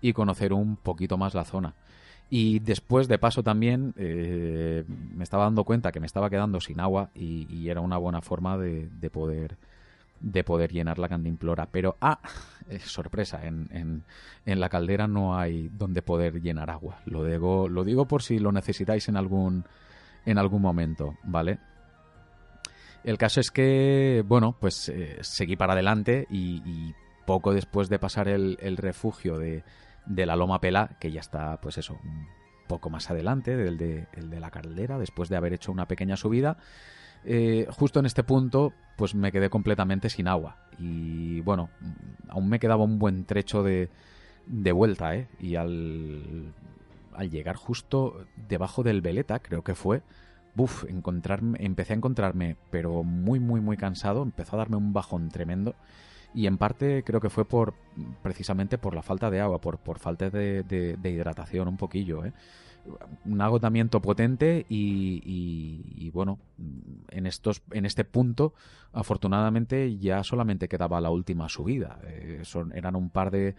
y 0.00 0.12
conocer 0.12 0.52
un 0.52 0.76
poquito 0.76 1.16
más 1.16 1.34
la 1.34 1.44
zona. 1.44 1.74
Y 2.34 2.60
después, 2.60 3.08
de 3.08 3.18
paso, 3.18 3.42
también 3.42 3.92
eh, 3.98 4.84
me 4.88 5.22
estaba 5.22 5.44
dando 5.44 5.64
cuenta 5.64 5.92
que 5.92 6.00
me 6.00 6.06
estaba 6.06 6.30
quedando 6.30 6.60
sin 6.60 6.80
agua 6.80 7.10
y, 7.14 7.68
era 7.68 7.82
una 7.82 7.98
buena 7.98 8.22
forma 8.22 8.56
de, 8.56 9.10
poder 9.10 9.58
de 10.22 10.44
poder 10.44 10.72
llenar 10.72 10.98
la 10.98 11.08
cantimplora. 11.08 11.66
Pero, 11.70 11.96
ah, 12.00 12.20
sorpresa, 12.84 13.44
en, 13.44 14.04
en, 14.44 14.60
la 14.60 14.68
caldera 14.68 15.06
no 15.06 15.36
hay 15.36 15.68
donde 15.68 16.02
poder 16.02 16.40
llenar 16.40 16.70
agua. 16.70 17.00
Lo 17.06 17.24
digo, 17.24 17.68
lo 17.68 17.84
digo 17.84 18.06
por 18.06 18.22
si 18.22 18.38
lo 18.38 18.52
necesitáis 18.52 19.08
en 19.08 19.16
algún, 19.16 19.64
en 20.24 20.38
algún 20.38 20.62
momento, 20.62 21.18
¿vale? 21.24 21.58
El 23.04 23.18
caso 23.18 23.40
es 23.40 23.50
que, 23.50 24.22
bueno, 24.26 24.56
pues 24.60 24.88
eh, 24.88 25.18
seguí 25.22 25.56
para 25.56 25.72
adelante 25.72 26.26
y, 26.30 26.94
poco 27.26 27.54
después 27.54 27.88
de 27.88 28.00
pasar 28.00 28.26
el 28.26 28.76
refugio 28.76 29.38
de, 29.38 29.62
de 30.06 30.26
la 30.26 30.36
Loma 30.36 30.60
Pela, 30.60 30.96
que 30.98 31.10
ya 31.10 31.20
está, 31.20 31.60
pues 31.60 31.78
eso, 31.78 31.98
un 32.02 32.26
poco 32.66 32.90
más 32.90 33.10
adelante 33.10 33.56
del 33.56 33.76
de, 33.76 34.06
el 34.12 34.30
de 34.30 34.40
la 34.40 34.50
caldera, 34.50 34.98
después 34.98 35.28
de 35.28 35.36
haber 35.36 35.52
hecho 35.52 35.72
una 35.72 35.86
pequeña 35.86 36.16
subida. 36.16 36.56
Eh, 37.24 37.66
justo 37.70 38.00
en 38.00 38.06
este 38.06 38.24
punto, 38.24 38.72
pues 38.96 39.14
me 39.14 39.32
quedé 39.32 39.50
completamente 39.50 40.10
sin 40.10 40.28
agua. 40.28 40.56
Y 40.78 41.40
bueno, 41.40 41.70
aún 42.28 42.48
me 42.48 42.58
quedaba 42.58 42.84
un 42.84 42.98
buen 42.98 43.24
trecho 43.24 43.62
de, 43.62 43.88
de 44.46 44.72
vuelta, 44.72 45.14
¿eh? 45.14 45.28
Y 45.38 45.56
al, 45.56 46.52
al 47.14 47.30
llegar 47.30 47.56
justo 47.56 48.26
debajo 48.48 48.82
del 48.82 49.00
Veleta, 49.00 49.38
creo 49.38 49.62
que 49.62 49.74
fue, 49.74 50.02
buf, 50.54 50.84
encontrarme, 50.88 51.58
empecé 51.60 51.92
a 51.92 51.96
encontrarme, 51.96 52.56
pero 52.70 53.02
muy, 53.02 53.40
muy, 53.40 53.60
muy 53.60 53.76
cansado. 53.76 54.22
Empezó 54.22 54.56
a 54.56 54.58
darme 54.58 54.76
un 54.76 54.92
bajón 54.92 55.28
tremendo 55.28 55.74
y 56.34 56.46
en 56.46 56.58
parte 56.58 57.02
creo 57.04 57.20
que 57.20 57.30
fue 57.30 57.44
por 57.44 57.74
precisamente 58.22 58.78
por 58.78 58.94
la 58.94 59.02
falta 59.02 59.30
de 59.30 59.40
agua, 59.40 59.60
por, 59.60 59.78
por 59.78 59.98
falta 59.98 60.30
de, 60.30 60.96
hidratación 61.04 61.68
un 61.68 61.76
poquillo. 61.76 62.24
¿eh? 62.24 62.32
Un 63.24 63.40
agotamiento 63.40 64.00
potente 64.00 64.66
y, 64.68 66.10
bueno, 66.12 66.38
en, 67.10 67.26
estos, 67.26 67.62
en 67.70 67.86
este 67.86 68.04
punto 68.04 68.54
afortunadamente 68.92 69.96
ya 69.98 70.22
solamente 70.24 70.68
quedaba 70.68 71.00
la 71.00 71.10
última 71.10 71.48
subida. 71.48 72.00
Eh, 72.04 72.42
eran 72.74 72.96
un 72.96 73.10
par 73.10 73.30
de, 73.30 73.54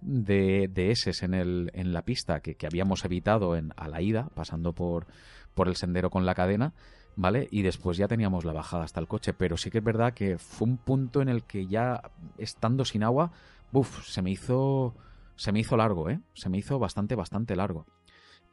de, 0.00 0.68
de 0.72 0.90
S 0.90 1.24
en, 1.24 1.34
el, 1.34 1.70
en 1.74 1.92
la 1.92 2.02
pista 2.02 2.40
que, 2.40 2.56
que 2.56 2.66
habíamos 2.66 3.04
evitado 3.04 3.56
en, 3.56 3.72
a 3.76 3.88
la 3.88 4.02
ida, 4.02 4.28
pasando 4.34 4.72
por, 4.72 5.06
por 5.54 5.68
el 5.68 5.76
sendero 5.76 6.10
con 6.10 6.26
la 6.26 6.34
cadena 6.34 6.74
¿vale? 7.16 7.48
Y 7.50 7.62
después 7.62 7.96
ya 7.96 8.08
teníamos 8.08 8.44
la 8.44 8.52
bajada 8.52 8.84
hasta 8.84 9.00
el 9.00 9.08
coche, 9.08 9.34
pero 9.34 9.56
sí 9.56 9.70
que 9.70 9.78
es 9.78 9.84
verdad 9.84 10.14
que 10.14 10.38
fue 10.38 10.68
un 10.68 10.76
punto 10.78 11.22
en 11.22 11.28
el 11.28 11.44
que 11.44 11.66
ya 11.66 12.10
estando 12.38 12.84
sin 12.84 13.02
agua, 13.02 13.32
uff, 13.72 14.04
se 14.06 14.22
me 14.22 14.30
hizo 14.30 14.94
se 15.36 15.52
me 15.52 15.60
hizo 15.60 15.76
largo, 15.76 16.08
¿eh? 16.10 16.20
Se 16.34 16.48
me 16.48 16.58
hizo 16.58 16.78
bastante 16.78 17.14
bastante 17.14 17.56
largo. 17.56 17.86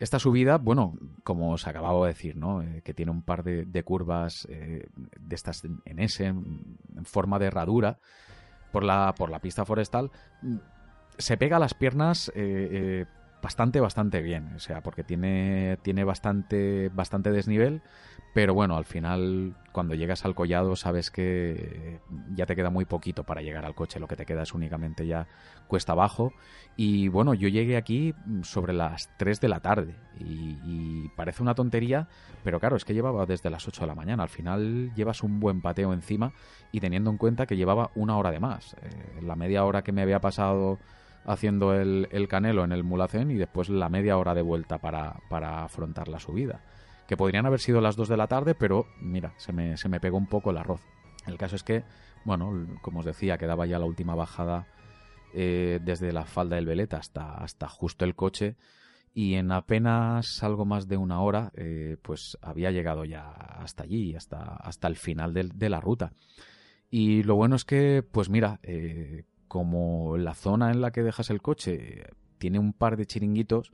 Esta 0.02 0.18
subida, 0.18 0.58
bueno, 0.58 0.96
como 1.24 1.52
os 1.52 1.68
acababa 1.68 2.02
de 2.02 2.08
decir, 2.08 2.36
¿no? 2.36 2.64
Eh, 2.64 2.82
que 2.84 2.96
tiene 2.96 3.12
un 3.12 3.22
par 3.22 3.44
de, 3.44 3.84
curvas 3.84 4.48
eh, 4.50 4.88
de 4.96 5.36
estas 5.36 5.64
en 5.64 6.00
S, 6.00 6.26
en, 6.26 6.80
forma 7.04 7.38
de 7.38 7.46
herradura, 7.46 8.00
por 8.72 8.84
la, 8.84 9.14
por 9.16 9.30
la 9.30 9.38
pista 9.38 9.64
forestal, 9.64 10.10
se 11.20 11.38
pega 11.38 11.58
a 11.58 11.60
las 11.60 11.76
piernas 11.76 12.32
eh, 12.34 13.06
bastante, 13.41 13.80
bastante 13.80 14.21
bien. 14.21 14.54
O 14.56 14.60
sea, 14.60 14.82
porque 14.82 15.04
tiene, 15.04 15.77
tiene 15.82 16.04
bastante, 16.04 16.89
bastante 16.89 17.32
desnivel. 17.32 17.82
Pero 18.34 18.54
bueno, 18.54 18.77
al 18.77 18.86
final, 18.86 19.58
cuando 19.73 19.93
llegas 19.93 20.23
al 20.23 20.36
collado, 20.36 20.77
sabes 20.77 21.12
que 21.12 21.99
ya 22.34 22.45
te 22.45 22.56
queda 22.56 22.69
muy 22.69 22.86
poquito 22.86 23.25
para 23.25 23.41
llegar 23.41 23.65
al 23.65 23.75
coche. 23.75 23.99
Lo 23.99 24.08
que 24.08 24.15
te 24.15 24.25
queda 24.25 24.43
es 24.43 24.54
únicamente 24.54 25.06
ya 25.06 25.27
cuesta 25.67 25.91
abajo. 25.91 26.32
Y 26.77 27.10
bueno, 27.10 27.34
yo 27.34 27.49
llegué 27.49 27.75
aquí 27.75 28.15
sobre 28.43 28.71
las 28.71 29.10
3 29.17 29.41
de 29.41 29.49
la 29.49 29.60
tarde. 29.60 29.95
Y, 30.17 31.10
parece 31.17 31.43
una 31.43 31.56
tontería, 31.56 32.08
pero 32.43 32.60
claro, 32.60 32.77
es 32.77 32.86
que 32.86 32.93
llevaba 32.93 33.25
desde 33.25 33.49
las 33.49 33.67
8 33.67 33.82
de 33.82 33.88
la 33.88 33.95
mañana. 33.95 34.23
Al 34.23 34.30
final 34.30 34.93
llevas 34.95 35.23
un 35.23 35.39
buen 35.41 35.62
pateo 35.62 35.91
encima 35.91 36.32
y 36.71 36.80
teniendo 36.80 37.10
en 37.10 37.17
cuenta 37.17 37.45
que 37.45 37.58
llevaba 37.58 37.91
una 37.95 38.17
hora 38.17 38.32
de 38.32 38.39
más. 38.39 38.75
Eh, 38.82 39.21
la 39.21 39.36
media 39.36 39.65
hora 39.65 39.84
que 39.84 39.91
me 39.91 40.01
había 40.01 40.21
pasado 40.21 40.80
haciendo 41.26 41.74
el, 41.74 42.28
canelo 42.28 42.64
en 42.64 42.72
el 42.72 42.84
mulacén 42.84 43.32
y 43.32 43.36
después 43.36 43.70
la 43.70 43.90
media 43.90 44.18
hora 44.18 44.34
de 44.34 44.42
vuelta 44.42 44.80
para, 44.80 45.22
para, 45.30 45.64
afrontar 45.64 46.08
la 46.08 46.20
subida. 46.20 46.62
Que 47.08 47.18
podrían 47.18 47.46
haber 47.46 47.60
sido 47.60 47.82
las 47.82 47.96
2 47.96 48.10
de 48.10 48.18
la 48.18 48.28
tarde, 48.28 48.56
pero 48.56 48.86
mira, 49.02 49.34
se 49.38 49.52
me, 49.54 49.78
se 49.78 49.90
me 49.90 50.00
pegó 50.00 50.18
un 50.18 50.28
poco 50.28 50.52
el 50.52 50.58
arroz. 50.58 50.82
El 51.28 51.38
caso 51.38 51.56
es 51.56 51.64
que, 51.64 51.84
bueno, 52.26 52.68
como 52.82 53.00
os 53.00 53.06
decía, 53.06 53.38
quedaba 53.38 53.66
ya 53.66 53.80
la 53.80 53.86
última 53.86 54.16
bajada 54.16 54.68
eh, 55.34 55.80
desde 55.82 56.12
la 56.12 56.26
falda 56.26 56.56
del 56.56 56.66
Veleta 56.66 56.98
hasta, 56.98 57.36
hasta 57.36 57.68
justo 57.68 58.04
el 58.06 58.16
coche 58.16 58.56
y 59.14 59.36
en 59.36 59.52
apenas 59.52 60.44
algo 60.44 60.66
más 60.66 60.88
de 60.88 60.98
una 60.98 61.22
hora 61.22 61.52
eh, 61.56 61.98
pues 62.02 62.38
había 62.42 62.72
llegado 62.72 63.06
ya 63.06 63.30
hasta 63.32 63.84
allí, 63.84 64.16
hasta, 64.16 64.42
hasta 64.56 64.88
el 64.88 64.96
final 64.96 65.34
de, 65.34 65.50
de, 65.54 65.70
la 65.70 65.82
ruta. 65.82 66.14
Y 66.90 67.24
lo 67.24 67.36
bueno 67.36 67.56
es 67.56 67.66
que, 67.66 68.04
pues 68.10 68.30
mira, 68.30 68.60
eh, 68.64 69.24
como 69.52 70.16
la 70.16 70.34
zona 70.34 70.72
en 70.72 70.80
la 70.80 70.92
que 70.92 71.04
dejas 71.04 71.30
el 71.30 71.42
coche 71.42 72.06
tiene 72.38 72.58
un 72.58 72.72
par 72.72 72.96
de 72.96 73.06
chiringuitos, 73.06 73.74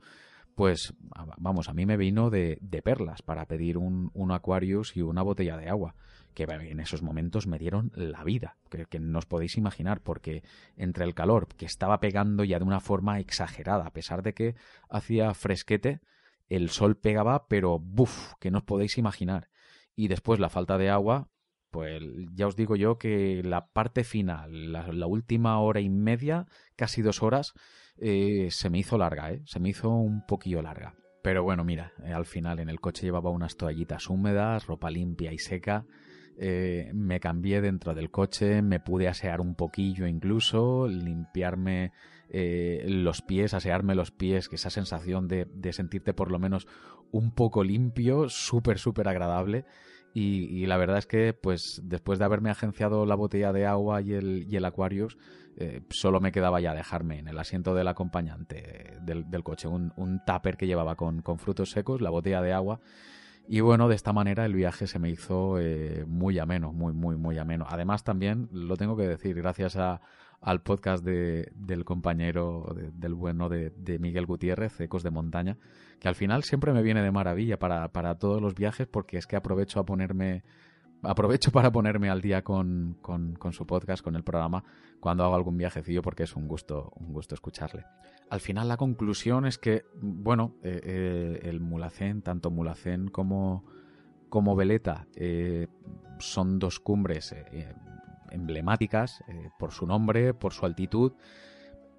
pues 0.56 0.92
vamos, 1.36 1.68
a 1.68 1.72
mí 1.72 1.86
me 1.86 1.96
vino 1.96 2.30
de, 2.30 2.58
perlas 2.82 3.22
para 3.22 3.46
pedir 3.46 3.78
un, 3.78 4.10
un, 4.12 4.32
Aquarius 4.32 4.96
y 4.96 5.02
una 5.02 5.22
botella 5.22 5.56
de 5.56 5.68
agua, 5.68 5.94
que 6.34 6.42
en 6.42 6.80
esos 6.80 7.02
momentos 7.02 7.46
me 7.46 7.60
dieron 7.60 7.92
la 7.94 8.24
vida, 8.24 8.56
que, 8.70 8.86
que, 8.86 8.98
no 8.98 9.20
os 9.20 9.26
podéis 9.26 9.56
imaginar, 9.56 10.00
porque 10.00 10.42
entre 10.76 11.04
el 11.04 11.14
calor 11.14 11.46
que 11.46 11.66
estaba 11.66 12.00
pegando 12.00 12.42
ya 12.42 12.58
de 12.58 12.64
una 12.64 12.80
forma 12.80 13.20
exagerada, 13.20 13.86
a 13.86 13.92
pesar 13.92 14.24
de 14.24 14.34
que 14.34 14.56
hacía 14.90 15.32
fresquete, 15.32 16.00
el 16.48 16.70
sol 16.70 16.96
pegaba, 16.96 17.46
pero 17.46 17.78
buf, 17.78 18.32
que 18.40 18.50
no 18.50 18.58
os 18.58 18.64
podéis 18.64 18.98
imaginar. 18.98 19.48
Y 19.94 20.08
después 20.08 20.40
la 20.40 20.50
falta 20.50 20.76
de 20.76 20.90
agua, 20.90 21.28
pues 21.70 22.02
ya 22.34 22.46
os 22.46 22.56
digo 22.56 22.76
yo 22.76 22.98
que 22.98 23.42
la 23.44 23.68
parte 23.68 24.04
final, 24.04 24.72
la, 24.72 25.06
última 25.06 25.58
hora 25.60 25.80
y 25.80 25.88
media, 25.88 26.46
casi 26.76 27.02
dos 27.02 27.22
horas, 27.22 27.52
eh, 27.98 28.48
se 28.50 28.70
me 28.70 28.78
hizo 28.78 28.96
larga, 28.98 29.32
¿eh? 29.32 29.42
Se 29.44 29.60
me 29.60 29.70
hizo 29.70 29.90
un 29.90 30.24
poquillo 30.26 30.62
larga. 30.62 30.94
Pero 31.22 31.42
bueno, 31.42 31.64
mira, 31.64 31.92
eh, 32.04 32.12
al 32.12 32.26
final 32.26 32.60
en 32.60 32.68
el 32.68 32.80
coche 32.80 33.06
llevaba 33.06 33.30
unas 33.30 33.56
toallitas 33.56 34.08
húmedas, 34.08 34.66
ropa 34.66 34.90
limpia 34.90 35.32
y 35.32 35.38
seca. 35.38 35.84
Eh, 36.40 36.90
me 36.94 37.18
cambié 37.18 37.60
dentro 37.60 37.94
del 37.94 38.10
coche, 38.10 38.62
me 38.62 38.78
pude 38.78 39.08
asear 39.08 39.40
un 39.40 39.56
poquillo 39.56 40.06
incluso, 40.06 40.86
limpiarme 40.88 41.92
los 42.30 43.22
pies, 43.22 43.54
asearme 43.54 43.94
los 43.94 44.10
pies, 44.10 44.50
que 44.50 44.56
esa 44.56 44.68
sensación 44.68 45.28
de, 45.28 45.46
de 45.46 45.72
sentirte 45.72 46.12
por 46.12 46.30
lo 46.30 46.38
menos 46.38 46.68
un 47.10 47.32
poco 47.32 47.64
limpio, 47.64 48.28
súper, 48.28 48.78
súper 48.78 49.08
agradable. 49.08 49.64
Y, 50.20 50.66
la 50.66 50.76
verdad 50.76 50.98
es 50.98 51.06
que, 51.06 51.32
pues, 51.32 51.80
después 51.84 52.18
de 52.18 52.24
haberme 52.24 52.50
agenciado 52.50 53.06
la 53.06 53.14
botella 53.14 53.52
de 53.52 53.66
agua 53.66 54.02
y 54.02 54.14
el, 54.14 54.46
y 54.50 54.56
el 54.56 54.64
Aquarius, 54.64 55.16
eh, 55.56 55.82
solo 55.90 56.18
me 56.20 56.32
quedaba 56.32 56.60
ya 56.60 56.74
dejarme 56.74 57.20
en 57.20 57.28
el 57.28 57.38
asiento 57.38 57.72
del 57.72 57.86
acompañante 57.86 58.98
del, 59.00 59.30
del 59.30 59.44
coche 59.44 59.68
un, 59.68 59.92
un 59.96 60.20
tupper 60.24 60.56
que 60.56 60.66
llevaba 60.66 60.96
con, 60.96 61.22
con, 61.22 61.38
frutos 61.38 61.70
secos, 61.70 62.00
la 62.00 62.10
botella 62.10 62.42
de 62.42 62.52
agua. 62.52 62.80
Y 63.46 63.60
bueno, 63.60 63.88
de 63.88 63.94
esta 63.94 64.12
manera 64.12 64.44
el 64.44 64.54
viaje 64.54 64.88
se 64.88 64.98
me 64.98 65.08
hizo 65.08 65.60
eh, 65.60 66.04
muy 66.04 66.40
ameno, 66.40 66.72
muy, 66.72 66.92
muy, 66.92 67.16
muy 67.16 67.38
ameno. 67.38 67.64
Además, 67.68 68.02
también 68.02 68.48
lo 68.50 68.76
tengo 68.76 68.96
que 68.96 69.06
decir, 69.06 69.36
gracias 69.36 69.76
al 69.76 70.62
podcast 70.62 71.04
de, 71.04 71.52
del 71.54 71.84
compañero, 71.84 72.74
del 72.92 73.14
bueno 73.14 73.48
de, 73.48 73.70
de, 73.70 74.00
Miguel 74.00 74.26
Gutiérrez, 74.26 74.80
Ecos 74.80 75.04
de 75.04 75.10
Montaña, 75.10 75.58
que 76.00 76.08
al 76.08 76.14
final 76.14 76.44
siempre 76.44 76.72
me 76.72 76.82
viene 76.82 77.02
de 77.02 77.10
maravilla 77.10 77.58
para, 77.58 77.88
para 77.88 78.18
todos 78.18 78.40
los 78.40 78.54
viajes 78.54 78.86
porque 78.86 79.18
es 79.18 79.26
que 79.26 79.36
aprovecho 79.36 79.80
a 79.80 79.86
ponerme 79.86 80.42
aprovecho 81.02 81.52
para 81.52 81.70
ponerme 81.70 82.10
al 82.10 82.20
día 82.20 82.42
con, 82.42 82.96
con, 83.00 83.34
con, 83.34 83.52
su 83.52 83.66
podcast, 83.66 84.02
con 84.02 84.16
el 84.16 84.24
programa, 84.24 84.64
cuando 85.00 85.24
hago 85.24 85.34
algún 85.34 85.56
viajecillo, 85.56 86.02
porque 86.02 86.24
es 86.24 86.34
un 86.34 86.48
gusto, 86.48 86.92
un 86.96 87.12
gusto 87.12 87.34
escucharle. 87.34 87.84
Al 88.30 88.40
final 88.40 88.68
la 88.68 88.76
conclusión 88.76 89.46
es 89.46 89.58
que, 89.58 89.84
bueno, 90.00 90.54
eh, 90.62 90.80
eh, 90.82 91.40
el 91.44 91.60
Mulacén, 91.60 92.22
tanto 92.22 92.50
Mulacén 92.50 93.08
como, 93.08 93.64
como 94.28 94.56
Veleta, 94.56 95.06
eh, 95.14 95.68
son 96.18 96.58
dos 96.58 96.80
cumbres 96.80 97.34
emblemáticas 98.30 99.22
por 99.58 99.72
su 99.72 99.86
nombre, 99.86 100.34
por 100.34 100.52
su 100.52 100.66
altitud, 100.66 101.12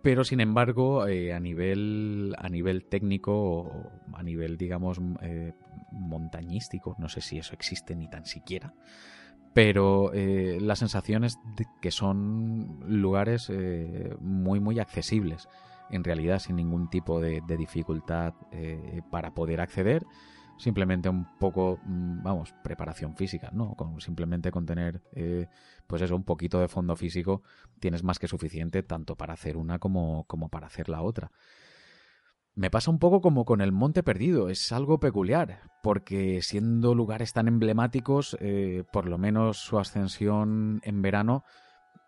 pero 0.02 0.24
sin 0.24 0.40
embargo 0.40 1.08
eh, 1.08 1.34
a 1.34 1.40
nivel 1.40 2.36
a 2.38 2.50
nivel 2.50 2.86
técnico 2.86 3.92
a 4.14 4.24
nivel 4.24 4.58
digamos 4.58 5.00
eh, 5.22 5.54
montañístico 5.92 6.96
no 7.00 7.10
sé 7.10 7.22
si 7.22 7.38
eso 7.38 7.54
existe 7.54 7.96
ni 7.96 8.10
tan 8.10 8.26
siquiera 8.26 8.74
pero 9.54 10.12
la 10.14 10.76
sensación 10.76 11.24
es 11.24 11.38
de 11.58 11.66
que 11.82 11.90
son 11.90 12.80
lugares 12.88 13.52
muy 14.22 14.60
muy 14.60 14.80
accesibles 14.80 15.50
en 15.90 16.04
realidad 16.04 16.38
sin 16.38 16.56
ningún 16.56 16.90
tipo 16.90 17.20
de, 17.20 17.42
de 17.46 17.58
dificultad 17.58 18.36
para 19.10 19.34
poder 19.34 19.60
acceder 19.60 20.06
simplemente 20.60 21.10
un 21.10 21.26
poco, 21.40 21.80
mm, 21.84 22.22
vamos, 22.22 22.54
preparación 22.62 23.16
física, 23.16 23.50
¿no? 23.52 23.76
Simplemente 23.98 24.52
con 24.52 24.66
tener, 24.66 25.02
eh, 25.14 25.48
pues 25.89 26.04
eso, 26.04 26.15
un 26.15 26.23
poquito 26.23 26.60
de 26.60 26.67
fondo 26.67 26.95
físico, 26.95 27.41
tienes 27.80 28.04
más 28.04 28.19
que 28.19 28.28
suficiente 28.28 28.84
tanto 28.84 29.15
para 29.15 29.34
hacer 29.34 29.58
una 29.58 29.80
como, 29.80 30.23
como 30.25 30.47
para 30.49 30.67
hacer 30.67 30.88
la 30.88 31.02
otra. 31.02 31.32
Me 32.54 32.69
pasa 32.69 32.91
un 32.91 32.99
poco 32.99 33.21
como 33.21 33.43
con 33.43 33.60
el 33.60 33.71
Monte 33.71 34.04
Perdido, 34.04 34.49
es 34.49 34.71
algo 34.71 34.99
peculiar, 34.99 35.62
porque 35.82 36.43
siendo 36.43 36.93
lugares 36.93 37.34
tan 37.34 37.47
emblemáticos, 37.47 38.38
eh, 38.39 38.84
por 38.93 39.08
lo 39.08 39.17
menos 39.17 39.58
su 39.58 39.80
ascensión 39.80 40.80
en 40.84 41.02
verano 41.02 41.43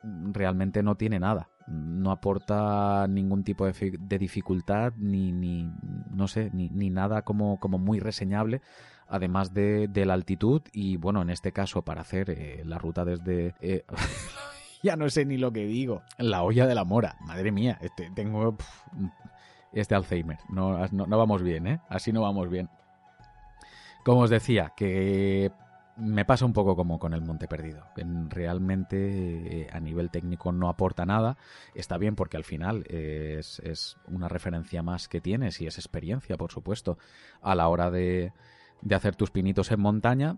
mm, 0.04 0.32
realmente 0.34 0.84
no 0.84 0.96
tiene 0.96 1.20
nada. 1.20 1.50
No 1.67 2.12
aporta 2.12 3.08
ningún 3.08 3.44
tipo 3.44 3.65
de, 3.65 4.17
dificultad 4.20 4.94
ni, 4.96 5.32
ni, 5.32 5.72
no 6.12 6.28
sé, 6.28 6.52
ni, 6.54 6.70
ni 6.70 6.91
nada 6.91 7.24
como, 7.24 7.60
como, 7.60 7.80
muy 7.80 8.00
reseñable, 8.00 8.62
además 9.12 9.54
de, 9.54 9.89
la 9.93 10.13
altitud 10.13 10.62
y, 10.71 10.95
bueno, 10.95 11.21
en 11.21 11.30
este 11.30 11.52
caso 11.52 11.84
para 11.84 12.02
hacer 12.02 12.30
eh, 12.30 12.63
la 12.65 12.78
ruta 12.78 13.04
desde... 13.06 13.54
Eh, 13.60 13.84
ya 14.84 14.95
no 14.95 15.10
sé 15.10 15.26
ni 15.26 15.38
lo 15.38 15.52
que 15.52 15.65
digo. 15.65 16.02
La 16.17 16.43
olla 16.43 16.65
de 16.65 16.74
la 16.74 16.86
mora, 16.86 17.17
madre 17.19 17.52
mía, 17.52 17.78
este, 17.82 18.10
tengo 18.15 18.58
este 19.74 19.95
Alzheimer. 19.95 20.39
No, 20.50 20.88
no, 20.88 21.17
vamos 21.17 21.43
bien, 21.43 21.67
¿eh? 21.67 21.82
Así 21.89 22.13
no 22.13 22.21
vamos 22.21 22.50
bien. 22.50 22.69
Como 24.06 24.21
os 24.21 24.30
decía, 24.30 24.71
que 24.78 25.52
me 25.97 26.24
pasa 26.24 26.45
un 26.45 26.54
poco 26.54 26.78
como 26.78 26.97
con 26.97 27.13
el 27.13 27.21
Monte 27.21 27.50
Perdido. 27.50 27.84
Realmente 28.30 29.62
eh, 29.63 29.67
a 29.74 29.82
nivel 29.82 30.10
técnico 30.10 30.54
no 30.54 30.69
aporta 30.69 31.06
nada. 31.06 31.38
Está 31.76 31.97
bien 31.97 32.15
porque 32.15 32.38
al 32.38 32.45
final 32.45 32.86
es, 32.88 33.60
es, 33.60 33.97
una 34.08 34.30
referencia 34.30 34.82
más 34.82 35.10
que 35.10 35.19
tienes 35.19 35.60
y 35.60 35.67
es 35.67 35.78
experiencia, 35.78 36.38
por 36.38 36.52
supuesto, 36.52 36.97
a 37.41 37.56
la 37.56 37.67
hora 37.67 37.91
de, 37.91 38.32
de 38.82 38.96
hacer 38.96 39.15
tus 39.15 39.32
pinitos 39.32 39.72
en 39.72 39.80
montaña. 39.80 40.38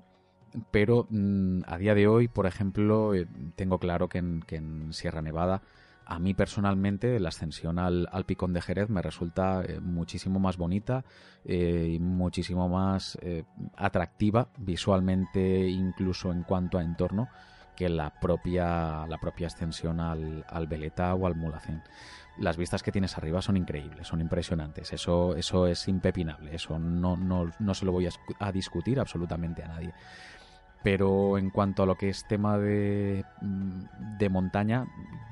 Pero 0.71 1.07
mm, 1.09 1.61
a 1.65 1.77
día 1.77 1.95
de 1.95 2.07
hoy, 2.07 2.27
por 2.27 2.45
ejemplo, 2.45 3.15
eh, 3.15 3.27
tengo 3.55 3.79
claro 3.79 4.07
que 4.07 4.19
en 4.19 4.93
Sierra 4.93 5.21
Nevada 5.21 5.61
a 6.05 6.19
mí 6.19 6.33
personalmente 6.33 7.19
la 7.19 7.29
ascensión 7.29 7.79
al, 7.79 8.07
Picón 8.25 8.53
de 8.53 8.61
Jerez 8.61 8.89
me 8.89 9.01
resulta 9.01 9.63
eh, 9.63 9.79
muchísimo 9.79 10.39
más 10.39 10.57
bonita 10.57 11.05
eh, 11.45 11.91
y 11.93 11.99
muchísimo 11.99 12.67
más 12.67 13.17
atractiva 13.77 14.49
visualmente 14.57 15.67
incluso 15.69 16.31
en 16.31 16.43
cuanto 16.43 16.77
a 16.77 16.83
entorno 16.83 17.29
que 17.75 17.89
la 17.89 18.19
propia, 18.19 19.07
la 19.07 19.17
propia 19.19 19.47
ascensión 19.47 19.99
al, 19.99 20.45
al 20.47 20.67
Veleta 20.67 21.13
o 21.15 21.25
al 21.25 21.35
Mulacén. 21.35 21.81
Las 22.37 22.57
vistas 22.57 22.81
que 22.81 22.91
tienes 22.91 23.17
arriba 23.17 23.41
son 23.41 23.57
increíbles, 23.57 24.07
son 24.07 24.19
impresionantes, 24.19 24.91
eso, 24.91 25.35
eso 25.35 25.67
es 25.67 25.87
impepinable, 25.87 26.55
eso 26.55 26.79
no, 26.79 27.15
no, 27.15 27.51
no 27.59 27.73
se 27.73 27.85
lo 27.85 27.91
voy 27.91 28.07
a 28.39 28.51
discutir 28.51 28.99
absolutamente 28.99 29.63
a 29.63 29.67
nadie 29.67 29.93
pero 30.83 31.37
en 31.37 31.49
cuanto 31.49 31.83
a 31.83 31.85
lo 31.85 31.95
que 31.95 32.09
es 32.09 32.27
tema 32.27 32.57
de, 32.57 33.25
mm, 33.41 34.17
de 34.17 34.29
montaña, 34.29 34.85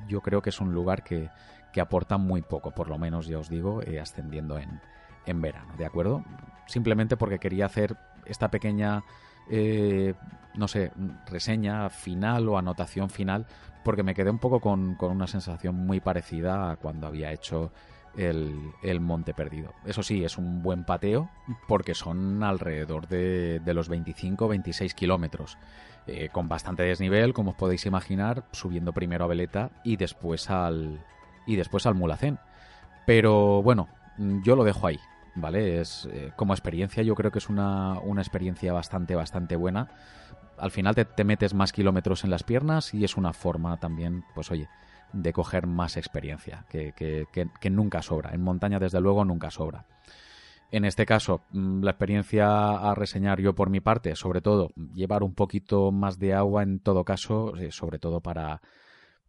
yo 0.07 0.21
creo 0.21 0.41
que 0.41 0.49
es 0.49 0.61
un 0.61 0.73
lugar 0.73 1.03
que, 1.03 1.29
que 1.71 1.81
aporta 1.81 2.17
muy 2.17 2.41
poco, 2.41 2.71
por 2.71 2.89
lo 2.89 2.97
menos 2.97 3.27
ya 3.27 3.37
os 3.37 3.49
digo, 3.49 3.83
eh, 3.83 3.99
ascendiendo 3.99 4.57
en, 4.57 4.81
en, 5.25 5.41
verano, 5.41 5.73
¿de 5.77 5.85
acuerdo? 5.85 6.23
Simplemente 6.67 7.17
porque 7.17 7.37
quería 7.37 7.65
hacer 7.65 7.97
esta 8.25 8.49
pequeña, 8.49 9.03
eh, 9.51 10.13
no 10.55 10.67
sé, 10.67 10.91
reseña 11.27 11.89
final 11.89 12.47
o 12.47 12.57
anotación 12.57 13.09
final, 13.09 13.45
porque 13.83 14.03
me 14.03 14.15
quedé 14.15 14.29
un 14.29 14.39
poco 14.39 14.61
con, 14.61 14.97
una 14.99 15.27
sensación 15.27 15.75
muy 15.75 15.99
parecida 15.99 16.71
a 16.71 16.77
cuando 16.77 17.07
había 17.07 17.31
hecho 17.33 17.71
el, 18.15 18.99
Monte 19.01 19.33
Perdido. 19.33 19.73
Eso 19.85 20.03
sí, 20.03 20.23
es 20.23 20.37
un 20.37 20.61
buen 20.61 20.85
pateo 20.85 21.29
porque 21.67 21.95
son 21.95 22.43
alrededor 22.43 23.07
de, 23.07 23.61
los 23.73 23.89
25-26 23.89 24.93
kilómetros. 24.93 25.57
Eh, 26.07 26.29
con 26.31 26.47
bastante 26.47 26.81
desnivel, 26.81 27.33
como 27.33 27.51
os 27.51 27.57
podéis 27.57 27.85
imaginar, 27.85 28.45
subiendo 28.53 28.91
primero 28.91 29.25
a 29.25 29.27
Veleta 29.27 29.69
y 29.83 29.97
después 29.97 30.49
al, 30.49 30.99
y 31.45 31.57
después 31.57 31.85
al 31.85 31.93
Mulacén. 31.93 32.39
Pero 33.05 33.61
bueno, 33.61 33.87
yo 34.43 34.55
lo 34.55 34.63
dejo 34.63 34.87
ahí, 34.87 34.99
¿vale? 35.35 35.79
Es, 35.79 36.07
eh, 36.11 36.31
como 36.35 36.53
experiencia 36.53 37.03
yo 37.03 37.15
creo 37.15 37.31
que 37.31 37.39
es 37.39 37.49
una, 37.49 37.99
una 37.99 38.21
experiencia 38.21 38.73
bastante, 38.73 39.15
bastante 39.15 39.55
buena. 39.55 39.89
Al 40.57 40.71
final 40.71 40.95
te, 40.95 41.05
te 41.05 41.23
metes 41.23 41.53
más 41.53 41.71
kilómetros 41.73 42.23
en 42.23 42.29
las 42.29 42.43
piernas 42.43 42.93
y 42.93 43.03
es 43.03 43.17
una 43.17 43.33
forma 43.33 43.79
también, 43.79 44.23
pues 44.35 44.51
oye, 44.51 44.67
de 45.13 45.33
coger 45.33 45.67
más 45.67 45.97
experiencia, 45.97 46.65
que, 46.69 46.93
que, 46.93 47.69
nunca 47.69 48.01
sobra. 48.01 48.31
En 48.33 48.41
montaña, 48.41 48.79
desde 48.79 49.01
luego, 49.01 49.25
nunca 49.25 49.51
sobra. 49.51 49.85
En 50.71 50.85
este 50.85 51.05
caso, 51.05 51.41
mm, 51.51 51.83
la 51.83 51.91
experiencia 51.91 52.77
a 52.77 52.95
reseñar 52.95 53.41
yo 53.41 53.53
por 53.53 53.69
mi 53.69 53.81
parte, 53.81 54.15
sobre 54.15 54.41
todo, 54.41 54.71
llevar 54.95 55.23
un 55.23 55.33
poquito 55.33 55.91
más 55.91 56.17
de 56.17 56.33
agua 56.33 56.63
en 56.63 56.79
todo 56.79 57.03
caso, 57.03 57.55
eh, 57.57 57.71
sobre 57.71 57.99
todo 57.99 58.21
para, 58.21 58.61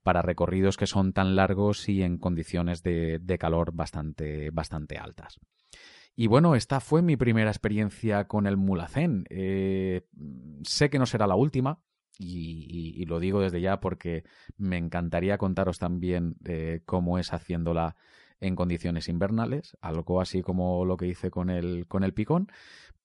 para 0.03 0.23
recorridos 0.23 0.77
que 0.77 0.87
son 0.87 1.13
tan 1.13 1.35
largos 1.35 1.89
y 1.89 2.03
en 2.03 2.19
condiciones 2.19 2.83
de, 2.83 3.19
de 3.19 3.39
calor 3.39 3.73
bastante, 3.73 4.51
bastante 4.51 4.99
altas. 4.99 5.41
Y 6.15 6.27
bueno, 6.27 6.55
esta 6.55 6.81
fue 6.81 7.03
mi 7.03 7.17
primera 7.17 7.51
experiencia 7.51 8.29
con 8.29 8.47
el 8.47 8.57
Mulacén. 8.57 9.25
Eh, 9.31 10.07
sé 10.63 10.91
que 10.91 10.99
no 10.99 11.07
será 11.07 11.27
la 11.27 11.37
última, 11.37 11.81
y, 12.19 13.05
lo 13.07 13.21
digo 13.21 13.41
desde 13.41 13.61
ya 13.61 13.81
porque 13.81 14.25
me 14.57 14.77
encantaría 14.77 15.39
contaros 15.39 15.79
también 15.79 16.37
eh, 16.45 16.83
cómo 16.85 17.19
es 17.19 17.33
haciéndola 17.33 17.97
en 18.41 18.57
condiciones 18.57 19.09
invernales, 19.09 19.77
algo 19.81 20.21
así 20.21 20.43
como 20.43 20.85
lo 20.85 20.97
que 20.97 21.07
hice 21.07 21.31
con 21.31 21.51
el, 21.51 21.87
con 21.87 22.05
el 22.05 22.13
picón. 22.13 22.49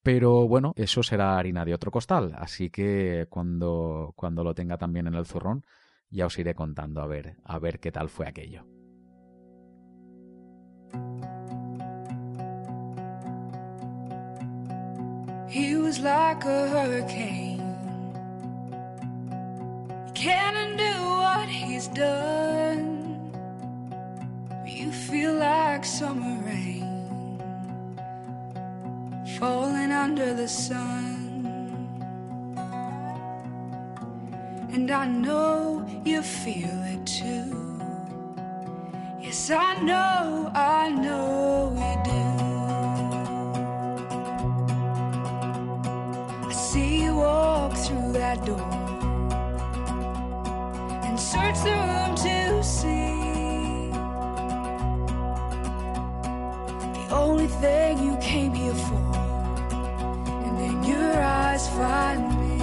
Pero 0.03 0.47
bueno, 0.47 0.73
eso 0.75 1.03
será 1.03 1.37
harina 1.37 1.65
de 1.65 1.73
otro 1.73 1.91
costal, 1.91 2.33
así 2.37 2.69
que 2.69 3.27
cuando, 3.29 4.13
cuando 4.15 4.43
lo 4.43 4.55
tenga 4.55 4.77
también 4.77 5.07
en 5.07 5.15
el 5.15 5.25
zurrón, 5.25 5.65
ya 6.09 6.25
os 6.25 6.39
iré 6.39 6.55
contando 6.55 7.01
a 7.01 7.07
ver, 7.07 7.35
a 7.43 7.59
ver 7.59 7.79
qué 7.79 7.91
tal 7.91 8.09
fue 8.09 8.27
aquello. 8.27 8.65
He 15.49 15.75
was 15.75 15.99
like 16.01 16.43
a 16.43 16.67
hurricane. 16.67 17.63
You 20.05 20.13
can't 20.13 20.57
undo 20.57 20.93
what 21.23 21.47
he's 21.47 21.87
done. 21.87 23.31
You 24.65 24.91
feel 24.91 25.35
like 25.35 25.85
summer 25.85 26.43
rain 26.45 27.39
falling 29.39 29.91
under 29.91 30.33
the 30.33 30.47
sun. 30.49 31.15
And 34.73 34.91
I 34.91 35.05
know 35.07 35.87
you 36.03 36.21
feel 36.21 36.77
it 36.93 37.05
too. 37.05 37.79
Yes, 39.21 39.49
I 39.49 39.81
know, 39.81 40.51
I 40.53 40.89
know 40.89 41.73
do. 42.03 42.06
That 48.27 48.45
door 48.45 48.59
and 51.05 51.17
search 51.17 51.57
the 51.63 51.71
room 51.87 52.13
to 52.27 52.61
see. 52.61 53.89
The 56.97 57.05
only 57.23 57.47
thing 57.47 57.91
you 58.03 58.17
came 58.17 58.53
here 58.53 58.73
for, 58.87 59.05
and 60.45 60.53
then 60.59 60.83
your 60.83 61.13
eyes 61.21 61.69
find 61.69 62.23
me, 62.41 62.59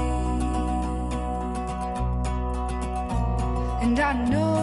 and 3.84 3.98
I 3.98 4.12
know 4.30 4.53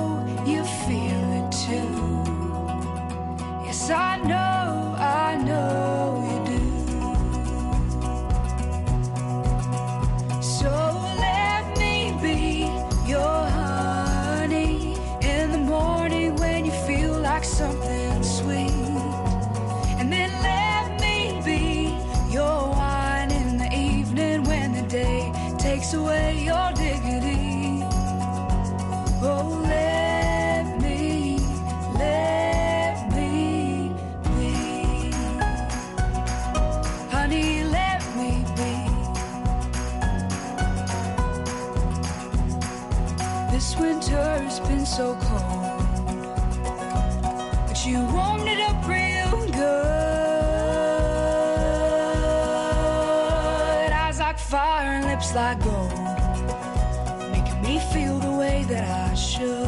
This 43.61 43.75
winter's 43.77 44.59
been 44.61 44.87
so 44.87 45.15
cold, 45.21 45.85
but 47.67 47.85
you 47.85 48.03
warmed 48.11 48.47
it 48.47 48.59
up 48.59 48.87
real 48.87 49.45
good. 49.51 49.61
I 53.93 54.09
saw 54.11 54.33
fire 54.33 54.93
and 54.93 55.05
lips 55.05 55.35
like 55.35 55.63
gold, 55.63 55.93
making 57.31 57.61
me 57.61 57.77
feel 57.93 58.17
the 58.17 58.31
way 58.31 58.63
that 58.67 58.83
I 58.83 59.13
should. 59.13 59.59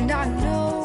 And 0.00 0.10
I 0.10 0.24
know 0.24 0.81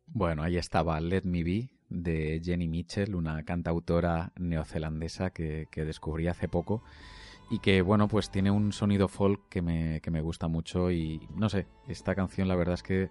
Bueno, 0.09 0.43
ahí 0.43 0.59
estaba 0.59 1.01
Let 1.01 1.23
Me 1.25 1.45
Be 1.45 1.71
de 1.89 2.43
Jenny 2.45 2.69
Mitchell, 2.69 3.15
una 3.15 3.43
cantautora 3.43 4.33
neozelandesa 4.39 5.31
que, 5.31 5.67
que 5.71 5.87
descubrí 5.87 6.29
hace 6.29 6.47
poco 6.47 6.83
y 7.51 7.61
que, 7.61 7.81
bueno, 7.81 8.07
pues 8.07 8.29
tiene 8.31 8.51
un 8.51 8.75
sonido 8.75 9.09
folk 9.09 9.49
que 9.49 9.63
me, 9.63 10.03
que 10.03 10.11
me 10.11 10.21
gusta 10.21 10.47
mucho 10.49 10.91
y 10.91 11.27
no 11.35 11.49
sé, 11.49 11.69
esta 11.89 12.15
canción 12.15 12.49
la 12.49 12.55
verdad 12.55 12.75
es 12.75 12.83
que 12.83 13.09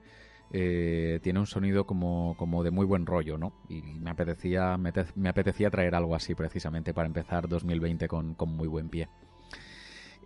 eh, 0.54 1.20
tiene 1.24 1.40
un 1.40 1.48
sonido 1.48 1.86
como, 1.86 2.36
como 2.38 2.64
de 2.64 2.72
muy 2.72 2.86
buen 2.86 3.06
rollo, 3.06 3.38
¿no? 3.38 3.54
Y 3.70 3.82
me 3.82 4.10
apetecía, 4.12 4.78
me, 4.78 4.92
te- 4.92 5.06
me 5.16 5.30
apetecía 5.30 5.70
traer 5.70 5.96
algo 5.96 6.14
así 6.16 6.36
precisamente 6.36 6.94
para 6.94 7.08
empezar 7.08 7.48
2020 7.48 8.08
con, 8.08 8.34
con 8.36 8.50
muy 8.56 8.68
buen 8.68 8.90
pie. 8.90 9.08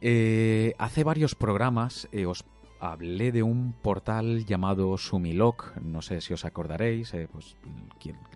Eh, 0.02 0.74
hace 0.78 1.04
varios 1.04 1.36
programas 1.36 2.08
eh, 2.12 2.26
os 2.26 2.44
hablé 2.80 3.32
de 3.32 3.42
un 3.42 3.74
portal 3.74 4.46
llamado 4.46 4.98
Sumilok, 4.98 5.78
no 5.82 6.02
sé 6.02 6.20
si 6.22 6.34
os 6.34 6.44
acordaréis, 6.46 7.14
eh, 7.14 7.28
pues 7.32 7.56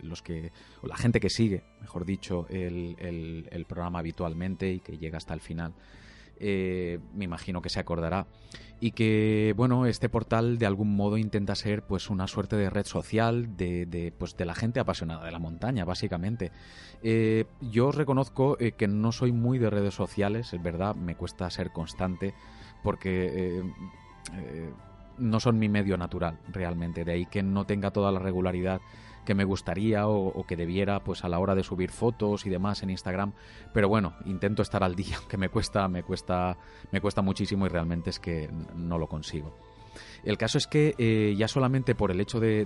los 0.02 0.22
que, 0.22 0.52
o 0.82 0.88
la 0.88 0.96
gente 0.96 1.20
que 1.20 1.30
sigue, 1.30 1.64
mejor 1.82 2.06
dicho, 2.06 2.48
el- 2.50 3.48
el 3.52 3.66
programa 3.66 4.00
habitualmente 4.00 4.72
y 4.72 4.80
que 4.80 4.98
llega 4.98 5.18
hasta 5.18 5.34
el 5.34 5.42
final, 5.42 5.74
eh, 6.40 7.00
me 7.14 7.26
imagino 7.26 7.62
que 7.62 7.70
se 7.70 7.80
acordará. 7.80 8.28
Y 8.82 8.92
que, 8.92 9.54
bueno, 9.58 9.86
este 9.86 10.08
portal 10.08 10.58
de 10.58 10.66
algún 10.66 10.96
modo 10.96 11.18
intenta 11.18 11.54
ser 11.56 11.84
pues 11.84 12.10
una 12.10 12.28
suerte 12.28 12.56
de 12.56 12.70
red 12.70 12.86
social 12.86 13.58
de, 13.58 14.14
pues, 14.18 14.38
de 14.38 14.46
la 14.46 14.56
gente 14.56 14.80
apasionada 14.80 15.26
de 15.26 15.32
la 15.32 15.40
montaña, 15.40 15.84
básicamente. 15.84 16.52
Eh, 17.04 17.46
yo 17.60 17.88
os 17.88 17.96
reconozco 17.96 18.58
eh, 18.60 18.72
que 18.72 18.88
no 18.88 19.12
soy 19.12 19.34
muy 19.34 19.60
de 19.60 19.70
redes 19.70 19.96
sociales, 19.96 20.54
es 20.54 20.64
verdad, 20.64 20.96
me 20.96 21.16
cuesta 21.16 21.50
ser 21.50 21.72
constante 21.72 22.34
porque 22.84 23.62
no 25.18 25.40
son 25.40 25.60
mi 25.60 25.68
medio 25.68 25.98
natural 25.98 26.40
realmente, 26.48 27.04
de 27.04 27.12
ahí 27.12 27.26
que 27.26 27.44
no 27.44 27.66
tenga 27.66 27.92
toda 27.92 28.12
la 28.12 28.20
regularidad 28.20 28.80
que 29.30 29.36
me 29.36 29.44
gustaría 29.44 30.08
o, 30.08 30.44
que 30.48 30.56
debiera 30.56 31.04
pues 31.04 31.24
a 31.24 31.30
la 31.30 31.38
hora 31.38 31.54
de 31.54 31.64
subir 31.64 31.92
fotos 31.92 32.48
y 32.48 32.50
demás 32.50 32.82
en 32.82 32.90
Instagram 32.90 33.34
pero 33.72 33.88
bueno 33.88 34.16
intento 34.26 34.64
estar 34.64 34.84
al 34.84 34.96
día 34.96 35.20
que 35.30 35.38
me 35.38 35.50
cuesta 35.50 35.88
me 35.88 36.02
cuesta 36.02 36.58
me 36.92 37.00
cuesta 37.00 37.22
muchísimo 37.22 37.68
y 37.68 37.70
realmente 37.70 38.10
es 38.10 38.20
que 38.20 38.50
no 38.76 38.98
lo 38.98 39.06
consigo 39.06 39.56
el 40.24 40.40
caso 40.40 40.58
es 40.58 40.66
que 40.66 40.96
eh, 40.98 41.36
ya 41.38 41.48
solamente 41.48 41.94
por 41.94 42.10
el 42.10 42.20
hecho 42.22 42.40
de, 42.40 42.66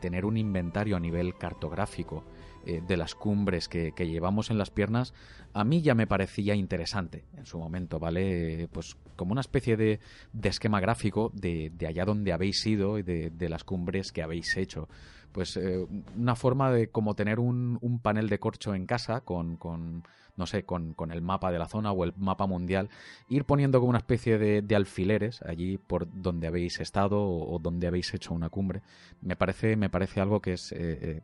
tener 0.00 0.24
un 0.24 0.38
inventario 0.38 0.96
a 0.96 1.00
nivel 1.00 1.36
cartográfico 1.36 2.24
eh, 2.64 2.80
de 2.86 2.96
las 2.96 3.14
cumbres 3.14 3.68
que, 3.68 3.92
llevamos 3.98 4.50
en 4.50 4.56
las 4.56 4.70
piernas, 4.70 5.12
a 5.52 5.64
mí 5.64 5.82
ya 5.82 5.94
me 5.94 6.06
parecía 6.06 6.54
interesante 6.54 7.24
en 7.36 7.44
su 7.44 7.58
momento, 7.58 7.98
¿vale? 7.98 8.68
Pues 8.72 8.96
como 9.14 9.32
una 9.32 9.42
especie 9.42 9.76
de, 9.76 10.00
esquema 10.42 10.80
gráfico 10.80 11.30
de, 11.34 11.70
allá 11.86 12.06
donde 12.06 12.32
habéis 12.32 12.64
ido 12.66 12.98
y 12.98 13.02
de 13.02 13.48
las 13.48 13.64
cumbres 13.64 14.10
que 14.10 14.22
habéis 14.22 14.56
hecho. 14.56 14.88
Pues 15.32 15.56
eh, 15.56 15.86
una 16.16 16.36
forma 16.36 16.70
de 16.72 16.88
como 16.88 17.14
tener 17.14 17.38
un, 17.40 17.78
un 17.80 17.98
panel 17.98 18.28
de 18.28 18.38
corcho 18.38 18.74
en 18.74 18.86
casa 18.86 19.20
con, 19.20 19.56
con 19.56 20.02
no 20.38 20.46
sé, 20.46 20.62
con, 20.62 20.94
con 20.94 21.10
el 21.10 21.20
mapa 21.20 21.50
de 21.50 21.58
la 21.58 21.66
zona 21.66 21.92
o 21.92 22.04
el 22.04 22.14
mapa 22.16 22.46
mundial, 22.46 22.88
ir 23.28 23.44
poniendo 23.44 23.80
como 23.80 23.90
una 23.90 23.98
especie 23.98 24.38
de, 24.38 24.76
alfileres 24.76 25.42
allí 25.42 25.78
por 25.78 26.06
donde 26.10 26.46
habéis 26.46 26.78
estado 26.80 27.20
o, 27.20 27.56
o 27.56 27.58
donde 27.58 27.88
habéis 27.88 28.14
hecho 28.14 28.32
una 28.32 28.48
cumbre. 28.48 28.80
Me 29.20 29.34
parece, 29.34 29.76
me 29.76 29.90
parece 29.90 30.20
algo 30.20 30.40
que 30.40 30.52
es 30.52 30.70
eh, 30.72 30.76
eh, 30.78 31.20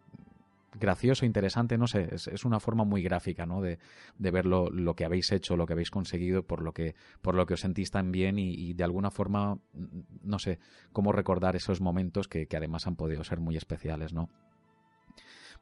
gracioso, 0.78 1.24
interesante, 1.24 1.78
no 1.78 1.86
sé, 1.86 2.08
es, 2.12 2.44
una 2.44 2.60
forma 2.60 2.84
muy 2.84 3.02
gráfica, 3.02 3.46
¿no? 3.46 3.60
De, 3.60 3.78
ver 4.18 4.46
lo, 4.46 4.94
que 4.94 5.04
habéis 5.04 5.32
hecho, 5.32 5.56
lo 5.56 5.66
que 5.66 5.72
habéis 5.72 5.90
conseguido, 5.90 6.42
por 6.44 6.62
lo 6.62 6.72
que, 6.72 6.94
por 7.22 7.34
lo 7.34 7.46
que 7.46 7.54
os 7.54 7.60
sentís 7.60 7.90
tan 7.90 8.12
bien 8.12 8.38
y, 8.38 8.72
de 8.74 8.84
alguna 8.84 9.10
forma, 9.10 9.54
mm, 9.54 10.00
no 10.22 10.38
sé, 10.38 10.58
cómo 10.92 11.12
recordar 11.12 11.56
esos 11.56 11.80
momentos 11.80 12.28
que, 12.28 12.48
además 12.54 12.86
han 12.86 12.96
podido 12.96 13.24
ser 13.24 13.40
muy 13.40 13.56
especiales, 13.56 14.12
¿no? 14.12 14.28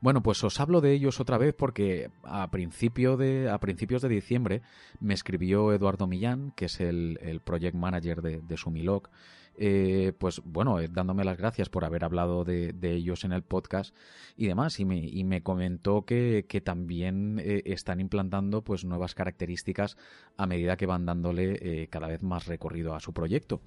Bueno, 0.00 0.20
pues 0.20 0.42
os 0.42 0.58
hablo 0.58 0.80
de 0.80 0.92
ellos 0.92 1.20
otra 1.20 1.38
vez 1.38 1.54
porque 1.54 2.10
a, 2.24 2.50
principio 2.50 3.16
de, 3.16 3.48
a 3.48 3.58
principios 3.58 4.02
de 4.02 4.08
diciembre 4.08 4.62
me 4.98 5.14
escribió 5.14 5.72
Eduardo 5.72 6.08
Millán, 6.08 6.52
que 6.56 6.64
es 6.64 6.80
el, 6.80 7.20
el 7.22 7.40
project 7.40 7.76
manager 7.76 8.20
de, 8.20 8.40
de 8.40 8.56
Sumilog, 8.56 9.10
eh, 9.58 10.12
pues 10.18 10.40
bueno, 10.44 10.80
eh, 10.80 10.88
dándome 10.90 11.24
las 11.24 11.36
gracias 11.36 11.68
por 11.68 11.84
haber 11.84 12.04
hablado 12.04 12.44
de, 12.44 12.72
ellos 12.82 13.24
en 13.24 13.32
el 13.32 13.42
podcast 13.42 13.94
y 14.36 14.46
demás, 14.46 14.80
y 14.80 14.84
me, 14.84 14.96
y 14.98 15.24
me 15.24 15.42
comentó 15.42 16.04
que, 16.04 16.46
que 16.48 16.60
también 16.60 17.38
eh, 17.38 17.62
están 17.66 18.00
implantando 18.00 18.62
pues 18.62 18.84
nuevas 18.84 19.14
características 19.14 19.96
a 20.36 20.46
medida 20.46 20.76
que 20.76 20.86
van 20.86 21.06
dándole 21.06 21.88
cada 21.88 22.08
vez 22.08 22.22
más 22.22 22.46
recorrido 22.46 22.94
a 22.94 23.00
su 23.00 23.12
proyecto. 23.12 23.60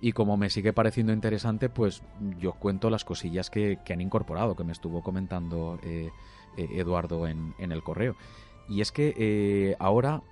Y 0.00 0.12
como 0.12 0.36
me 0.36 0.50
sigue 0.50 0.72
pareciendo 0.72 1.12
interesante, 1.12 1.68
pues 1.68 2.02
yo 2.38 2.52
cuento 2.52 2.90
las 2.90 3.04
cosillas 3.04 3.50
que, 3.50 3.78
que 3.84 3.92
han 3.92 4.00
incorporado, 4.00 4.56
que 4.56 4.64
me 4.64 4.72
estuvo 4.72 5.02
comentando 5.02 5.78
Eduardo 6.56 7.26
en, 7.26 7.54
en 7.58 7.72
el 7.72 7.82
correo. 7.82 8.16
Y 8.68 8.80
es 8.80 8.90
que 8.90 9.76
ahora, 9.78 10.22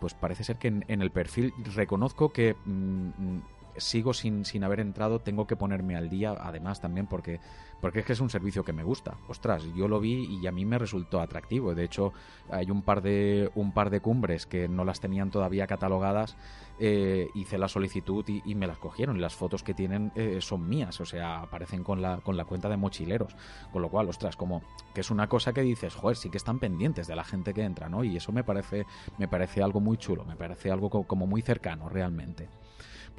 pues 0.00 0.14
parece 0.14 0.44
ser 0.44 0.56
que 0.58 0.68
en, 0.68 0.84
en 0.88 1.02
el 1.02 1.10
perfil 1.10 1.52
reconozco 1.74 2.32
que 2.32 2.54
mm, 2.64 3.40
sigo 3.80 4.14
sin, 4.14 4.44
sin 4.44 4.64
haber 4.64 4.80
entrado, 4.80 5.20
tengo 5.20 5.46
que 5.46 5.56
ponerme 5.56 5.96
al 5.96 6.08
día, 6.08 6.34
además 6.38 6.80
también 6.80 7.06
porque, 7.06 7.40
porque 7.80 8.00
es 8.00 8.06
que 8.06 8.12
es 8.12 8.20
un 8.20 8.30
servicio 8.30 8.64
que 8.64 8.72
me 8.72 8.84
gusta. 8.84 9.16
Ostras, 9.28 9.64
yo 9.74 9.88
lo 9.88 10.00
vi 10.00 10.24
y 10.40 10.46
a 10.46 10.52
mí 10.52 10.64
me 10.64 10.78
resultó 10.78 11.20
atractivo. 11.20 11.74
De 11.74 11.84
hecho, 11.84 12.12
hay 12.50 12.70
un 12.70 12.82
par 12.82 13.02
de, 13.02 13.50
un 13.54 13.72
par 13.72 13.90
de 13.90 14.00
cumbres 14.00 14.46
que 14.46 14.68
no 14.68 14.84
las 14.84 15.00
tenían 15.00 15.30
todavía 15.30 15.66
catalogadas. 15.66 16.36
eh, 16.78 17.28
hice 17.34 17.58
la 17.58 17.68
solicitud 17.68 18.24
y, 18.28 18.42
y 18.44 18.54
me 18.54 18.66
las 18.66 18.78
cogieron. 18.78 19.16
Y 19.16 19.20
las 19.20 19.34
fotos 19.34 19.62
que 19.62 19.74
tienen 19.74 20.12
eh, 20.14 20.38
son 20.40 20.68
mías, 20.68 21.00
o 21.00 21.04
sea, 21.06 21.40
aparecen 21.42 21.84
con 21.84 22.00
la, 22.02 22.18
con 22.18 22.36
la 22.36 22.44
cuenta 22.44 22.68
de 22.68 22.76
mochileros. 22.76 23.34
Con 23.72 23.82
lo 23.82 23.88
cual, 23.90 24.08
ostras, 24.08 24.36
como 24.36 24.62
que 24.94 25.00
es 25.02 25.10
una 25.10 25.28
cosa 25.28 25.52
que 25.52 25.62
dices, 25.62 25.94
joder, 25.94 26.16
sí 26.16 26.30
que 26.30 26.36
están 26.38 26.58
pendientes 26.58 27.06
de 27.06 27.16
la 27.16 27.24
gente 27.24 27.54
que 27.54 27.62
entra, 27.62 27.88
¿no? 27.88 28.04
Y 28.04 28.16
eso 28.16 28.32
me 28.32 28.44
parece, 28.44 28.86
me 29.18 29.28
parece 29.28 29.62
algo 29.62 29.80
muy 29.80 29.96
chulo, 29.96 30.24
me 30.24 30.36
parece 30.36 30.70
algo 30.70 30.90
co- 30.90 31.04
como 31.04 31.26
muy 31.26 31.42
cercano 31.42 31.88
realmente. 31.88 32.48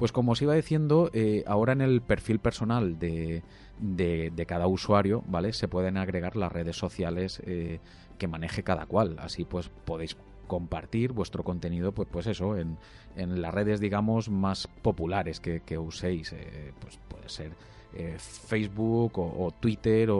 Pues 0.02 0.10
como 0.10 0.32
os 0.32 0.42
iba 0.42 0.52
diciendo, 0.54 1.10
eh, 1.12 1.44
ahora 1.46 1.74
en 1.74 1.80
el 1.80 2.00
perfil 2.02 2.40
personal 2.40 2.98
de, 2.98 3.44
de, 3.78 4.44
cada 4.48 4.66
usuario, 4.66 5.22
¿vale? 5.28 5.52
Se 5.52 5.68
pueden 5.68 5.96
agregar 5.96 6.34
las 6.34 6.50
redes 6.50 6.74
sociales 6.76 7.40
eh, 7.46 7.78
que 8.18 8.26
maneje 8.26 8.64
cada 8.64 8.86
cual. 8.86 9.14
Así 9.20 9.44
pues 9.44 9.68
podéis 9.84 10.16
compartir 10.48 11.12
vuestro 11.12 11.44
contenido, 11.44 11.92
pues, 11.92 12.08
pues 12.10 12.26
eso, 12.26 12.58
en, 12.58 12.78
en 13.14 13.40
las 13.40 13.54
redes, 13.54 13.78
digamos, 13.78 14.28
más 14.28 14.66
populares 14.82 15.38
que, 15.38 15.60
que 15.60 15.78
uséis. 15.78 16.32
eh, 16.32 16.72
pues 16.80 16.98
puede 17.08 17.28
ser 17.28 17.52
eh, 17.94 18.16
Facebook 18.18 19.12
o, 19.20 19.52
Twitter 19.60 20.10
o- 20.10 20.16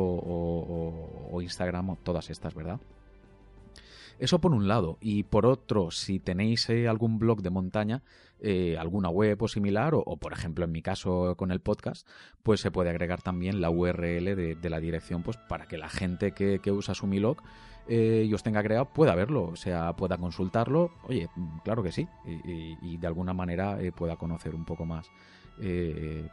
o 1.33 1.43
Instagram 1.43 1.91
o 1.91 1.99
todas 2.05 2.31
estas, 2.31 2.55
¿verdad? 2.55 2.79
Eso 4.23 4.41
por 4.41 4.55
un 4.55 4.69
lado. 4.69 4.99
Y 5.01 5.25
por 5.25 5.47
otro, 5.47 5.91
si 5.91 6.21
tenéis 6.21 6.71
eh, 6.71 6.87
algún 6.87 7.19
blog 7.19 7.43
de 7.43 7.51
montaña, 7.51 8.05
eh, 8.39 8.77
alguna 8.79 9.09
web 9.09 9.43
o 9.43 9.49
similar, 9.49 9.95
o, 9.97 10.17
por 10.17 10.33
ejemplo 10.33 10.65
en 10.65 10.71
mi 10.71 10.81
caso 10.81 11.35
con 11.37 11.51
el 11.51 11.59
podcast, 11.59 12.07
pues 12.45 12.61
se 12.61 12.71
puede 12.71 12.91
agregar 12.91 13.21
también 13.21 13.61
la 13.61 13.69
URL 13.69 14.37
de, 14.37 14.71
la 14.71 14.79
dirección 14.79 15.25
pues 15.25 15.39
para 15.49 15.67
que 15.67 15.77
la 15.77 15.89
gente 15.89 16.31
que, 16.31 16.61
que 16.61 16.71
usa 16.71 16.95
Sumilog 16.95 17.39
eh, 17.89 18.25
y 18.25 18.33
os 18.33 18.45
tenga 18.45 18.63
creado 18.63 18.85
pueda 18.85 19.17
verlo, 19.17 19.43
o 19.43 19.57
sea, 19.57 19.97
pueda 19.97 20.17
consultarlo. 20.19 20.93
Oye, 21.09 21.29
claro 21.65 21.83
que 21.83 21.91
sí, 21.91 22.07
y, 22.25 22.97
de 22.99 23.07
alguna 23.09 23.35
manera 23.35 23.77
pueda 23.97 24.15
conocer 24.15 24.55
un 24.55 24.65
poco 24.65 24.87
más, 24.87 25.11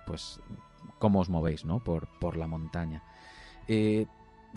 pues, 0.05 0.39
cómo 0.99 1.21
os 1.21 1.29
movéis, 1.29 1.65
¿no? 1.65 1.83
Por, 1.83 2.07
por 2.19 2.37
la 2.37 2.45
montaña. 2.45 3.01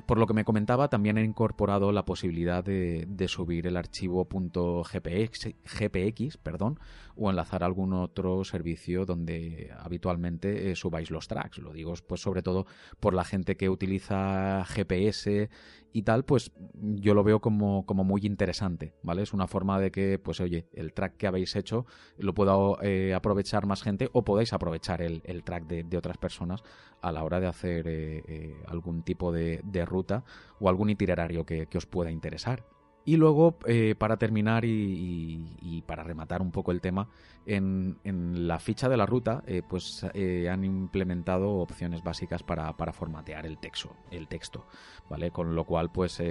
Por 0.07 0.17
lo 0.19 0.27
que 0.27 0.33
me 0.33 0.45
comentaba, 0.45 0.89
también 0.89 1.19
he 1.19 1.23
incorporado 1.23 1.93
la 1.93 2.07
posibilidad 2.07 2.65
de, 2.65 3.07
subir 3.29 3.67
el 3.67 3.77
archivo 3.77 4.27
.gpx, 4.27 5.49
.gpx 5.79 6.39
perdón, 6.39 6.81
o 7.15 7.29
enlazar 7.29 7.63
algún 7.63 7.93
otro 7.93 8.43
servicio 8.45 9.05
donde 9.05 9.71
habitualmente 9.79 10.71
eh, 10.71 10.77
subáis 10.77 11.11
los 11.11 11.29
tracks. 11.29 11.59
Lo 11.59 11.75
digo 11.75 11.93
pues 12.07 12.23
sobre 12.23 12.43
todo 12.43 12.67
por 13.01 13.13
la 13.13 13.25
gente 13.25 13.57
que 13.57 13.69
utiliza 13.69 14.65
GPS 14.65 15.51
y 15.93 16.03
tal, 16.03 16.25
pues 16.25 16.53
yo 16.73 17.13
lo 17.15 17.23
veo 17.23 17.41
como, 17.41 17.85
como 17.85 18.03
muy 18.03 18.23
interesante, 18.25 18.95
¿vale? 19.03 19.23
Es 19.23 19.35
una 19.35 19.47
forma 19.47 19.79
de 19.79 19.91
que, 19.91 20.19
pues 20.19 20.41
oye, 20.41 20.67
el 20.73 20.95
track 20.95 21.17
que 21.19 21.27
habéis 21.27 21.55
hecho 21.55 21.85
lo 22.17 22.33
pueda 22.33 22.55
eh, 22.83 23.13
aprovechar 23.15 23.67
más 23.67 23.83
gente 23.83 24.09
o 24.13 24.25
podáis 24.25 24.55
aprovechar 24.55 25.03
el, 25.03 25.21
track 25.45 25.67
de, 25.67 25.97
otras 25.97 26.17
personas 26.17 26.63
a 27.03 27.13
la 27.13 27.25
hora 27.25 27.41
de 27.41 27.49
hacer 27.49 27.87
eh, 27.89 28.23
eh, 28.27 28.63
algún 28.69 29.03
tipo 29.03 29.33
de, 29.33 29.61
ruta 29.85 30.25
o 30.61 30.69
algún 30.69 30.89
itinerario 30.89 31.45
que, 31.45 31.69
os 31.75 31.87
pueda 31.87 32.11
interesar. 32.11 32.65
Y 33.05 33.17
luego, 33.17 33.59
eh, 33.67 33.97
para 33.99 34.17
terminar 34.17 34.65
y, 34.65 35.83
para 35.89 36.05
rematar 36.05 36.41
un 36.41 36.53
poco 36.53 36.71
el 36.71 36.81
tema, 36.81 37.09
en, 37.45 37.99
la 38.47 38.61
ficha 38.61 38.89
de 38.89 38.97
la 38.97 39.07
ruta, 39.07 39.43
pues 39.69 40.05
han 40.05 40.65
implementado 40.65 41.55
opciones 41.55 42.05
básicas 42.05 42.45
para, 42.45 42.73
formatear 42.93 43.45
el 43.45 43.59
texto, 43.59 43.97
el 44.13 44.29
texto, 44.29 44.69
¿vale? 45.11 45.33
Con 45.33 45.57
lo 45.57 45.65
cual, 45.65 45.91
pues 45.91 46.23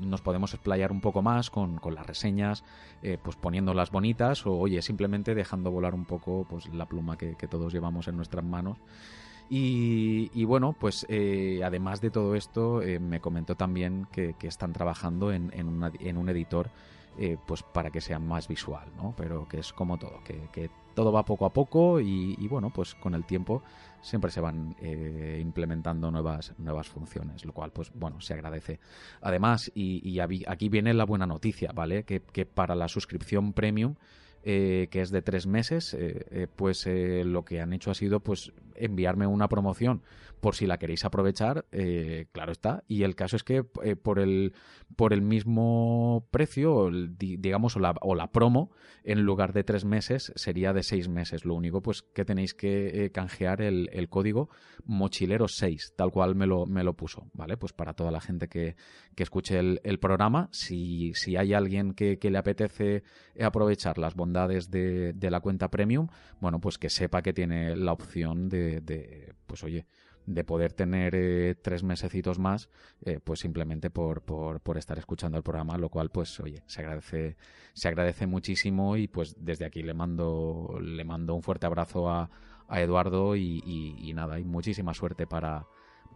nos 0.00 0.22
podemos 0.22 0.54
explayar 0.54 0.92
un 0.92 1.02
poco 1.02 1.20
más 1.20 1.50
con, 1.50 1.78
las 1.92 2.06
reseñas, 2.06 2.64
pues 3.22 3.36
poniéndolas 3.36 3.90
bonitas 3.90 4.46
o, 4.46 4.56
oye, 4.56 4.80
simplemente 4.80 5.34
dejando 5.34 5.70
volar 5.70 5.94
un 5.94 6.06
poco 6.06 6.46
pues 6.48 6.72
la 6.72 6.86
pluma 6.86 7.18
que 7.18 7.48
todos 7.50 7.70
llevamos 7.70 8.08
en 8.08 8.16
nuestras 8.16 8.46
manos. 8.46 8.78
Y, 9.50 10.44
bueno, 10.44 10.74
pues 10.78 11.06
eh, 11.08 11.62
además 11.64 12.00
de 12.00 12.10
todo 12.10 12.34
esto, 12.34 12.82
eh, 12.82 12.98
me 12.98 13.20
comentó 13.20 13.54
también 13.54 14.06
que, 14.12 14.34
están 14.42 14.72
trabajando 14.72 15.32
en, 15.32 15.50
un 16.16 16.28
editor 16.28 16.70
eh, 17.18 17.36
pues 17.46 17.62
para 17.62 17.90
que 17.90 18.00
sea 18.00 18.18
más 18.18 18.46
visual, 18.46 18.88
¿no? 18.96 19.14
Pero 19.16 19.48
que 19.48 19.60
es 19.60 19.72
como 19.72 19.98
todo, 19.98 20.20
que, 20.22 20.70
todo 20.94 21.12
va 21.12 21.24
poco 21.24 21.46
a 21.46 21.52
poco 21.52 22.00
y, 22.00 22.46
bueno, 22.48 22.70
pues 22.70 22.94
con 22.94 23.14
el 23.14 23.24
tiempo 23.24 23.62
siempre 24.02 24.30
se 24.30 24.40
van 24.40 24.76
implementando 25.40 26.10
nuevas, 26.10 26.54
nuevas 26.58 26.88
funciones, 26.88 27.44
lo 27.44 27.52
cual 27.52 27.70
pues 27.70 27.90
bueno, 27.94 28.20
se 28.20 28.34
agradece. 28.34 28.80
Además, 29.22 29.70
y, 29.74 30.18
aquí 30.18 30.68
viene 30.68 30.92
la 30.92 31.04
buena 31.04 31.26
noticia, 31.26 31.72
¿vale? 31.72 32.04
Que, 32.04 32.20
para 32.46 32.74
la 32.74 32.88
suscripción 32.88 33.54
premium 33.54 33.94
que 34.42 34.88
es 34.92 35.10
de 35.10 35.22
tres 35.22 35.46
meses, 35.46 35.96
pues 36.56 36.86
lo 36.86 37.44
que 37.44 37.60
han 37.60 37.72
hecho 37.72 37.90
ha 37.90 37.94
sido 37.94 38.20
pues 38.20 38.52
enviarme 38.80 39.26
una 39.26 39.48
promoción 39.48 40.02
por 40.40 40.54
si 40.54 40.66
la 40.66 40.78
queréis 40.78 41.04
aprovechar, 41.04 41.66
eh, 41.72 42.26
claro 42.32 42.52
está. 42.52 42.84
Y 42.86 43.02
el 43.02 43.14
caso 43.14 43.36
es 43.36 43.44
que 43.44 43.64
eh, 43.82 43.96
por 43.96 44.18
el 44.18 44.54
por 44.96 45.12
el 45.12 45.22
mismo 45.22 46.26
precio, 46.30 46.90
digamos, 46.90 47.76
o 47.76 47.80
la, 47.80 47.94
o 48.00 48.14
la 48.14 48.32
promo, 48.32 48.72
en 49.04 49.22
lugar 49.22 49.52
de 49.52 49.62
tres 49.62 49.84
meses, 49.84 50.32
sería 50.34 50.72
de 50.72 50.82
seis 50.82 51.08
meses. 51.08 51.44
Lo 51.44 51.54
único, 51.54 51.82
pues, 51.82 52.02
que 52.02 52.24
tenéis 52.24 52.54
que 52.54 53.04
eh, 53.04 53.12
canjear 53.12 53.60
el, 53.60 53.90
el, 53.92 54.08
código 54.08 54.48
mochilero6, 54.86 55.94
tal 55.94 56.10
cual 56.10 56.34
me 56.34 56.46
lo, 56.46 56.66
me 56.66 56.82
lo 56.84 56.94
puso, 56.94 57.30
¿vale? 57.34 57.56
Pues 57.56 57.72
para 57.72 57.92
toda 57.92 58.10
la 58.10 58.20
gente 58.20 58.48
que, 58.48 58.76
que 59.14 59.22
escuche 59.22 59.58
el, 59.58 59.98
programa, 59.98 60.48
si, 60.52 61.12
si 61.14 61.36
hay 61.36 61.52
alguien 61.52 61.92
que, 61.92 62.18
le 62.20 62.38
apetece 62.38 63.02
aprovechar 63.40 63.98
las 63.98 64.14
bondades 64.14 64.70
de, 64.70 65.12
de 65.12 65.30
la 65.30 65.40
cuenta 65.40 65.70
premium, 65.70 66.08
bueno, 66.40 66.60
pues 66.60 66.78
que 66.78 66.88
sepa 66.88 67.22
que 67.22 67.32
tiene 67.32 67.76
la 67.76 67.92
opción 67.92 68.48
de, 68.80 69.34
pues 69.46 69.64
oye, 69.64 69.86
de 70.28 70.44
poder 70.44 70.74
tener 70.74 71.14
eh, 71.14 71.54
tres 71.54 71.82
mesecitos 71.82 72.38
más, 72.38 72.68
eh, 73.04 73.18
pues 73.22 73.40
simplemente 73.40 73.88
por, 73.88 74.22
por, 74.22 74.76
estar 74.76 74.98
escuchando 74.98 75.38
el 75.38 75.42
programa, 75.42 75.78
lo 75.78 75.88
cual, 75.88 76.10
pues, 76.10 76.38
oye, 76.40 76.62
se 76.66 76.82
agradece, 76.82 77.36
se 77.72 77.88
agradece 77.88 78.26
muchísimo 78.26 78.96
y 78.98 79.08
pues 79.08 79.36
desde 79.38 79.64
aquí 79.64 79.82
le 79.82 79.94
mando, 79.94 80.78
le 80.82 81.04
mando 81.04 81.34
un 81.34 81.42
fuerte 81.42 81.66
abrazo 81.66 82.10
a, 82.10 82.30
Eduardo 82.70 83.34
y, 83.34 84.12
nada, 84.14 84.38
y 84.38 84.44
muchísima 84.44 84.92
suerte 84.92 85.26
para, 85.26 85.66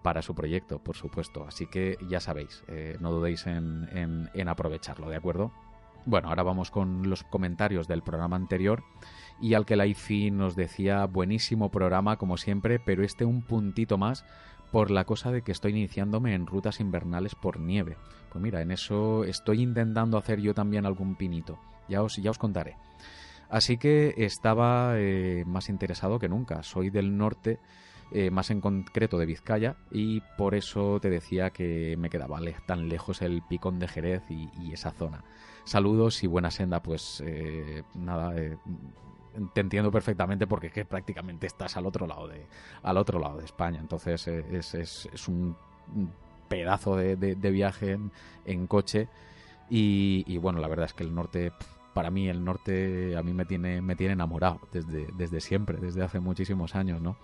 para 0.03 0.21
su 0.21 0.35
proyecto, 0.35 0.85
por 0.85 0.97
supuesto. 0.97 1.47
Así 1.47 1.67
que 1.67 1.97
ya 2.07 2.21
sabéis, 2.21 2.63
eh, 2.69 2.99
no 3.01 3.11
dudéis 3.11 3.47
en, 3.47 3.89
en, 3.91 4.29
en 4.35 4.49
aprovecharlo, 4.51 5.09
¿de 5.09 5.17
acuerdo? 5.17 5.51
Bueno, 6.05 6.29
ahora 6.29 6.43
vamos 6.43 6.71
con 6.71 7.09
los 7.09 7.23
comentarios 7.23 7.89
del 7.89 8.03
programa 8.03 8.37
anterior 8.37 8.85
y 9.43 9.55
al 9.55 9.67
que 9.67 9.77
la 9.77 9.87
IFI 9.87 10.31
nos 10.31 10.55
decía 10.55 11.05
buenísimo 11.07 11.69
programa 11.69 12.17
como 12.17 12.37
siempre, 12.37 12.79
pero 12.79 13.05
este 13.05 13.25
un 13.25 13.43
puntito 13.43 13.99
más 13.99 14.25
por 14.71 14.91
la 14.91 15.05
cosa 15.05 15.33
de 15.33 15.43
que 15.43 15.53
estoy 15.53 15.73
iniciándome 15.73 16.35
en 16.35 16.47
rutas 16.47 16.81
invernales 16.81 17.35
por 17.35 17.61
nieve. 17.61 17.97
Pues 18.31 18.41
mira, 18.41 18.63
en 18.63 18.71
eso 18.71 19.25
estoy 19.25 19.61
intentando 19.61 20.17
hacer 20.17 20.41
yo 20.41 20.55
también 20.55 20.87
algún 20.87 21.17
pinito. 21.17 21.59
Ya 21.89 22.03
os, 22.03 22.17
ya 22.17 22.31
os 22.31 22.39
contaré. 22.39 22.77
Así 23.51 23.77
que 23.77 24.15
estaba 24.17 24.95
eh, 24.97 25.45
más 25.45 25.69
interesado 25.69 26.19
que 26.21 26.29
nunca. 26.29 26.63
Soy 26.63 26.89
del 26.89 27.19
norte, 27.19 27.59
eh, 28.13 28.31
más 28.31 28.51
en 28.51 28.61
concreto 28.61 29.19
de 29.19 29.27
Vizcaya, 29.27 29.77
y 29.91 30.23
por 30.39 30.55
eso 30.55 31.01
te 31.01 31.11
decía 31.11 31.51
que 31.51 31.97
me 31.99 32.09
quedaba 32.09 32.39
tan 32.65 32.89
lejos 32.89 33.21
el 33.21 33.43
picón 33.43 33.79
de 33.81 33.89
Jerez 33.89 34.23
y, 34.31 34.49
y 34.59 34.73
esa 34.73 34.93
zona. 34.93 35.25
Saludos 35.65 36.25
y 36.25 36.27
buena 36.27 36.51
senda, 36.51 36.83
pues 36.83 37.23
eh, 37.25 37.83
nada, 37.95 38.37
eh, 38.37 38.57
te 39.53 39.61
entiendo 39.61 39.91
perfectamente 39.91 40.47
porque 40.47 40.69
es 40.69 40.73
que 40.73 40.85
prácticamente 40.85 41.47
estás 41.47 41.77
al 41.77 41.87
otro 41.87 42.07
lado 42.07 42.29
de, 42.29 42.47
al 42.83 42.97
otro 42.97 43.19
lado 43.19 43.39
de 43.39 43.45
España. 43.45 43.81
Entonces 43.81 44.27
eh, 44.29 44.45
es, 44.51 44.75
es, 44.75 45.09
es 45.13 45.29
un 45.29 45.57
pedazo 46.49 46.97
de, 46.97 47.17
de, 47.17 47.51
viaje 47.51 47.93
en, 47.93 48.13
en 48.45 48.67
coche. 48.67 49.09
Y, 49.71 50.25
y, 50.27 50.37
bueno, 50.37 50.61
la 50.61 50.69
verdad 50.69 50.87
es 50.87 50.93
que 50.93 51.03
el 51.03 51.15
norte, 51.15 51.53
para 51.95 52.11
mí, 52.11 52.29
el 52.29 52.45
norte 52.45 53.17
a 53.17 53.23
mí 53.23 53.33
me 53.33 53.47
tiene, 53.47 53.81
me 53.81 53.97
tiene 53.97 54.13
enamorado 54.13 54.61
desde, 54.71 55.07
desde 55.17 55.41
siempre, 55.41 55.79
desde 55.79 56.03
hace 56.03 56.21
muchísimos 56.21 56.75
años, 56.75 57.01
¿no? 57.01 57.17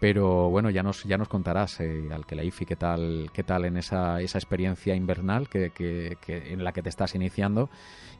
Pero 0.00 0.48
bueno, 0.50 0.70
ya 0.70 0.82
nos, 0.82 1.04
ya 1.04 1.18
nos 1.18 1.28
contarás, 1.28 1.80
eh, 1.80 2.08
al 2.12 2.26
que 2.26 2.36
la 2.36 2.44
IFI, 2.44 2.66
qué 2.66 2.76
tal, 2.76 3.30
qué 3.32 3.42
tal 3.42 3.64
en 3.64 3.76
esa, 3.76 4.20
esa 4.20 4.38
experiencia 4.38 4.94
invernal 4.94 5.48
que, 5.48 5.72
en 6.26 6.64
la 6.64 6.72
que 6.72 6.82
te 6.82 6.88
estás 6.88 7.14
iniciando. 7.14 7.68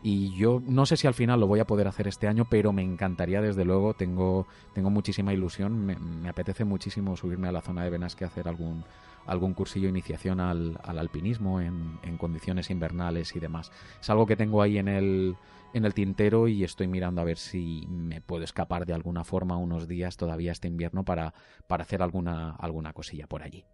Y 0.03 0.35
yo 0.37 0.63
no 0.65 0.87
sé 0.87 0.97
si 0.97 1.07
al 1.07 1.15
final 1.15 1.41
lo 1.41 1.47
voy 1.47 1.61
a 1.61 1.67
poder 1.67 1.89
hacer 1.89 2.09
este 2.09 2.29
año, 2.29 2.47
pero 2.49 2.73
me 2.73 2.83
encantaría, 2.83 3.41
desde 3.41 3.65
luego, 3.65 3.95
tengo, 3.95 4.47
tengo 4.73 4.91
muchísima 4.91 5.33
ilusión, 5.33 5.87
me, 5.87 6.29
apetece 6.29 6.65
muchísimo 6.65 7.17
subirme 7.17 7.49
a 7.49 7.53
la 7.53 7.63
zona 7.63 7.85
de 7.85 7.91
Benasque 7.91 8.25
a 8.25 8.29
hacer 8.29 8.49
algún, 8.49 8.85
algún 9.27 9.55
cursillo 9.55 9.89
iniciación 9.89 10.41
al, 10.41 10.79
al 10.83 10.99
alpinismo 10.99 11.61
en, 11.61 11.99
en, 12.03 12.17
condiciones 12.17 12.71
invernales 12.71 13.35
y 13.35 13.41
demás. 13.41 13.73
Es 14.01 14.09
algo 14.11 14.27
que 14.27 14.37
tengo 14.37 14.63
ahí 14.63 14.79
en 14.79 14.89
el, 14.89 15.37
en 15.75 15.85
el 15.85 15.95
tintero 15.95 16.49
y 16.49 16.65
estoy 16.65 16.89
mirando 16.89 17.21
a 17.21 17.25
ver 17.25 17.39
si 17.39 17.87
me 17.89 18.21
puedo 18.21 18.45
escapar 18.45 18.87
de 18.87 18.95
alguna 18.95 19.25
forma 19.25 19.57
unos 19.57 19.89
días 19.89 20.17
todavía 20.17 20.53
este 20.53 20.69
invierno 20.69 21.05
para, 21.05 21.35
para 21.67 21.83
hacer 21.83 22.03
alguna, 22.03 22.51
alguna 22.57 22.93
cosilla 22.93 23.27
por 23.27 23.43
allí. 23.43 23.65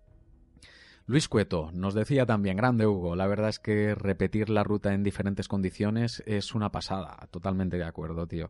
Luis 1.06 1.28
Cueto 1.28 1.70
nos 1.74 1.92
decía 1.92 2.24
también, 2.24 2.56
grande 2.56 2.86
Hugo, 2.86 3.14
la 3.14 3.26
verdad 3.26 3.50
es 3.50 3.58
que 3.58 3.94
repetir 3.94 4.48
la 4.48 4.64
ruta 4.64 4.94
en 4.94 5.02
diferentes 5.02 5.48
condiciones 5.48 6.22
es 6.24 6.54
una 6.54 6.72
pasada, 6.72 7.28
totalmente 7.30 7.76
de 7.76 7.84
acuerdo, 7.84 8.26
tío. 8.26 8.48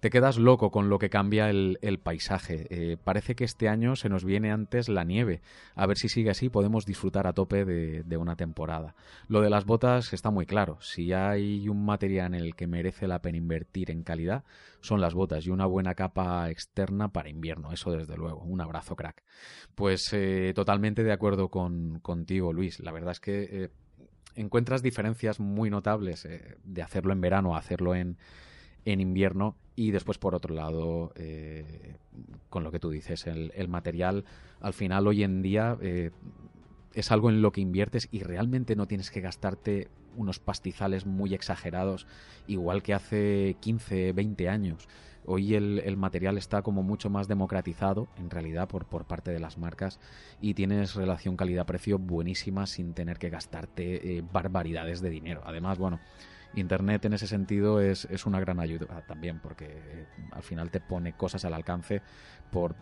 Te 0.00 0.10
quedas 0.10 0.36
loco 0.36 0.70
con 0.70 0.90
lo 0.90 0.98
que 0.98 1.08
cambia 1.08 1.48
el, 1.48 2.00
paisaje. 2.04 2.66
Eh, 2.68 2.98
parece 3.02 3.34
que 3.34 3.44
este 3.44 3.70
año 3.70 3.96
se 3.96 4.10
nos 4.10 4.26
viene 4.26 4.52
antes 4.52 4.90
la 4.90 5.04
nieve. 5.04 5.40
A 5.74 5.86
ver 5.86 5.96
si 5.96 6.10
sigue 6.10 6.28
así, 6.28 6.50
podemos 6.50 6.84
disfrutar 6.84 7.26
a 7.26 7.32
tope 7.32 7.64
de, 7.64 8.02
de 8.02 8.16
una 8.18 8.36
temporada. 8.36 8.94
Lo 9.26 9.40
de 9.40 9.48
las 9.48 9.64
botas 9.64 10.12
está 10.12 10.30
muy 10.30 10.44
claro. 10.44 10.76
Si 10.82 11.14
hay 11.14 11.66
un 11.70 11.86
material 11.86 12.34
en 12.34 12.42
el 12.42 12.54
que 12.54 12.66
merece 12.66 13.08
la 13.08 13.22
pena 13.22 13.38
invertir 13.38 13.90
en 13.90 14.02
calidad, 14.02 14.44
son 14.80 15.00
las 15.00 15.14
botas 15.14 15.46
y 15.46 15.50
una 15.50 15.66
buena 15.66 15.94
capa 15.94 16.50
externa 16.50 17.08
para 17.08 17.30
invierno, 17.30 17.72
eso 17.72 17.90
desde 17.90 18.16
luego. 18.16 18.42
Un 18.42 18.60
abrazo, 18.60 18.96
crack. 18.96 19.22
Pues 19.74 20.12
eh, 20.12 20.52
totalmente 20.54 21.02
de 21.04 21.12
acuerdo 21.12 21.48
con, 21.48 21.85
contigo, 22.02 22.52
Luis. 22.52 22.80
La 22.80 22.92
verdad 22.92 23.12
es 23.12 23.20
que 23.20 23.48
eh, 23.50 23.68
encuentras 24.34 24.82
diferencias 24.82 25.40
muy 25.40 25.70
notables 25.70 26.24
eh, 26.24 26.56
de 26.64 26.82
hacerlo 26.82 27.12
en 27.12 27.20
verano 27.20 27.54
a 27.54 27.58
hacerlo 27.58 27.94
en, 27.94 28.16
en 28.84 29.00
invierno 29.00 29.56
y 29.74 29.90
después 29.90 30.18
por 30.18 30.34
otro 30.34 30.54
lado 30.54 31.12
eh, 31.16 31.96
con 32.48 32.64
lo 32.64 32.70
que 32.70 32.78
tú 32.78 32.90
dices 32.90 33.26
el, 33.26 33.52
el, 33.54 33.68
material 33.68 34.24
al 34.60 34.72
final 34.72 35.06
hoy 35.06 35.22
en 35.22 35.42
día 35.42 35.76
es 36.94 37.12
algo 37.12 37.28
en 37.28 37.42
lo 37.42 37.52
que 37.52 37.60
inviertes 37.60 38.08
y 38.10 38.22
realmente 38.22 38.76
no 38.76 38.86
tienes 38.86 39.10
que 39.10 39.20
gastarte 39.20 39.88
unos 40.16 40.38
pastizales 40.38 41.04
muy 41.04 41.34
exagerados 41.34 42.06
igual 42.46 42.82
que 42.82 42.94
hace 42.94 43.56
15 43.60 44.12
20 44.12 44.48
años 44.48 44.88
Hoy 45.26 45.54
el, 45.54 45.96
material 45.96 46.38
está 46.38 46.62
como 46.62 46.82
mucho 46.82 47.10
más 47.10 47.26
democratizado, 47.26 48.08
en 48.16 48.30
realidad, 48.30 48.68
por, 48.68 48.86
parte 49.04 49.32
de 49.32 49.40
las 49.40 49.58
marcas 49.58 49.98
y 50.40 50.54
tienes 50.54 50.94
relación 50.94 51.36
calidad-precio 51.36 51.98
buenísima 51.98 52.66
sin 52.66 52.94
tener 52.94 53.18
que 53.18 53.30
gastarte 53.30 54.18
eh, 54.18 54.24
barbaridades 54.32 55.00
de 55.00 55.10
dinero. 55.10 55.42
Además, 55.44 55.78
bueno, 55.78 56.00
Internet 56.54 57.04
en 57.04 57.12
ese 57.12 57.26
sentido 57.26 57.80
es, 57.80 58.06
una 58.24 58.40
gran 58.40 58.60
ayuda 58.60 59.02
también, 59.02 59.40
porque 59.40 59.66
eh, 59.66 60.06
al 60.30 60.42
final 60.42 60.70
te 60.70 60.80
pone 60.80 61.12
cosas 61.12 61.44
al 61.44 61.54
alcance 61.54 62.02
por, 62.50 62.76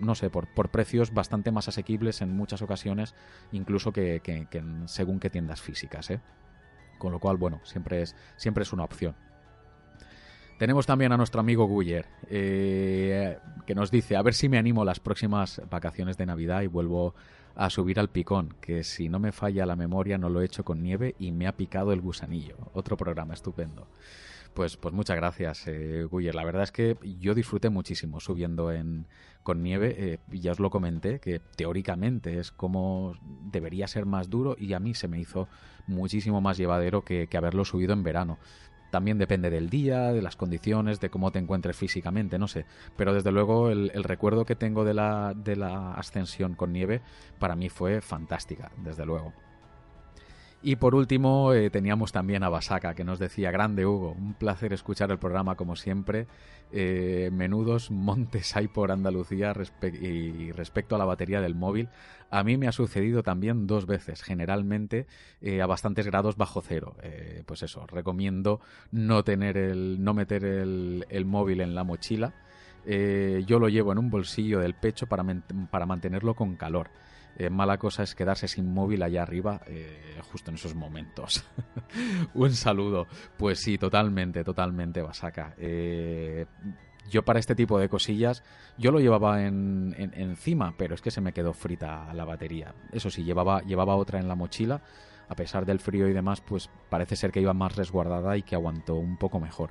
no 0.00 0.14
sé, 0.14 0.30
por, 0.30 0.46
precios 0.70 1.12
bastante 1.12 1.50
más 1.50 1.68
asequibles 1.68 2.22
en 2.22 2.30
muchas 2.30 2.62
ocasiones, 2.62 3.14
incluso 3.52 3.92
que, 3.92 4.20
que- 4.20 4.46
que 4.46 4.62
según 4.86 5.18
qué 5.18 5.28
tiendas 5.28 5.60
físicas, 5.60 6.10
¿eh? 6.10 6.20
Con 6.98 7.12
lo 7.12 7.18
cual, 7.18 7.36
bueno, 7.36 7.60
siempre 7.64 8.00
es, 8.00 8.16
siempre 8.36 8.62
es 8.62 8.72
una 8.72 8.84
opción. 8.84 9.14
Tenemos 10.58 10.86
también 10.86 11.12
a 11.12 11.18
nuestro 11.18 11.40
amigo 11.40 11.68
Guyer, 11.68 12.06
eh, 12.30 13.38
que 13.66 13.74
nos 13.74 13.90
dice, 13.90 14.16
a 14.16 14.22
ver 14.22 14.32
si 14.32 14.48
me 14.48 14.56
animo 14.56 14.86
las 14.86 15.00
próximas 15.00 15.60
vacaciones 15.68 16.16
de 16.16 16.24
Navidad 16.24 16.62
y 16.62 16.66
vuelvo 16.66 17.14
a 17.54 17.68
subir 17.68 18.00
al 18.00 18.08
picón, 18.08 18.54
que 18.60 18.82
si 18.82 19.10
no 19.10 19.18
me 19.18 19.32
falla 19.32 19.66
la 19.66 19.76
memoria 19.76 20.16
no 20.16 20.30
lo 20.30 20.40
he 20.40 20.46
hecho 20.46 20.64
con 20.64 20.82
nieve 20.82 21.14
y 21.18 21.30
me 21.32 21.46
ha 21.46 21.56
picado 21.56 21.92
el 21.92 22.00
gusanillo. 22.00 22.56
Otro 22.72 22.96
programa 22.96 23.34
estupendo. 23.34 23.86
Pues, 24.54 24.78
pues 24.78 24.94
muchas 24.94 25.16
gracias, 25.16 25.64
eh, 25.66 26.06
Guyer. 26.10 26.34
La 26.34 26.44
verdad 26.44 26.62
es 26.62 26.72
que 26.72 26.96
yo 27.20 27.34
disfruté 27.34 27.68
muchísimo 27.68 28.20
subiendo 28.20 28.72
en, 28.72 29.06
con 29.42 29.62
nieve. 29.62 29.94
eh, 29.98 30.18
ya 30.32 30.52
os 30.52 30.60
lo 30.60 30.70
comenté, 30.70 31.20
que 31.20 31.38
teóricamente 31.38 32.38
es 32.38 32.50
como 32.50 33.14
debería 33.52 33.86
ser 33.88 34.06
más 34.06 34.30
duro 34.30 34.56
y 34.58 34.72
a 34.72 34.80
mí 34.80 34.94
se 34.94 35.08
me 35.08 35.20
hizo 35.20 35.48
muchísimo 35.86 36.40
más 36.40 36.56
llevadero 36.56 37.04
que 37.04 37.28
haberlo 37.36 37.66
subido 37.66 37.92
en 37.92 38.02
verano. 38.02 38.38
También 38.90 39.18
depende 39.18 39.50
del 39.50 39.70
día, 39.70 40.12
de 40.12 40.22
las 40.22 40.36
condiciones, 40.36 41.00
de 41.00 41.10
cómo 41.10 41.32
te 41.32 41.38
encuentres 41.38 41.76
físicamente, 41.76 42.38
no 42.38 42.48
sé. 42.48 42.64
Pero 42.96 43.12
desde 43.12 43.32
luego 43.32 43.70
el, 43.70 43.90
recuerdo 44.04 44.44
que 44.44 44.56
tengo 44.56 44.84
de 44.84 44.94
la, 44.94 45.34
de 45.34 45.56
la 45.56 45.94
ascensión 45.94 46.54
con 46.54 46.72
nieve 46.72 47.00
para 47.38 47.56
mí 47.56 47.68
fue 47.68 48.00
fantástica, 48.00 48.70
desde 48.76 49.04
luego. 49.04 49.32
Y 50.62 50.76
por 50.76 50.94
último 50.94 51.52
eh, 51.52 51.70
teníamos 51.70 52.12
también 52.12 52.42
a 52.42 52.48
Basaka 52.48 52.94
que 52.94 53.04
nos 53.04 53.18
decía, 53.18 53.50
grande 53.50 53.86
Hugo, 53.86 54.12
un 54.12 54.34
placer 54.34 54.72
escuchar 54.72 55.10
el 55.10 55.18
programa 55.18 55.54
como 55.54 55.76
siempre. 55.76 56.26
Eh, 56.72 57.30
menudos 57.32 57.92
montes 57.92 58.56
hay 58.56 58.66
por 58.66 58.90
Andalucía 58.90 59.54
y 60.02 60.50
respecto 60.50 60.96
a 60.96 60.98
la 60.98 61.04
batería 61.04 61.40
del 61.40 61.54
móvil. 61.54 61.88
A 62.30 62.42
mí 62.42 62.56
me 62.56 62.66
ha 62.66 62.72
sucedido 62.72 63.22
también 63.22 63.68
dos 63.68 63.86
veces, 63.86 64.22
generalmente 64.22 65.06
eh, 65.40 65.62
a 65.62 65.66
bastantes 65.66 66.06
grados 66.06 66.36
bajo 66.36 66.62
cero. 66.62 66.96
Eh, 67.02 67.44
pues 67.46 67.62
eso, 67.62 67.86
recomiendo 67.86 68.60
no 68.90 69.22
tener 69.22 69.56
el, 69.56 70.02
no 70.02 70.14
meter 70.14 70.44
el, 70.44 71.06
el 71.08 71.24
móvil 71.24 71.60
en 71.60 71.74
la 71.74 71.84
mochila. 71.84 72.34
Yo 72.84 73.58
lo 73.58 73.68
llevo 73.68 73.90
en 73.90 73.98
un 73.98 74.10
bolsillo 74.10 74.60
del 74.60 74.74
pecho 74.74 75.08
para, 75.08 75.24
para 75.72 75.86
mantenerlo 75.86 76.34
con 76.34 76.54
calor. 76.54 76.90
Eh, 77.38 77.50
mala 77.50 77.76
cosa 77.78 78.02
es 78.02 78.14
quedarse 78.14 78.48
sin 78.48 78.72
móvil 78.72 79.02
allá 79.02 79.22
arriba 79.22 79.60
eh, 79.66 80.18
justo 80.32 80.50
en 80.50 80.56
esos 80.56 80.74
momentos. 80.74 81.44
Un 82.34 82.52
saludo. 82.52 83.06
Pues 83.36 83.60
sí, 83.60 83.76
totalmente, 83.78 84.42
totalmente, 84.44 85.02
Basaka. 85.02 85.54
Eh, 85.58 86.46
yo 87.10 87.24
para 87.24 87.38
este 87.38 87.54
tipo 87.54 87.78
de 87.78 87.88
cosillas, 87.88 88.42
yo 88.78 88.90
lo 88.90 89.00
llevaba 89.00 89.44
en, 89.44 89.94
en- 89.98 90.14
encima, 90.14 90.74
pero 90.76 90.94
es 90.94 91.02
que 91.02 91.10
se 91.10 91.20
me 91.20 91.32
quedó 91.32 91.52
frita 91.52 92.12
la 92.14 92.24
batería. 92.24 92.74
Eso 92.90 93.10
sí, 93.10 93.22
llevaba, 93.22 93.60
llevaba 93.62 93.96
otra 93.96 94.18
en 94.18 94.28
la 94.28 94.34
mochila. 94.34 94.82
A 95.28 95.34
pesar 95.34 95.66
del 95.66 95.80
frío 95.80 96.08
y 96.08 96.12
demás, 96.12 96.40
pues 96.40 96.70
parece 96.88 97.16
ser 97.16 97.32
que 97.32 97.40
iba 97.40 97.52
más 97.52 97.76
resguardada 97.76 98.36
y 98.36 98.42
que 98.42 98.54
aguantó 98.54 98.94
un 98.94 99.16
poco 99.18 99.40
mejor. 99.40 99.70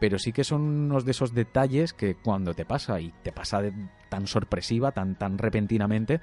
Pero 0.00 0.18
sí 0.18 0.32
que 0.32 0.42
son 0.44 0.62
unos 0.62 1.04
de 1.04 1.10
esos 1.12 1.32
detalles 1.34 1.92
que 1.92 2.14
cuando 2.16 2.52
te 2.54 2.64
pasa 2.66 3.00
y 3.00 3.12
te 3.22 3.32
pasa 3.32 3.62
tan 4.10 4.26
sorpresiva, 4.26 4.92
tan, 4.92 5.14
tan 5.16 5.38
repentinamente, 5.38 6.20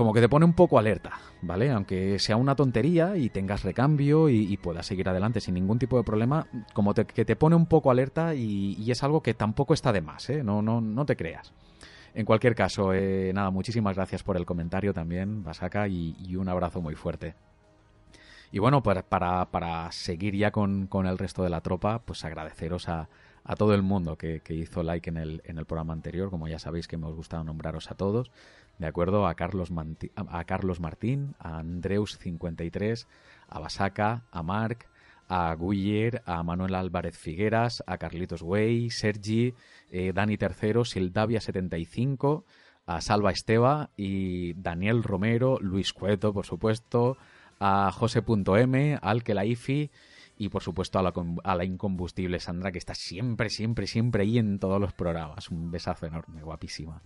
como 0.00 0.14
que 0.14 0.22
te 0.22 0.30
pone 0.30 0.46
un 0.46 0.54
poco 0.54 0.78
alerta, 0.78 1.20
¿vale? 1.42 1.70
Aunque 1.70 2.18
sea 2.18 2.38
una 2.38 2.56
tontería 2.56 3.18
y 3.18 3.28
tengas 3.28 3.64
recambio 3.64 4.30
y, 4.30 4.50
y 4.50 4.56
puedas 4.56 4.86
seguir 4.86 5.06
adelante 5.10 5.42
sin 5.42 5.52
ningún 5.52 5.78
tipo 5.78 5.98
de 5.98 6.04
problema, 6.04 6.46
como 6.72 6.94
que 6.94 7.26
te 7.26 7.36
pone 7.36 7.54
un 7.54 7.66
poco 7.66 7.90
alerta 7.90 8.34
y, 8.34 8.90
es 8.90 9.02
algo 9.02 9.22
que 9.22 9.34
tampoco 9.34 9.74
está 9.74 9.92
de 9.92 10.00
más, 10.00 10.30
¿eh? 10.30 10.42
No, 10.42 10.62
no, 10.62 10.80
no 10.80 11.04
te 11.04 11.16
creas. 11.16 11.52
En 12.14 12.24
cualquier 12.24 12.54
caso, 12.54 12.94
eh, 12.94 13.30
nada, 13.34 13.50
muchísimas 13.50 13.94
gracias 13.94 14.22
por 14.22 14.38
el 14.38 14.46
comentario 14.46 14.94
también, 14.94 15.44
Basaka, 15.44 15.86
y, 15.86 16.34
un 16.34 16.48
abrazo 16.48 16.80
muy 16.80 16.94
fuerte. 16.94 17.34
Y 18.52 18.58
bueno, 18.58 18.82
para, 18.82 19.02
para, 19.02 19.50
para 19.50 19.92
seguir 19.92 20.34
ya 20.34 20.50
con, 20.50 20.86
con 20.86 21.04
el 21.04 21.18
resto 21.18 21.42
de 21.42 21.50
la 21.50 21.60
tropa, 21.60 21.98
pues 21.98 22.24
agradeceros 22.24 22.88
a, 22.88 23.10
a 23.44 23.54
todo 23.54 23.74
el 23.74 23.82
mundo 23.82 24.16
que, 24.16 24.40
que 24.40 24.54
hizo 24.54 24.82
like 24.82 25.10
en 25.10 25.18
el, 25.18 25.42
en 25.44 25.58
el 25.58 25.66
programa 25.66 25.92
anterior. 25.92 26.30
Como 26.30 26.48
ya 26.48 26.58
sabéis 26.58 26.88
que 26.88 26.96
me 26.96 27.06
os 27.06 27.14
gusta 27.14 27.44
nombraros 27.44 27.90
a 27.90 27.94
todos. 27.96 28.30
De 28.80 28.86
acuerdo, 28.86 29.26
a 29.26 29.34
Carlos, 29.34 29.70
Manti- 29.70 30.10
a 30.16 30.42
Carlos 30.44 30.80
Martín, 30.80 31.34
a 31.38 31.60
Andreus53, 31.62 33.06
a 33.46 33.58
Basaka, 33.58 34.24
a 34.30 34.42
Marc, 34.42 34.88
a 35.28 35.54
Guyer, 35.54 36.22
a 36.24 36.42
Manuel 36.42 36.74
Álvarez 36.74 37.14
Figueras, 37.18 37.84
a 37.86 37.98
Carlitos 37.98 38.40
Way, 38.40 38.88
Sergi, 38.88 39.52
eh, 39.90 40.12
Dani 40.14 40.38
Tercero, 40.38 40.84
Sildavia75, 40.84 42.44
a 42.86 43.02
Salva 43.02 43.32
Esteba 43.32 43.90
y 43.98 44.54
Daniel 44.54 45.02
Romero, 45.02 45.58
Luis 45.60 45.92
Cueto, 45.92 46.32
por 46.32 46.46
supuesto, 46.46 47.18
a 47.60 47.92
José.m, 47.92 48.98
al 49.02 49.22
Kelaifi 49.22 49.90
y 50.38 50.48
por 50.48 50.62
supuesto 50.62 50.98
a 50.98 51.02
la, 51.02 51.12
a 51.44 51.54
la 51.54 51.64
incombustible 51.66 52.40
Sandra 52.40 52.72
que 52.72 52.78
está 52.78 52.94
siempre, 52.94 53.50
siempre, 53.50 53.86
siempre 53.86 54.22
ahí 54.22 54.38
en 54.38 54.58
todos 54.58 54.80
los 54.80 54.94
programas. 54.94 55.50
Un 55.50 55.70
besazo 55.70 56.06
enorme, 56.06 56.42
guapísima. 56.42 57.02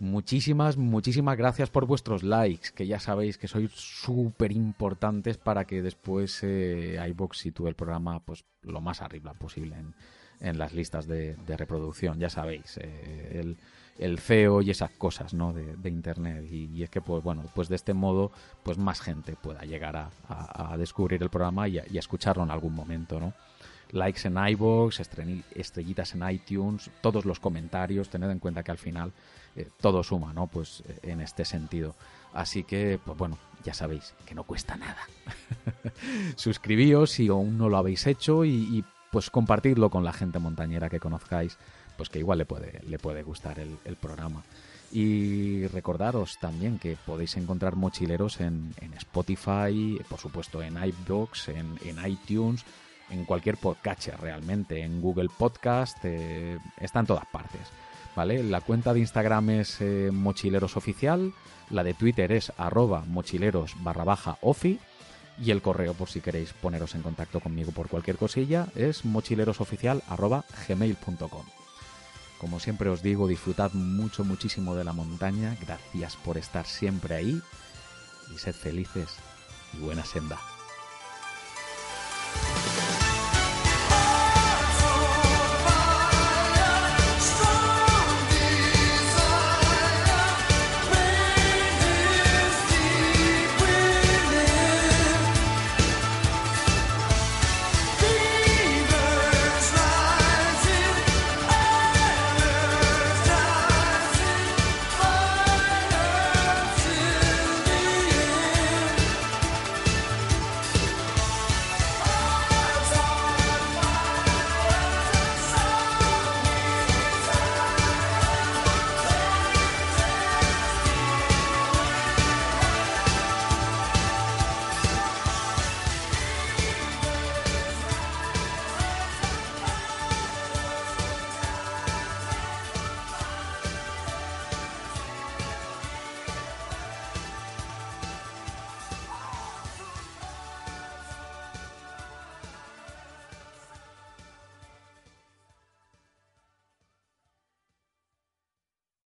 Muchísimas, 0.00 0.76
muchísimas 0.76 1.36
gracias 1.36 1.70
por 1.70 1.84
vuestros 1.86 2.22
likes, 2.22 2.70
que 2.72 2.86
ya 2.86 3.00
sabéis 3.00 3.36
que 3.36 3.48
sois 3.48 3.72
súper 3.72 4.52
importantes 4.52 5.38
para 5.38 5.64
que 5.64 5.82
después 5.82 6.38
eh, 6.44 7.04
iVoox 7.10 7.36
sitúe 7.36 7.66
el 7.66 7.74
programa 7.74 8.20
pues 8.20 8.44
lo 8.62 8.80
más 8.80 9.02
arriba 9.02 9.34
posible 9.34 9.74
en, 9.76 9.94
en 10.40 10.56
las 10.56 10.72
listas 10.72 11.08
de, 11.08 11.34
reproducción, 11.48 12.20
ya 12.20 12.30
sabéis, 12.30 12.78
eh, 12.80 13.40
el, 13.40 13.56
el 13.98 14.20
CEO 14.20 14.62
y 14.62 14.70
esas 14.70 14.90
cosas 14.92 15.34
¿no? 15.34 15.52
de, 15.52 15.88
internet 15.90 16.44
y, 16.48 16.80
es 16.84 16.90
que 16.90 17.00
pues 17.00 17.24
bueno 17.24 17.42
pues 17.52 17.68
de 17.68 17.74
este 17.74 17.92
modo 17.92 18.30
pues 18.62 18.78
más 18.78 19.00
gente 19.00 19.34
pueda 19.34 19.62
llegar 19.62 19.96
a, 19.96 20.10
a- 20.28 20.76
descubrir 20.76 21.20
el 21.24 21.28
programa 21.28 21.66
y 21.66 21.78
a, 21.78 21.84
y 21.90 21.96
a 21.96 22.00
escucharlo 22.00 22.44
en 22.44 22.52
algún 22.52 22.74
momento 22.74 23.18
no 23.18 23.32
likes 23.90 24.28
en 24.28 24.36
iVoox, 24.36 25.00
estrellitas 25.00 26.14
en 26.14 26.28
iTunes, 26.30 26.90
todos 27.00 27.24
los 27.24 27.40
comentarios, 27.40 28.10
tened 28.10 28.30
en 28.30 28.38
cuenta 28.38 28.62
que 28.62 28.70
al 28.70 28.78
final 28.78 29.12
eh, 29.58 29.68
todo 29.80 30.04
suma, 30.04 30.32
¿no? 30.32 30.46
Pues 30.46 30.84
eh, 30.88 31.00
en 31.02 31.20
este 31.20 31.44
sentido. 31.44 31.96
Así 32.32 32.62
que, 32.62 33.00
pues 33.04 33.18
bueno, 33.18 33.38
ya 33.64 33.74
sabéis 33.74 34.14
que 34.24 34.36
no 34.36 34.44
cuesta 34.44 34.76
nada. 34.76 35.00
Suscribíos 36.36 37.10
si 37.10 37.26
aún 37.26 37.58
no 37.58 37.68
lo 37.68 37.76
habéis 37.76 38.06
hecho 38.06 38.44
y, 38.44 38.84
pues 39.10 39.30
compartidlo 39.30 39.90
con 39.90 40.04
la 40.04 40.12
gente 40.12 40.38
montañera 40.38 40.90
que 40.90 41.00
conozcáis, 41.00 41.56
pues 41.96 42.08
que 42.08 42.18
igual 42.18 42.38
le 42.38 42.44
puede, 42.44 42.80
le 42.86 42.98
puede 42.98 43.22
gustar 43.22 43.58
el, 43.58 43.96
programa. 43.96 44.44
Y 44.92 45.66
recordaros 45.66 46.38
también 46.38 46.78
que 46.78 46.96
podéis 47.04 47.36
encontrar 47.36 47.74
mochileros 47.74 48.40
en, 48.40 48.74
Spotify, 48.98 49.98
por 50.08 50.20
supuesto 50.20 50.62
en 50.62 50.76
en, 50.76 51.78
en 51.84 52.06
iTunes, 52.06 52.64
en 53.10 53.24
cualquier 53.24 53.56
podcatcher 53.56 54.20
realmente, 54.20 54.82
en 54.82 55.00
Google 55.00 55.30
Podcast, 55.36 55.96
eh, 56.04 56.58
está 56.78 57.00
en 57.00 57.06
todas 57.06 57.26
partes. 57.26 57.62
La 58.26 58.60
cuenta 58.62 58.92
de 58.92 58.98
Instagram 58.98 59.50
es 59.50 59.80
eh, 59.80 60.10
mochileros 60.12 60.76
oficial, 60.76 61.32
la 61.70 61.84
de 61.84 61.94
Twitter 61.94 62.32
es 62.32 62.52
arroba 62.56 63.04
mochileros 63.06 63.76
barra 63.84 64.02
baja 64.02 64.38
ofi 64.40 64.80
y 65.40 65.52
el 65.52 65.62
correo 65.62 65.94
por 65.94 66.08
si 66.08 66.20
queréis 66.20 66.52
poneros 66.52 66.96
en 66.96 67.02
contacto 67.02 67.38
conmigo 67.38 67.70
por 67.70 67.88
cualquier 67.88 68.16
cosilla 68.16 68.66
es 68.74 69.04
mochilerosoficial 69.04 70.02
arroba 70.08 70.44
gmail.com. 70.66 71.44
Como 72.40 72.58
siempre 72.58 72.88
os 72.88 73.02
digo, 73.02 73.28
disfrutad 73.28 73.72
mucho, 73.72 74.24
muchísimo 74.24 74.74
de 74.74 74.82
la 74.82 74.92
montaña, 74.92 75.56
gracias 75.60 76.16
por 76.16 76.38
estar 76.38 76.66
siempre 76.66 77.14
ahí 77.14 77.40
y 78.34 78.38
sed 78.38 78.54
felices 78.54 79.10
y 79.74 79.78
buena 79.78 80.04
senda. 80.04 80.38